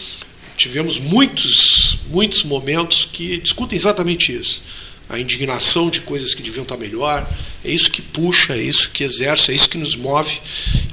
[0.56, 4.62] tivemos muitos, muitos momentos que discutem exatamente isso.
[5.10, 7.28] A indignação de coisas que deviam estar melhor,
[7.66, 10.40] é isso que puxa, é isso que exerce, é isso que nos move.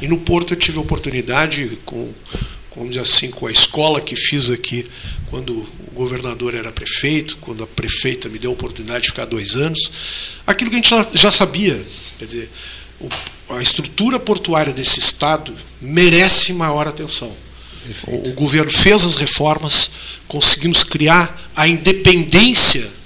[0.00, 2.10] E no Porto eu tive a oportunidade, com,
[2.74, 4.86] vamos dizer assim, com a escola que fiz aqui,
[5.26, 9.54] quando o governador era prefeito, quando a prefeita me deu a oportunidade de ficar dois
[9.54, 9.78] anos,
[10.46, 11.86] aquilo que a gente já, sabia.
[12.18, 12.50] Quer dizer,
[13.50, 17.30] a estrutura portuária desse Estado merece maior atenção.
[18.06, 19.90] O governo fez as reformas,
[20.26, 22.96] conseguimos criar a independência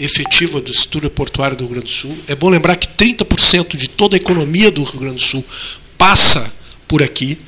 [0.00, 2.16] efetiva da estrutura portuária do Rio Grande do Sul.
[2.26, 5.44] É bom lembrar que 30% de toda a economia do Rio Grande do Sul
[5.98, 6.52] passa
[6.88, 7.38] por aqui.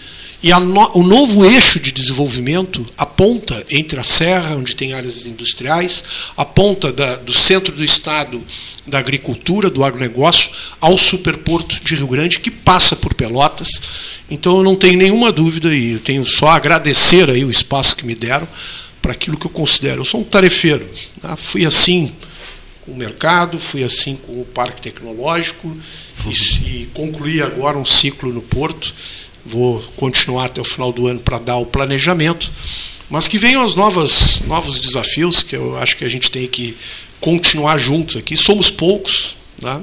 [0.43, 6.03] E no, o novo eixo de desenvolvimento aponta entre a Serra, onde tem áreas industriais,
[6.37, 8.45] aponta da, do centro do Estado
[8.85, 10.51] da agricultura, do agronegócio,
[10.81, 13.71] ao superporto de Rio Grande, que passa por Pelotas.
[14.29, 17.95] Então eu não tenho nenhuma dúvida e eu tenho só a agradecer aí o espaço
[17.95, 18.49] que me deram
[19.01, 20.01] para aquilo que eu considero.
[20.01, 20.89] Eu sou um tarefeiro.
[21.23, 21.37] Né?
[21.37, 22.13] Fui assim
[22.85, 25.77] com o mercado, fui assim com o parque tecnológico
[26.27, 28.93] e, e concluí agora um ciclo no Porto
[29.45, 32.51] vou continuar até o final do ano para dar o planejamento,
[33.11, 36.77] mas que venham os novos, novos desafios que eu acho que a gente tem que
[37.21, 38.37] continuar juntos aqui.
[38.37, 39.83] Somos poucos, né?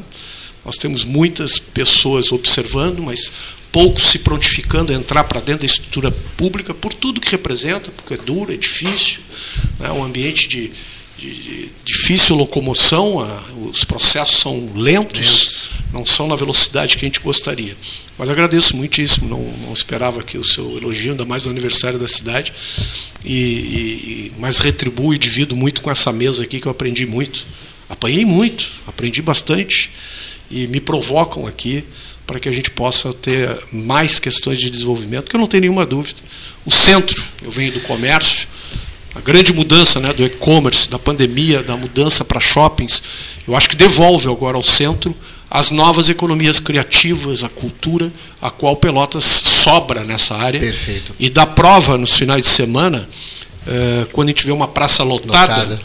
[0.66, 3.32] nós temos muitas pessoas observando, mas
[3.72, 8.16] poucos se prontificando a entrar para dentro da estrutura pública por tudo que representa, porque
[8.16, 9.22] é duro, é difícil,
[9.80, 9.92] é né?
[9.92, 10.72] um ambiente de,
[11.20, 17.06] de, de difícil locomoção, a, os processos são lentos, lentos, não são na velocidade que
[17.06, 17.76] a gente gostaria.
[18.18, 22.08] Mas agradeço muitíssimo, não, não esperava aqui o seu elogio, ainda mais no aniversário da
[22.08, 22.54] cidade.
[23.24, 27.46] E, e, mas retribuo e divido muito com essa mesa aqui, que eu aprendi muito.
[27.90, 29.90] Apanhei muito, aprendi bastante.
[30.52, 31.84] E me provocam aqui
[32.26, 35.86] para que a gente possa ter mais questões de desenvolvimento, que eu não tenho nenhuma
[35.86, 36.20] dúvida.
[36.66, 38.39] O centro, eu venho do comércio,
[39.20, 43.04] a grande mudança né, do e-commerce, da pandemia, da mudança para shoppings,
[43.46, 45.14] eu acho que devolve agora ao centro
[45.52, 50.60] as novas economias criativas, a cultura, a qual Pelotas sobra nessa área.
[50.60, 51.14] Perfeito.
[51.20, 53.10] E dá prova nos finais de semana,
[53.68, 55.82] eh, quando a gente vê uma praça lotada, lotada,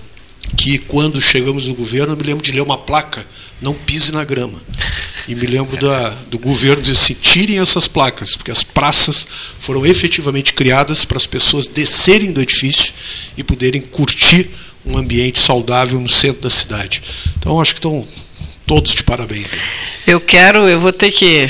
[0.57, 3.27] que quando chegamos no governo, eu me lembro de ler uma placa,
[3.61, 4.63] não pise na grama.
[5.27, 9.27] E me lembro da, do governo dizer assim, tirem essas placas, porque as praças
[9.59, 12.93] foram efetivamente criadas para as pessoas descerem do edifício
[13.37, 14.51] e poderem curtir
[14.85, 17.03] um ambiente saudável no centro da cidade.
[17.39, 18.07] Então, acho que estão
[18.67, 19.55] todos de parabéns.
[20.07, 21.49] Eu quero, eu vou ter que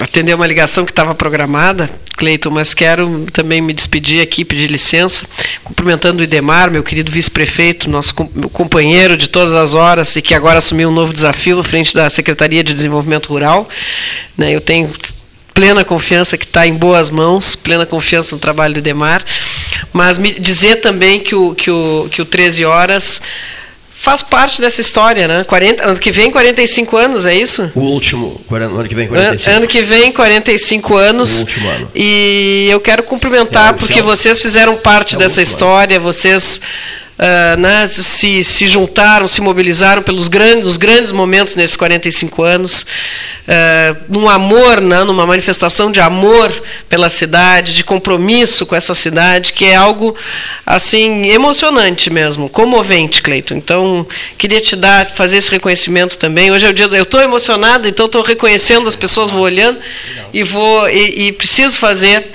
[0.00, 5.26] atender uma ligação que estava programada, Cleiton, mas quero também me despedir aqui, pedir licença,
[5.62, 8.14] cumprimentando o Idemar, meu querido vice-prefeito, nosso
[8.52, 12.08] companheiro de todas as horas e que agora assumiu um novo desafio à frente da
[12.08, 13.68] Secretaria de Desenvolvimento Rural.
[14.36, 14.90] Né, eu tenho
[15.52, 19.24] plena confiança que está em boas mãos, plena confiança no trabalho do Idemar,
[19.92, 23.22] mas me dizer também que o, que o, que o 13 Horas
[24.04, 25.44] faz parte dessa história, né?
[25.44, 27.72] 40, ano que vem, 45 anos, é isso?
[27.74, 29.56] O último, ano que vem, 45.
[29.56, 31.38] Ano que vem, 45 anos.
[31.38, 31.90] O último ano.
[31.94, 36.04] E eu quero cumprimentar, é, porque vocês fizeram parte é dessa história, ano.
[36.04, 36.60] vocês
[37.18, 42.82] uh, né, se, se juntaram, se mobilizaram pelos grandes, os grandes momentos nesses 45 anos,
[42.82, 46.52] uh, num amor, né, numa manifestação de amor
[46.88, 50.16] pela cidade, de compromisso com essa cidade, que é algo
[50.66, 53.54] assim emocionante mesmo, comovente, Cleiton.
[53.54, 56.50] Então, queria te dar, fazer esse reconhecimento também.
[56.50, 59.78] Hoje é o dia, eu estou emocionada, então estou reconhecendo as pessoas, vou olhando
[60.32, 62.30] e vou e, e preciso fazer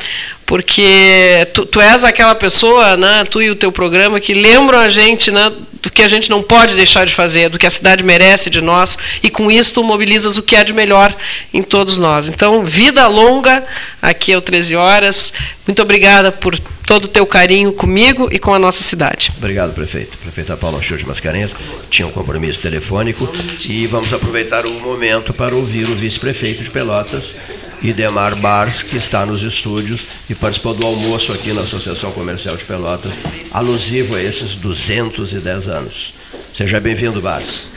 [0.50, 4.90] porque tu, tu, és aquela pessoa, né, tu e o teu programa, que lembram a
[4.90, 8.04] gente né, do que a gente não pode deixar de fazer, do que a cidade
[8.04, 11.16] merece de nós, e com isso tu mobilizas o que há de melhor
[11.54, 12.28] em todos nós.
[12.28, 13.64] Então, vida longa,
[14.02, 15.34] aqui é o 13 Horas.
[15.68, 19.32] Muito obrigada por todo o teu carinho comigo e com a nossa cidade.
[19.38, 20.18] Obrigado, prefeito.
[20.18, 21.56] Prefeita Paula Show de Mascarenhas
[21.92, 23.32] tinha um compromisso telefônico
[23.70, 27.36] e vamos aproveitar o momento para ouvir o vice-prefeito de Pelotas,
[27.82, 32.66] Idemar Bars, que está nos estúdios e participou do almoço aqui na Associação Comercial de
[32.66, 33.14] Pelotas,
[33.52, 36.14] alusivo a esses 210 anos.
[36.54, 37.70] Seja bem-vindo, Bars.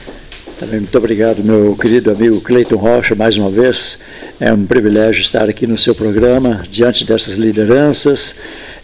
[0.59, 3.99] Também muito obrigado, meu querido amigo Cleiton Rocha, mais uma vez.
[4.39, 8.35] É um privilégio estar aqui no seu programa, diante dessas lideranças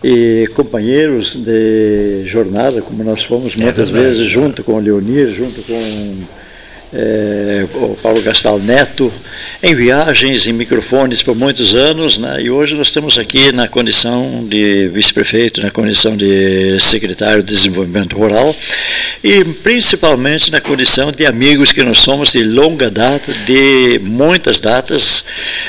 [0.04, 5.32] e companheiros de jornada, como nós fomos é muitas é vezes, junto com o Leonir,
[5.32, 6.24] junto com
[6.94, 9.12] é, o Paulo Gastal Neto,
[9.62, 12.42] em viagens, em microfones por muitos anos, né?
[12.42, 18.16] e hoje nós estamos aqui na condição de vice-prefeito, na condição de secretário de Desenvolvimento
[18.16, 18.56] Rural,
[19.24, 25.24] e principalmente na condição de amigos que nós somos de longa data, de muitas datas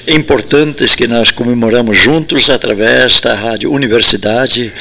[0.07, 4.73] importantes que nós comemoramos juntos através da Rádio Universidade.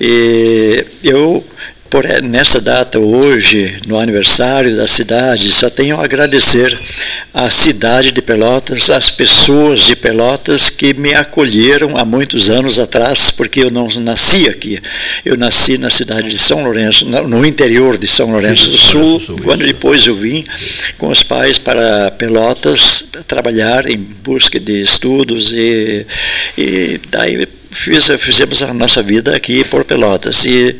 [0.00, 1.44] E eu
[1.92, 6.74] por nessa data hoje, no aniversário da cidade, só tenho a agradecer
[7.34, 13.30] à cidade de Pelotas, às pessoas de Pelotas que me acolheram há muitos anos atrás,
[13.30, 14.80] porque eu não nasci aqui.
[15.22, 19.62] Eu nasci na cidade de São Lourenço, no interior de São Lourenço do Sul, quando
[19.62, 20.46] depois eu vim
[20.96, 26.06] com os pais para Pelotas trabalhar em busca de estudos e,
[26.56, 30.44] e daí fiz, fizemos a nossa vida aqui por Pelotas.
[30.44, 30.76] E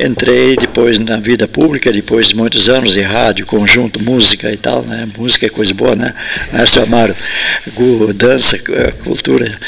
[0.00, 4.82] entrei depois na vida pública, depois de muitos anos de rádio, conjunto, música e tal,
[4.82, 5.06] né?
[5.16, 6.14] Música é coisa boa, né?
[6.66, 7.14] seu Amaro?
[8.14, 8.58] Dança,
[9.04, 9.58] cultura.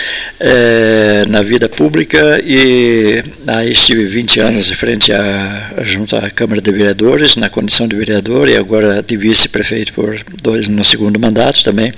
[0.41, 6.61] É, na vida pública e aí estive 20 anos em frente a, junto à Câmara
[6.61, 11.63] de Vereadores, na condição de vereador e agora de vice-prefeito por dois no segundo mandato
[11.63, 11.93] também.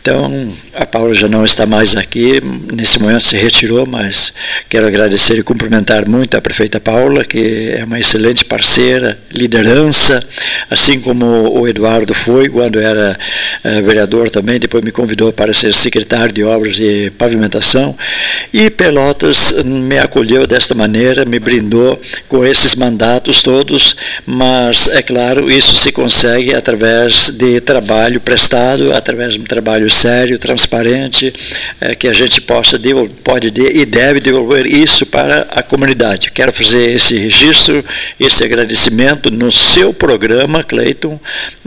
[0.00, 2.40] Então, a Paula já não está mais aqui,
[2.72, 4.34] nesse momento se retirou, mas
[4.68, 10.22] quero agradecer e cumprimentar muito a prefeita Paula, que é uma excelente parceira, liderança,
[10.70, 13.18] assim como o Eduardo foi quando era
[13.64, 17.96] uh, vereador também, depois me convidou para ser secretário de obras e pavimentação,
[18.52, 21.98] e Pelotas me acolheu desta maneira, me brindou
[22.28, 23.96] com esses mandatos todos,
[24.26, 30.38] mas é claro, isso se consegue através de trabalho prestado, através de um trabalho sério,
[30.38, 31.32] transparente,
[31.80, 32.78] é, que a gente possa
[33.24, 36.30] pode e deve devolver isso para a comunidade.
[36.30, 37.84] Quero fazer esse registro,
[38.20, 41.18] esse agradecimento no seu programa, Cleiton.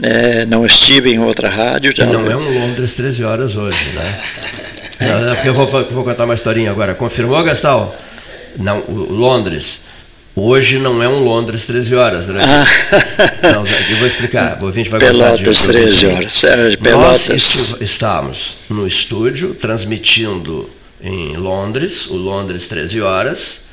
[0.02, 1.92] É, não estive em outra rádio.
[1.96, 2.06] Já...
[2.06, 4.20] Não é um Londres 13 horas hoje, né?
[5.00, 6.94] Não, é eu vou, vou contar uma historinha agora.
[6.94, 7.96] Confirmou, Gastal?
[8.58, 9.88] Não, Londres.
[10.36, 12.40] Hoje não é um Londres 13 horas, né?
[12.44, 12.64] Ah.
[13.52, 14.62] Não, eu vou explicar.
[14.62, 16.44] O gente vai Pelotas gostar 13 horas.
[16.44, 17.28] É, Pelotas.
[17.28, 20.70] Nós estamos no estúdio transmitindo
[21.02, 23.64] em Londres, o Londres 13 horas,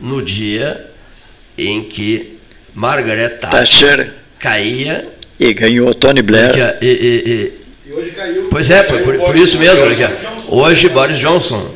[0.00, 0.84] no dia
[1.56, 2.38] em que
[2.74, 5.08] Margaret Thatcher, caía
[5.38, 6.78] e ganhou Tony Blair.
[6.80, 7.52] E, e,
[7.86, 8.48] e, hoje caiu.
[8.50, 9.84] Pois é, por, por, isso mesmo.
[10.48, 11.70] Hoje Boris Johnson,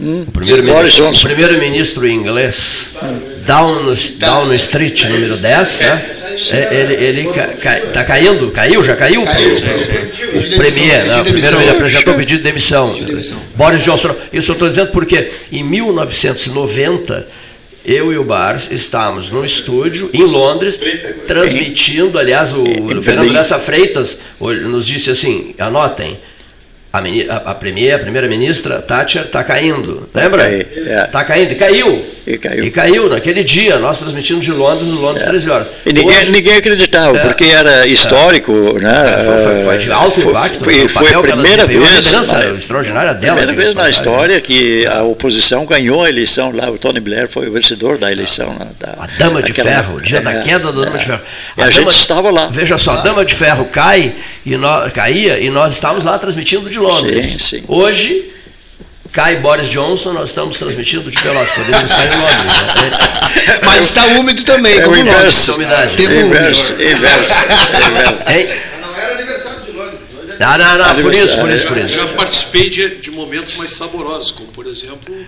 [0.00, 3.36] hum, primeiro-ministro primeiro inglês, hum.
[3.46, 6.16] Down, Down Street número 10, né?
[6.50, 9.24] É, ele ele ca, ca, tá caindo, caiu, já caiu?
[9.24, 11.22] caiu o, o Premier, né?
[11.22, 12.94] primeiro ele apresentou o pedido de demissão.
[13.54, 14.14] Boris Johnson.
[14.32, 17.26] Isso eu estou dizendo porque em 1990
[17.84, 20.78] eu e o Bars estávamos no estúdio em Londres,
[21.26, 26.18] transmitindo, aliás, o, o Fernando Lessa Freitas nos disse assim, anotem,
[26.98, 30.08] a, a, a, premier, a primeira-ministra Thatcher está caindo.
[30.14, 30.50] Lembra?
[30.52, 31.24] Está é.
[31.24, 31.52] caindo.
[31.52, 32.04] E caiu.
[32.26, 32.64] E caiu.
[32.64, 35.28] E caiu naquele dia, nós transmitindo de Londres, no Londres, é.
[35.28, 35.68] 13 horas.
[35.84, 37.20] E ninguém, Hoje, ninguém acreditava, é.
[37.20, 38.52] porque era histórico.
[38.52, 38.80] É.
[38.80, 39.24] Né?
[39.24, 40.64] Foi, foi, foi, de alto foi, impacto.
[40.64, 41.80] Foi, foi a primeira vez.
[41.80, 43.36] Uma liderança extraordinária dela.
[43.36, 46.70] Primeira vez na história que a oposição ganhou a eleição lá.
[46.70, 48.54] O Tony Blair foi o vencedor da eleição.
[48.58, 48.66] Né?
[48.80, 51.20] Da, a Dama de Ferro, o dia da queda da Dama de Ferro.
[51.56, 52.48] A, a gente estava lá.
[52.48, 54.14] Veja só, a Dama de Ferro cai
[54.44, 56.85] e nós, caía e nós estávamos lá transmitindo de Londres.
[57.22, 57.64] Sim, sim.
[57.68, 58.32] Hoje,
[59.12, 62.52] cai Boris Johnson, nós estamos transmitindo de Pelotas, podemos estar em Londres.
[62.62, 63.58] Né?
[63.64, 65.56] Mas está úmido também, é como inverso, nós.
[65.56, 65.96] Umidade.
[65.96, 67.32] Tempo inverso, inverso,
[68.80, 70.00] Não era aniversário de Londres.
[70.38, 71.94] Não, não, não, por isso, por isso, por isso.
[71.94, 75.26] Já participei de, de momentos mais saborosos, como por exemplo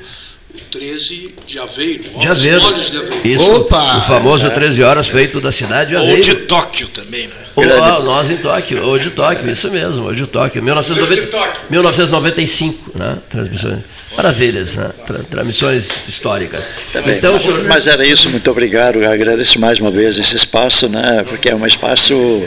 [0.70, 2.04] 13 de Aveiro.
[2.18, 2.60] De Aveiro.
[2.74, 3.26] De Aveiro.
[3.26, 3.98] Isso, Opa!
[3.98, 6.16] O famoso 13 horas feito da cidade de Aveiro.
[6.16, 7.34] Ou de Tóquio também, né?
[7.56, 10.62] Ou, nós em Tóquio, ou de Tóquio, isso mesmo, ou de Tóquio.
[10.62, 13.18] 1990, 1995, né?
[13.28, 13.80] Transmissões.
[14.18, 14.90] Maravilhas, né?
[15.06, 16.60] Tra transmissões históricas.
[17.06, 17.64] Então, senhor...
[17.68, 19.00] Mas era isso, muito obrigado.
[19.00, 21.24] Eu agradeço mais uma vez esse espaço, né?
[21.28, 22.44] porque é um espaço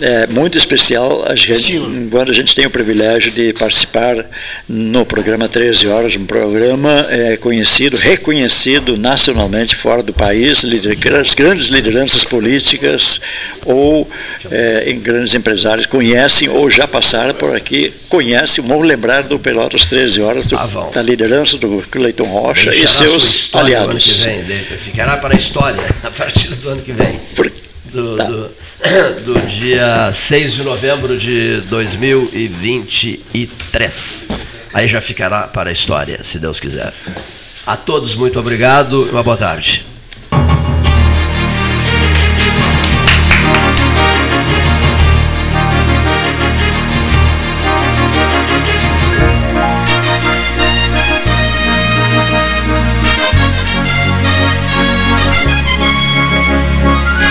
[0.00, 1.24] é, muito especial.
[1.26, 4.24] A gente, quando a gente tem o privilégio de participar
[4.68, 10.96] no programa 13 Horas, um programa é, conhecido, reconhecido nacionalmente fora do país, lider,
[11.34, 13.20] grandes lideranças políticas
[13.66, 14.08] ou
[14.52, 19.88] é, em grandes empresários conhecem ou já passaram por aqui, conhecem, vão lembrar do Pelotas
[19.88, 24.18] 13 Horas, do, ah, da liderança do Cleiton Rocha Deixará e seus aliados.
[24.18, 24.44] Vem,
[24.76, 27.18] ficará para a história a partir do ano que vem.
[27.86, 28.24] Do, tá.
[28.24, 28.50] do,
[29.24, 34.28] do dia 6 de novembro de 2023.
[34.74, 36.92] Aí já ficará para a história, se Deus quiser.
[37.66, 39.86] A todos, muito obrigado e uma boa tarde.